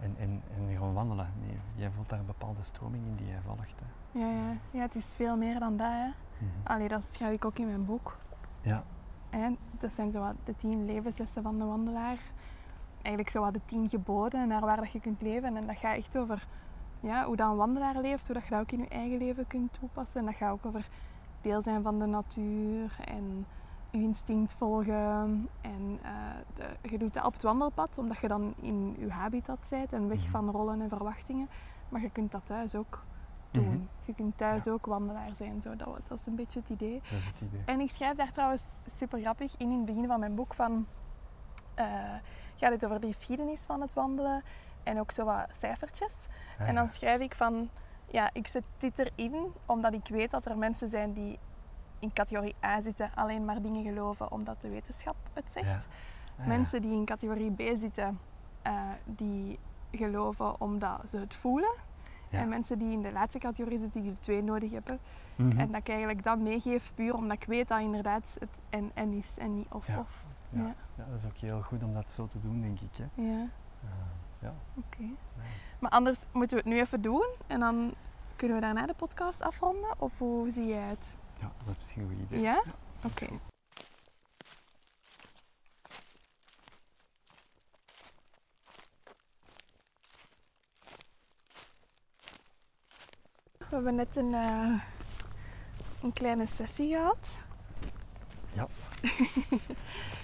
[0.00, 1.28] En, en, en gewoon wandelen.
[1.40, 3.80] Nee, jij voelt daar een bepaalde stroming in die jij volgt.
[3.80, 4.18] Hè.
[4.18, 4.56] Ja, ja.
[4.70, 5.90] ja, het is veel meer dan dat.
[5.90, 6.10] Hè.
[6.62, 8.16] Allee, dat schrijf ik ook in mijn boek.
[8.60, 8.84] Ja,
[9.30, 12.18] En dat zijn zo wat de tien levenslessen van de wandelaar.
[13.02, 15.56] Eigenlijk zo wat de tien geboden naar waar dat je kunt leven.
[15.56, 16.46] En dat gaat echt over
[17.00, 19.46] ja, hoe dat een wandelaar leeft, hoe dat je dat ook in je eigen leven
[19.46, 20.20] kunt toepassen.
[20.20, 20.88] En dat gaat ook over
[21.40, 23.46] deel zijn van de natuur en
[23.90, 25.48] je instinct volgen.
[25.60, 26.10] En eh,
[26.54, 30.08] de, je doet dat op het wandelpad, omdat je dan in je habitat bent en
[30.08, 30.30] weg Mhm.
[30.30, 31.48] van rollen en verwachtingen.
[31.88, 33.02] Maar je kunt dat thuis ook
[33.50, 33.64] doen.
[33.66, 33.78] Mhm.
[34.04, 35.60] Je kunt thuis ook wandelaar zijn.
[35.60, 35.76] Zo.
[35.76, 37.00] Dat, dat is een beetje het idee.
[37.10, 37.62] dat is het idee.
[37.66, 38.62] En ik schrijf daar trouwens
[38.94, 40.86] super grappig in, in het begin van mijn boek van...
[41.74, 41.86] eh,
[42.62, 44.42] gaat het over de geschiedenis van het wandelen
[44.82, 46.14] en ook zo wat cijfertjes.
[46.58, 47.68] Ah, En dan schrijf ik van...
[48.06, 51.38] Ja, ik zet dit erin omdat ik weet dat er mensen zijn die
[51.98, 55.66] in categorie A zitten, alleen maar dingen geloven omdat de wetenschap het zegt.
[55.66, 55.74] Ja.
[55.74, 55.82] Ah,
[56.38, 56.46] ja.
[56.46, 58.18] Mensen die in categorie B zitten,
[58.62, 58.72] eh,
[59.04, 59.58] die
[59.92, 61.74] geloven omdat ze het voelen.
[62.28, 62.38] Ja.
[62.38, 64.98] En mensen die in de laatste categorie zitten, die de twee nodig hebben.
[65.36, 65.58] Mhm.
[65.58, 69.12] En dat ik eigenlijk dat meegeef puur omdat ik weet dat inderdaad het en en
[69.12, 70.24] is en niet of of.
[70.52, 70.74] Ja.
[70.94, 72.96] Ja, dat is ook heel goed om dat zo te doen, denk ik.
[72.96, 73.22] Hè.
[73.22, 73.48] ja.
[73.82, 73.88] Eh,
[74.38, 75.02] ja, oké.
[75.02, 75.16] nice.
[75.78, 77.94] Maar anders moeten we het nu even doen en dan
[78.36, 80.00] kunnen we daarna de podcast afronden?
[80.00, 81.16] Of hoe zie jij het?
[81.40, 82.40] ja, dat is misschien een goed idee.
[82.40, 82.62] Ja?
[83.04, 83.26] Oké.
[93.58, 94.80] We hebben net een, eh,
[96.02, 97.38] een kleine sessie gehad.
[98.52, 98.66] Ja.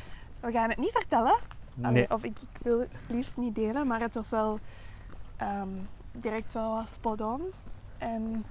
[0.48, 1.36] we gaan het niet vertellen.
[1.82, 4.58] Allee, Nee, Of ik, ik wil het liefst niet delen, maar het was wel
[5.36, 5.68] ehm,
[6.12, 7.42] direct wel wat spot on.
[7.98, 8.44] En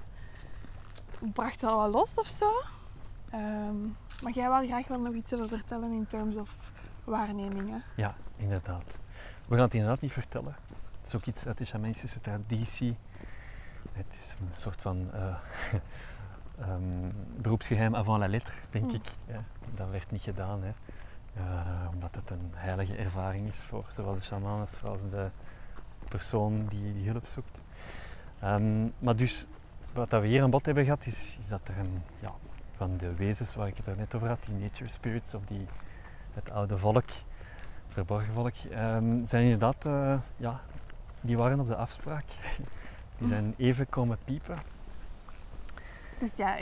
[1.20, 2.50] het bracht wel wat los of zo.
[3.30, 3.76] Ehm,
[4.22, 6.56] maar jij wil graag wel nog iets over vertellen in terms of
[7.04, 7.82] waarnemingen.
[7.96, 8.98] Ja, inderdaad.
[9.48, 10.56] We gaan het inderdaad niet vertellen.
[10.98, 12.96] Het is ook iets uit de shamanistische traditie.
[13.92, 15.34] Het is een soort van eh,
[16.60, 18.94] ehm, beroepsgeheim avant la lettre, denk Mm.
[18.94, 19.08] ik.
[19.26, 19.44] Ja,
[19.74, 20.72] dat werd niet gedaan, hè.
[21.38, 25.30] Eh, omdat het een heilige ervaring is voor zowel de shaman als voor de
[26.08, 27.60] persoon die, die hulp zoekt.
[28.40, 29.46] Ehm, maar dus,
[29.92, 32.32] wat dat we hier aan bod hebben gehad, is, is dat er een, ja,
[32.76, 35.66] van de wezens waar ik het er net over had, die nature spirits of die,
[36.32, 37.08] het oude volk,
[37.88, 40.60] verborgen volk, ehm, zijn inderdaad, eh, ja,
[41.20, 42.24] die waren op de afspraak.
[43.18, 44.58] Die zijn even komen piepen.
[46.18, 46.56] Dus ja,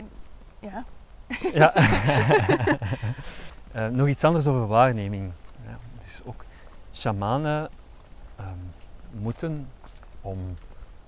[0.60, 0.84] ja.
[1.52, 1.72] Ja.
[3.72, 5.32] Eh, nog iets anders over waarneming.
[5.66, 6.44] Ja, dus ook
[6.92, 7.68] shamanen
[8.36, 8.48] ehm,
[9.10, 9.68] moeten,
[10.20, 10.38] om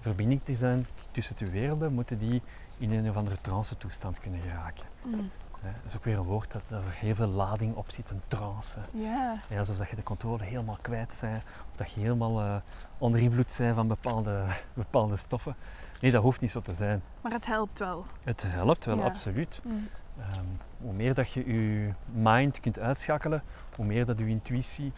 [0.01, 2.43] verbinding te zijn tussen de werelden, moeten die
[2.79, 4.87] in een of andere trance toestand kunnen geraken.
[5.03, 5.31] Mm.
[5.63, 8.79] Dat is ook weer een woord dat er heel veel lading op zit, een trance.
[8.91, 9.37] Ja.
[9.49, 12.57] Ja, alsof dat je de controle helemaal kwijt bent, of dat je helemaal eh,
[12.99, 14.45] onder invloed bent van bepaalde,
[14.75, 15.57] bepaalde stoffen.
[16.01, 17.03] Nee, dat hoeft niet zo te zijn.
[17.21, 18.07] Maar het helpt wel.
[18.25, 19.05] Het helpt wel, Ja.
[19.05, 19.61] absoluut.
[19.65, 19.89] Mm.
[20.19, 20.45] Ehm,
[20.81, 23.43] hoe meer dat je je mind kunt uitschakelen,
[23.77, 24.93] hoe meer dat je intuïtie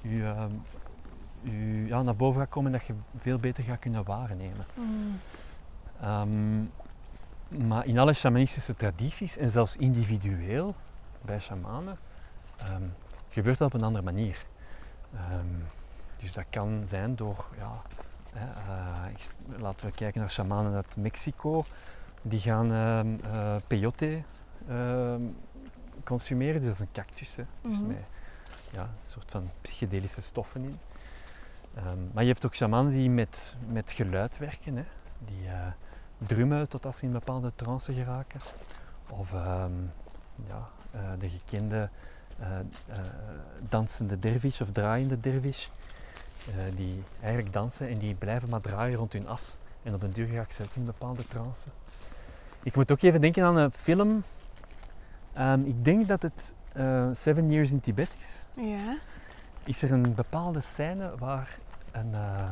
[0.00, 0.52] je, ehm,
[1.40, 4.66] je, ja, naar boven gaat komen en dat je veel beter gaat kunnen waarnemen.
[4.74, 5.18] Mm.
[6.00, 6.64] Ehm,
[7.68, 10.74] maar in alle shamanistische tradities en zelfs individueel
[11.22, 11.98] bij shamanen
[13.28, 14.44] gebeurt dat op een andere manier.
[16.16, 17.82] Dus dat kan zijn door, ja,
[18.32, 19.28] hè, eh, ik
[19.60, 21.64] laten we kijken naar shamanen uit Mexico,
[22.22, 24.22] die gaan eh, peyote
[24.68, 25.22] ehm,
[26.04, 27.86] consumeren, dus dat is een cactus, hè, dus Mhm.
[27.86, 27.96] met
[28.72, 30.78] ja, een soort van psychedelische stoffen in.
[31.74, 34.84] Ehm, maar je hebt ook shamanen die met, met geluid werken, hè,
[35.18, 35.66] die eh,
[36.26, 38.40] drummen totdat ze in bepaalde trance geraken.
[39.08, 39.72] Of ehm,
[40.48, 41.88] ja, eh, de gekende
[42.38, 42.98] eh,
[43.68, 45.68] dansende dervish of draaiende dervish,
[46.74, 49.58] die eigenlijk dansen en die blijven maar draaien rond hun as.
[49.82, 51.68] En op een duur raken ze ook in bepaalde trance.
[52.62, 54.22] Ik moet ook even denken aan een film.
[55.36, 58.96] Ehm, ik denk dat het eh, Seven Years in Tibet is Ja.
[59.64, 61.58] is er een bepaalde scène waar
[61.92, 62.50] een, eh,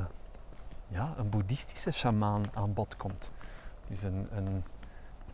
[0.88, 3.30] ja, een boeddhistische sjamaan aan bod komt.
[3.88, 4.64] Dus een, een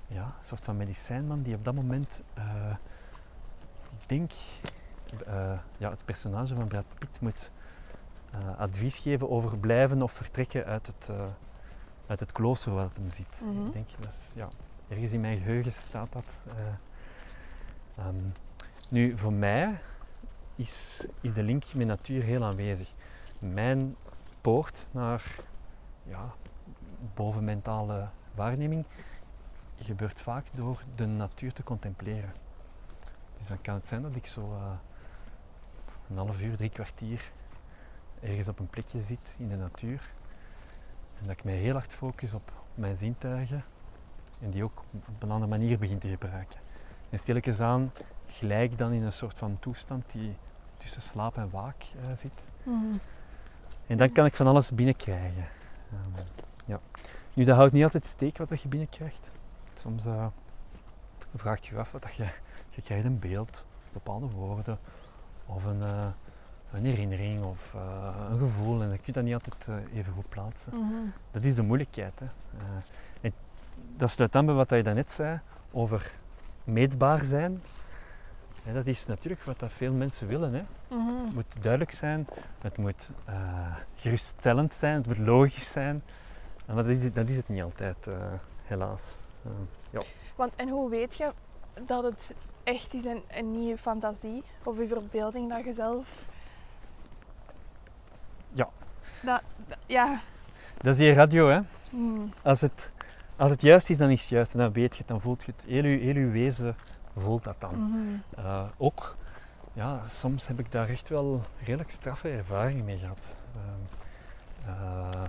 [0.07, 2.75] ja, soort van medicijnman die op dat moment, eh,
[4.01, 4.33] ik denk,
[5.77, 7.51] ja, het personage van Brad Pitt moet
[8.57, 11.11] advies geven over blijven of vertrekken uit het,
[12.07, 13.41] uit het klooster waar het hem zit.
[13.45, 13.67] Mhm.
[13.67, 14.49] Ik denk, dat is, ja,
[14.89, 16.43] ergens in mijn geheugen staat dat.
[18.01, 18.07] Eh.
[18.07, 18.17] Ehm,
[18.89, 19.81] nu, voor mij
[20.57, 22.93] is, is de link met natuur heel aanwezig.
[23.39, 23.97] Mijn
[24.41, 25.37] poort naar
[26.03, 26.35] ja,
[27.15, 28.85] bovenmentale waarneming
[29.77, 32.33] gebeurt vaak door de natuur te contempleren.
[33.37, 34.73] Dus dan kan het zijn dat ik zo eh,
[36.11, 37.31] een half uur, drie kwartier
[38.21, 40.11] ergens op een plekje zit in de natuur.
[41.19, 43.65] En dat ik mij heel hard focus op mijn zintuigen
[44.41, 46.70] en die ook op een andere manier begin te gebruiken.
[47.11, 47.93] En stilletjes aan
[48.27, 50.37] gelijk dan in een soort van toestand die
[50.77, 52.45] tussen slaap en waak eh, zit.
[52.63, 53.01] Mm.
[53.87, 55.47] En dan kan ik van alles binnenkrijgen.
[55.93, 56.25] Ehm,
[56.65, 56.81] ja.
[57.35, 59.31] Nu, dat houdt niet altijd steek wat dat je binnenkrijgt.
[59.75, 60.27] Soms eh,
[61.35, 62.27] vraagt je af wat dat je...
[62.71, 64.79] Je krijgt een beeld, bepaalde woorden,
[65.47, 66.07] of een, eh,
[66.73, 67.75] een herinnering, of
[68.31, 68.83] een gevoel.
[68.83, 70.75] En je kunt dat niet altijd even goed plaatsen.
[70.75, 70.95] Mhm.
[71.31, 72.19] Dat is de moeilijkheid.
[72.19, 72.27] Hè.
[73.21, 73.33] En
[73.97, 76.15] dat sluit aan bij wat je daarnet zei over
[76.71, 77.63] meetbaar zijn.
[78.65, 80.55] En dat is natuurlijk wat dat veel mensen willen.
[80.55, 80.63] Hè.
[80.97, 81.25] Mhm.
[81.25, 82.27] Het moet duidelijk zijn,
[82.63, 83.35] het moet eh,
[83.97, 86.03] geruststellend zijn, het moet logisch zijn.
[86.67, 88.15] En dat is, het- dat is het niet altijd, eh,
[88.65, 89.17] helaas.
[89.45, 89.51] Eh,
[89.91, 90.01] ja.
[90.37, 91.33] Want en hoe weet je
[91.87, 92.31] dat het
[92.65, 96.27] echt is en, en niet je fantasie of je verbeelding dat je zelf...
[98.53, 98.69] Ja.
[99.23, 100.21] Dat, dat- ja.
[100.77, 101.61] Dat is die radio, hè.
[101.91, 102.33] Mm.
[102.43, 102.93] Als het,
[103.41, 104.53] als het juist is, dan is het juist.
[104.53, 105.65] En dan weet je het, dan voelt je het.
[105.67, 106.77] Heel je, heel je wezen
[107.17, 107.75] voelt dat dan.
[107.75, 107.99] Mhm.
[108.37, 109.17] Eh, ook,
[109.73, 113.37] ja, soms heb ik daar echt wel redelijk straffe ervaringen mee gehad.
[113.55, 115.25] Ehm, eh,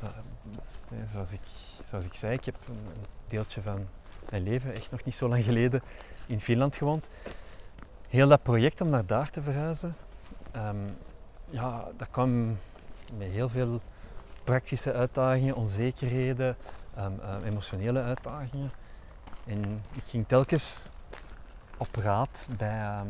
[0.00, 1.40] eh, zoals, ik,
[1.84, 3.86] zoals ik zei, ik heb een, een deeltje van
[4.30, 5.82] mijn leven, echt nog niet zo lang geleden,
[6.26, 7.08] in Finland gewoond.
[8.08, 9.94] Heel dat project om naar daar te verhuizen,
[10.52, 10.76] ehm,
[11.50, 12.58] ja, dat kwam
[13.18, 13.80] met heel veel
[14.44, 16.56] praktische uitdagingen, onzekerheden,
[16.96, 18.70] ehm, eh, emotionele uitdagingen.
[19.46, 20.86] En ik ging telkens
[21.76, 23.06] op raad bij, ehm,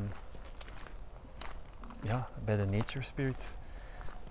[2.02, 3.56] ja, bij de Nature Spirits.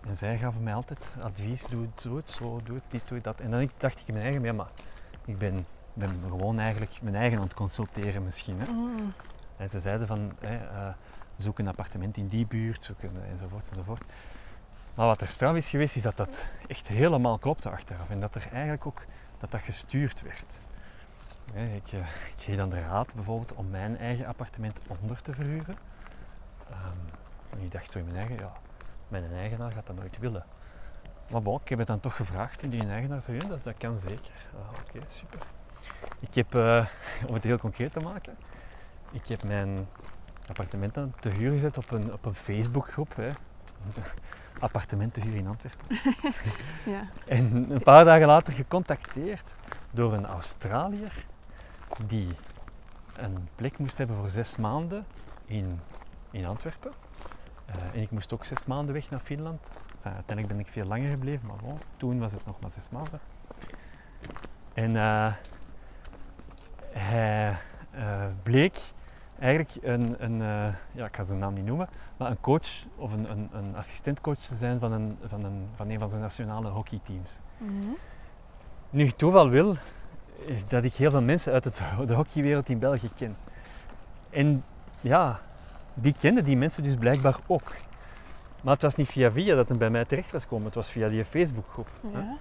[0.08, 3.22] En zij gaven mij altijd advies, doe het, doe het zo, doe het dit, doe
[3.22, 3.40] dat.
[3.40, 4.70] En dan dacht ik in mijn eigen, ja maar
[5.26, 8.60] ik ben, ben gewoon eigenlijk mijn eigen aan het consulteren misschien.
[8.60, 8.72] Hè.
[8.72, 9.04] Mhm.
[9.58, 10.90] En ze zeiden van, eh,
[11.36, 14.04] zoek een appartement in die buurt, zoek een, enzovoort enzovoort.
[14.96, 18.10] Maar wat er straf is geweest, is dat dat echt helemaal klopte achteraf.
[18.10, 19.06] En dat er eigenlijk ook,
[19.38, 20.62] dat dat gestuurd werd.
[21.54, 22.08] Ik, eh,
[22.38, 25.76] kreeg dan de raad bijvoorbeeld om mijn eigen appartement onder te verhuren.
[26.70, 26.98] Ehm,
[27.50, 28.52] en ik dacht zo in mijn eigen, ja,
[29.08, 30.46] mijn eigenaar gaat dat nooit willen.
[31.32, 33.78] maar bon, ik heb het dan toch gevraagd en die eigenaar zei, ja, dat, dat
[33.78, 34.48] kan zeker.
[34.56, 35.40] Ah, Oké, super.
[36.20, 36.86] Ik heb, eh,
[37.28, 38.38] om het heel concreet te maken,
[39.12, 39.88] ik heb mijn
[40.48, 43.16] appartement aan te huur gezet op een, op een Facebookgroep.
[43.16, 43.30] Hè.
[44.60, 45.98] Appartement te huur in Antwerpen.
[46.86, 47.08] Ja.
[47.28, 49.56] En een paar dagen later gecontacteerd
[49.92, 51.26] door een Australiër
[52.06, 52.28] die
[53.18, 55.06] een plek moest hebben voor zes maanden
[55.46, 55.80] in,
[56.32, 56.92] in Antwerpen.
[57.66, 59.72] Eh, en ik moest ook zes maanden weg naar Finland.
[60.02, 63.20] Uiteindelijk ben ik veel langer gebleven, maar bon, toen was het nog maar zes maanden.
[64.74, 65.34] En eh,
[66.92, 67.58] hij
[67.92, 68.78] eh, bleek
[69.44, 73.14] eigenlijk een, een eh, ja, ik ga zijn naam niet noemen, maar een coach of
[73.14, 76.70] een, een, een assistentcoach te zijn van een, van, een, van een van zijn nationale
[76.70, 77.40] hockeyteams.
[77.58, 77.92] Mhm.
[78.90, 79.76] Nu, toeval wil
[80.46, 83.36] is dat ik heel veel mensen uit het, de hockeywereld in België ken.
[84.30, 84.64] En
[85.02, 85.40] ja,
[85.94, 87.76] die kenden die mensen dus blijkbaar ook.
[88.62, 90.90] Maar het was niet via via dat het bij mij terecht was gekomen, het was
[90.90, 91.90] via die Facebookgroep.
[92.14, 92.38] Ja.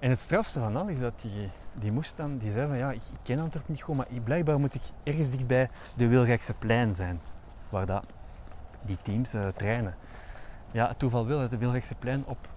[0.00, 2.90] En het strafste van al is dat die, die moest dan, die zei van ja,
[2.90, 6.94] ik, ik ken Antwerpen niet goed, maar blijkbaar moet ik ergens dichtbij de Wilrijkse plein
[6.94, 7.20] zijn,
[7.68, 8.06] waar dat,
[8.82, 9.94] die teams eh, trainen.
[10.70, 12.48] Ja, het toeval wil dat de Wilrijkse plein op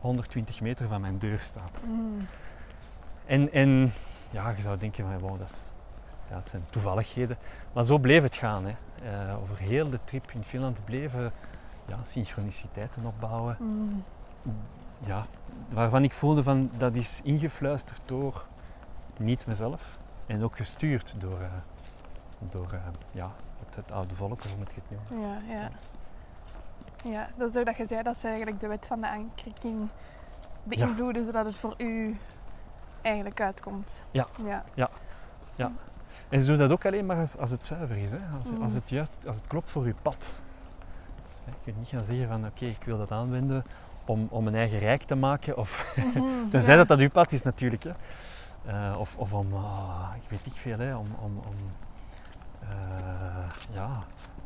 [0.00, 1.80] 120 meter van mijn deur staat.
[1.86, 2.16] Mm.
[3.26, 3.92] En, en
[4.30, 5.64] ja, je zou denken van wow, dat, is,
[6.28, 7.36] ja, dat zijn toevalligheden.
[7.72, 8.64] Maar zo bleef het gaan.
[8.64, 8.74] Hè.
[9.10, 11.32] Eh, over heel de trip in Finland bleven
[11.86, 13.56] ja, synchroniciteiten opbouwen.
[13.60, 14.04] Mm.
[15.06, 15.24] Ja,
[15.68, 18.44] waarvan ik voelde van dat is ingefluisterd door
[19.18, 21.46] niet mezelf en ook gestuurd door, eh,
[22.50, 22.78] door eh,
[23.10, 23.30] ja,
[23.66, 25.28] het, het oude volk, of hoe moet ik het noemen.
[25.48, 25.70] Ja, ja.
[27.10, 29.88] Ja, dat is ook dat je zei dat ze eigenlijk de wet van de ankering
[30.62, 32.16] beïnvloeden, zodat het voor u
[33.02, 34.04] eigenlijk uitkomt.
[34.10, 34.26] Ja.
[34.74, 35.72] Ja.
[36.28, 38.18] En ze doen dat ook alleen maar als, als het zuiver is, hè?
[38.38, 38.62] Als, Mm.
[38.62, 40.34] als, het juist, als het klopt voor je pad.
[41.44, 43.62] Je kunt niet gaan zeggen van oké, ik wil dat aanwenden
[44.04, 45.56] om, om mijn eigen rijk te maken.
[45.56, 46.78] Of, Mhm, tenzij ja.
[46.78, 47.82] dat dat uw pad is natuurlijk.
[47.84, 47.90] Hè.
[48.66, 51.54] Eh, of, of om, ah, ik weet niet veel, hè, om, om, om,
[52.60, 53.88] eh, ja,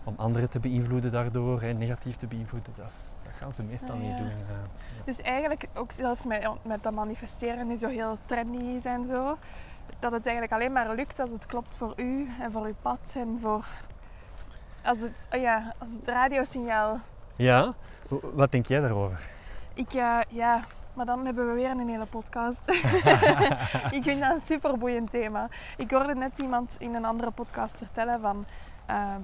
[0.04, 2.72] om anderen te beïnvloeden daardoor, hè, negatief te beïnvloeden.
[2.76, 4.26] Dat, is- dat gaan ze meestal Ah, niet doen.
[4.26, 5.02] eh, ja.
[5.04, 9.36] Dus eigenlijk ook zelfs met, met dat manifesteren nu zo heel trendy is en zo,
[9.98, 12.98] dat het eigenlijk alleen maar lukt als het klopt voor u en voor uw pad
[13.14, 13.64] en voor
[14.84, 17.00] als het, oh ja, als het radiosignaal.
[17.36, 17.74] Ja,
[18.34, 19.30] wat denk jij daarover?
[19.76, 20.60] Ik, eh, ja,
[20.94, 22.60] maar dan hebben we weer een hele podcast.
[23.96, 25.48] ik vind dat een super boeiend thema.
[25.76, 28.44] Ik hoorde net iemand in een andere podcast vertellen van
[28.86, 29.22] ehm,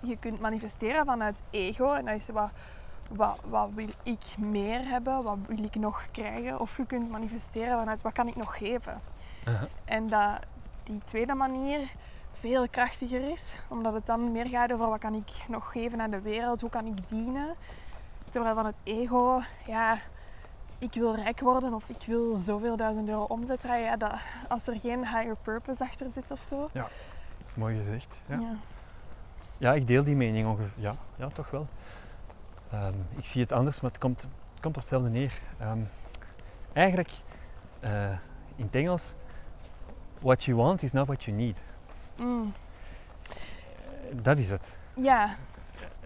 [0.00, 2.50] je kunt manifesteren vanuit ego en dat is wat,
[3.10, 6.60] wat, wat wil ik meer hebben, wat wil ik nog krijgen.
[6.60, 9.00] Of je kunt manifesteren vanuit wat kan ik nog geven.
[9.84, 10.38] En dat
[10.82, 11.92] die tweede manier
[12.32, 16.10] veel krachtiger is, omdat het dan meer gaat over wat kan ik nog geven aan
[16.10, 17.54] de wereld, hoe kan ik dienen.
[18.34, 19.98] Terwijl van het ego, ja,
[20.78, 23.84] ik wil rijk worden of ik wil zoveel duizend euro omzet draaien.
[23.84, 24.12] Ja, dat,
[24.48, 26.70] als er geen higher purpose achter zit of zo.
[26.72, 26.90] Dat
[27.40, 28.22] is mooi gezegd.
[28.26, 28.38] Ja.
[28.38, 28.56] Ja.
[29.58, 30.82] Ja, ik deel die mening ongeveer.
[30.82, 31.66] Ja, ja toch wel.
[32.70, 35.40] Ehm, ik zie het anders, maar het komt, het komt op hetzelfde neer.
[35.58, 35.80] Ehm,
[36.72, 37.10] eigenlijk,
[37.80, 38.10] eh,
[38.56, 39.14] in het Engels,
[40.20, 41.64] what you want is not what you need.
[42.16, 42.52] Mm.
[44.12, 44.76] Dat is het.
[44.94, 45.36] ja,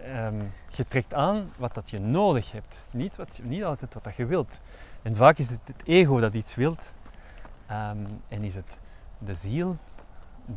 [0.03, 4.15] Ehm, je trekt aan wat dat je nodig hebt, niet, wat, niet altijd wat dat
[4.15, 4.61] je wilt.
[5.01, 6.93] En vaak is het het ego dat iets wilt
[7.67, 8.79] ehm, en is het
[9.17, 9.77] de ziel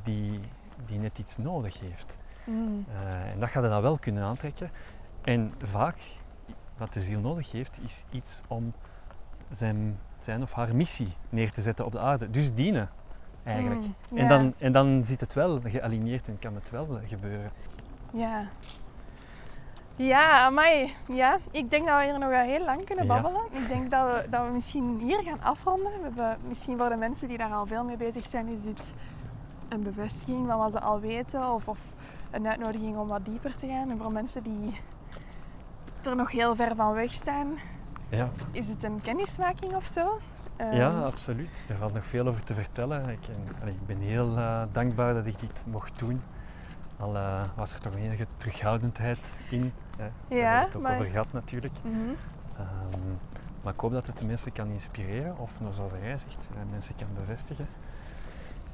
[0.02, 0.40] die,
[0.86, 2.16] die net iets nodig heeft.
[2.44, 2.84] Mm.
[2.88, 4.70] Eh, en dat gaat je dan wel kunnen aantrekken.
[5.22, 5.98] En vaak,
[6.76, 8.72] wat de ziel nodig heeft, is iets om
[9.50, 12.30] zijn, zijn of haar missie neer te zetten op de aarde.
[12.30, 12.90] Dus dienen,
[13.44, 13.84] eigenlijk.
[14.08, 14.18] Mm.
[14.18, 17.50] En, dan, en dan zit het wel gealigneerd en kan het wel gebeuren.
[18.12, 18.46] Ja.
[19.96, 20.94] Ja, amai.
[21.08, 23.12] Ja, ik denk dat we hier nog wel heel lang kunnen Ja.
[23.14, 23.42] babbelen.
[23.50, 25.92] Ik denk dat we, dat we misschien hier gaan afronden.
[25.92, 28.94] We hebben misschien voor de mensen die daar al veel mee bezig zijn, is dit
[29.68, 31.78] een bevestiging van wat ze al weten of, of
[32.30, 33.90] een uitnodiging om wat dieper te gaan.
[33.90, 34.80] En voor mensen die
[36.02, 37.58] er nog heel ver van weg staan,
[38.08, 40.18] Ja, is het een kennismaking of zo.
[40.58, 41.64] ja Ehm, absoluut.
[41.68, 43.08] Er valt nog veel over te vertellen.
[43.08, 43.26] Ik,
[43.62, 46.22] en- ik ben heel eh, dankbaar dat ik dit mocht doen.
[47.00, 49.72] Al eh, was er toch enige terughoudendheid in.
[50.02, 50.36] Hè.
[50.36, 51.74] Ja, hebben het ook maar- over gehad natuurlijk.
[51.82, 51.96] mhm.
[52.56, 53.00] Ehm,
[53.62, 56.70] maar ik hoop dat het de mensen kan inspireren, of nou, zoals jij zegt, eh,
[56.70, 57.66] mensen kan bevestigen.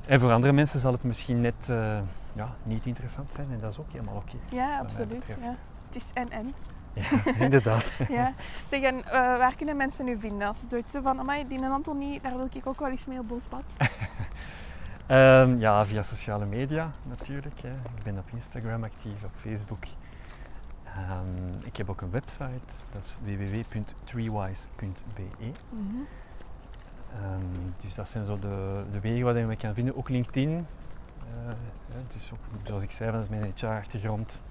[0.06, 1.98] En voor andere mensen zal het misschien net eh,
[2.34, 4.36] ja, niet interessant zijn en dat is ook helemaal oké.
[4.56, 5.24] Ja, absoluut.
[5.26, 5.54] Ja.
[5.86, 6.52] Het is en-en.
[6.92, 7.04] Ja,
[7.44, 7.90] inderdaad.
[8.08, 8.32] Ja.
[8.68, 10.48] Zeg, en eh, waar kunnen mensen nu vinden?
[10.48, 13.28] Als ze zoiets van, amai, die Anthony, daar wil ik ook wel eens mee op
[13.28, 13.62] Bosbad.
[15.06, 17.60] Ehm, ja, via sociale media natuurlijk.
[17.60, 17.68] Hè.
[17.68, 19.84] Ik ben op Instagram actief, op Facebook.
[21.78, 25.22] Ik heb ook een website, dat is www.treewise.be.
[25.70, 25.96] Mhm.
[27.12, 27.40] Ehm,
[27.82, 29.96] dus dat zijn zo de, de wegen waar je me kan vinden.
[29.96, 30.50] Ook LinkedIn.
[30.50, 30.64] Eh,
[31.88, 34.42] ja, dus ook, zoals ik zei, dat is mijn HR-achtergrond.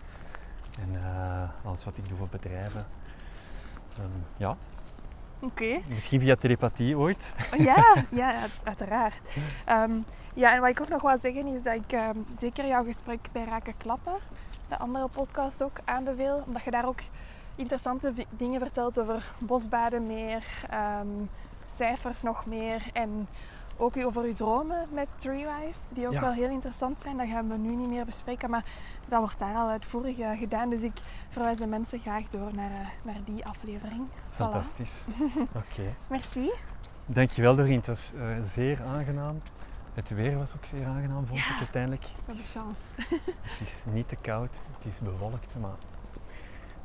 [0.79, 2.85] En eh, alles wat ik doe voor bedrijven.
[3.97, 4.57] Ehm, ja,
[5.39, 5.79] Oké.
[5.87, 7.33] misschien via telepathie ooit.
[7.53, 9.17] Oh, Ja, ja, uit- uiteraard.
[9.65, 9.91] Ehm,
[10.35, 13.27] ja, en wat ik ook nog wil zeggen is dat ik ehm, zeker jouw gesprek
[13.31, 14.13] bij Raken Klappen,
[14.67, 16.43] de andere podcast ook, aanbeveel.
[16.45, 16.99] Omdat je daar ook
[17.55, 21.07] interessante dingen vertelt over bosbaden meer, ehm,
[21.65, 23.27] cijfers nog meer en
[23.77, 26.21] ook over je dromen met Treewise, die ook Ja.
[26.21, 27.17] wel heel interessant zijn.
[27.17, 28.63] Dat gaan we nu niet meer bespreken, maar
[29.07, 30.69] dat wordt daar al uitvoerig eh, gedaan.
[30.69, 30.99] Dus ik
[31.29, 34.07] verwijs de mensen graag door naar, eh, naar die aflevering.
[34.07, 34.35] Voilà.
[34.35, 35.07] Fantastisch.
[35.71, 35.83] Oké.
[36.07, 36.51] Merci.
[37.05, 39.41] Dankjewel Doreen, het was eh, zeer aangenaam.
[39.97, 41.53] Het weer was ook zeer aangenaam, vond Ja.
[41.53, 42.05] ik uiteindelijk.
[42.25, 42.81] Wat een chance.
[43.41, 45.75] Het is niet te koud, het is bewolkt, maar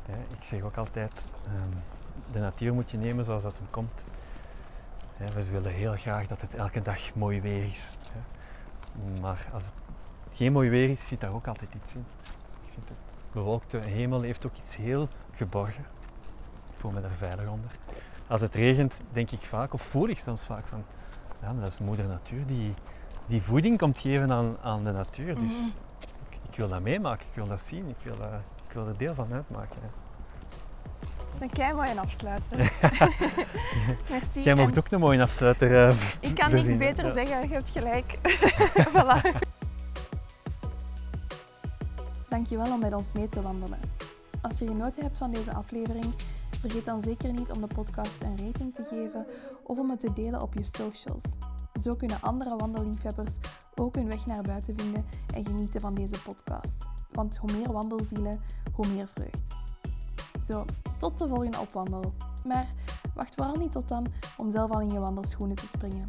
[0.07, 1.81] hè, ik zeg ook altijd, ehm,
[2.31, 4.07] de natuur moet je nemen zoals dat hem komt.
[5.17, 7.97] Hè, we willen heel graag dat het elke dag mooi weer is.
[8.13, 8.21] Hè.
[9.21, 9.75] Maar als het
[10.31, 12.05] geen mooi weer is, zit daar ook altijd iets in.
[12.65, 12.99] Ik vind het
[13.33, 15.85] bewolkte hemel heeft ook iets heel geborgen.
[16.73, 17.71] Ik voel me daar veilig onder.
[18.27, 20.85] Als het regent, denk ik vaak, of voel ik soms vaak van,
[21.43, 22.75] ja, maar dat is moeder natuur die,
[23.33, 25.35] die voeding komt geven aan, aan de natuur.
[25.39, 25.67] Dus Mhm.
[26.31, 28.29] ik, ik wil dat meemaken, ik wil dat zien, ik wil, dat,
[28.69, 29.77] ik wil er deel van uitmaken.
[29.83, 29.89] hè.
[31.45, 32.59] Een kei mooie afsluiter.
[34.11, 34.41] Merci.
[34.43, 36.79] Jij mocht En ook een mooie afsluiter eh, Ik kan niks verzinnen.
[36.79, 37.13] beter Ja.
[37.13, 38.19] zeggen, je hebt gelijk.
[38.95, 39.39] voilà.
[42.29, 43.79] Dankjewel om met ons mee te wandelen.
[44.41, 46.15] Als je genoten hebt van deze aflevering,
[46.61, 49.27] vergeet dan zeker niet om de podcast een rating te geven
[49.63, 51.23] of om het te delen op je socials.
[51.81, 53.33] Zo kunnen andere wandelliefhebbers
[53.75, 55.05] ook hun weg naar buiten vinden
[55.35, 56.85] en genieten van deze podcast.
[57.11, 58.41] Want hoe meer wandelzielen,
[58.73, 59.55] hoe meer vreugd.
[60.45, 60.65] Zo,
[60.99, 62.13] tot de volgende opwandel.
[62.45, 62.67] Maar
[63.15, 66.05] wacht vooral niet tot dan om zelf al in je wandelschoenen te springen.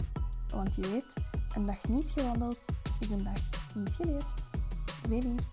[0.50, 1.14] Want je weet,
[1.56, 2.60] een dag niet gewandeld
[3.00, 4.42] is een dag niet geleefd.
[5.08, 5.50] Veel liefs.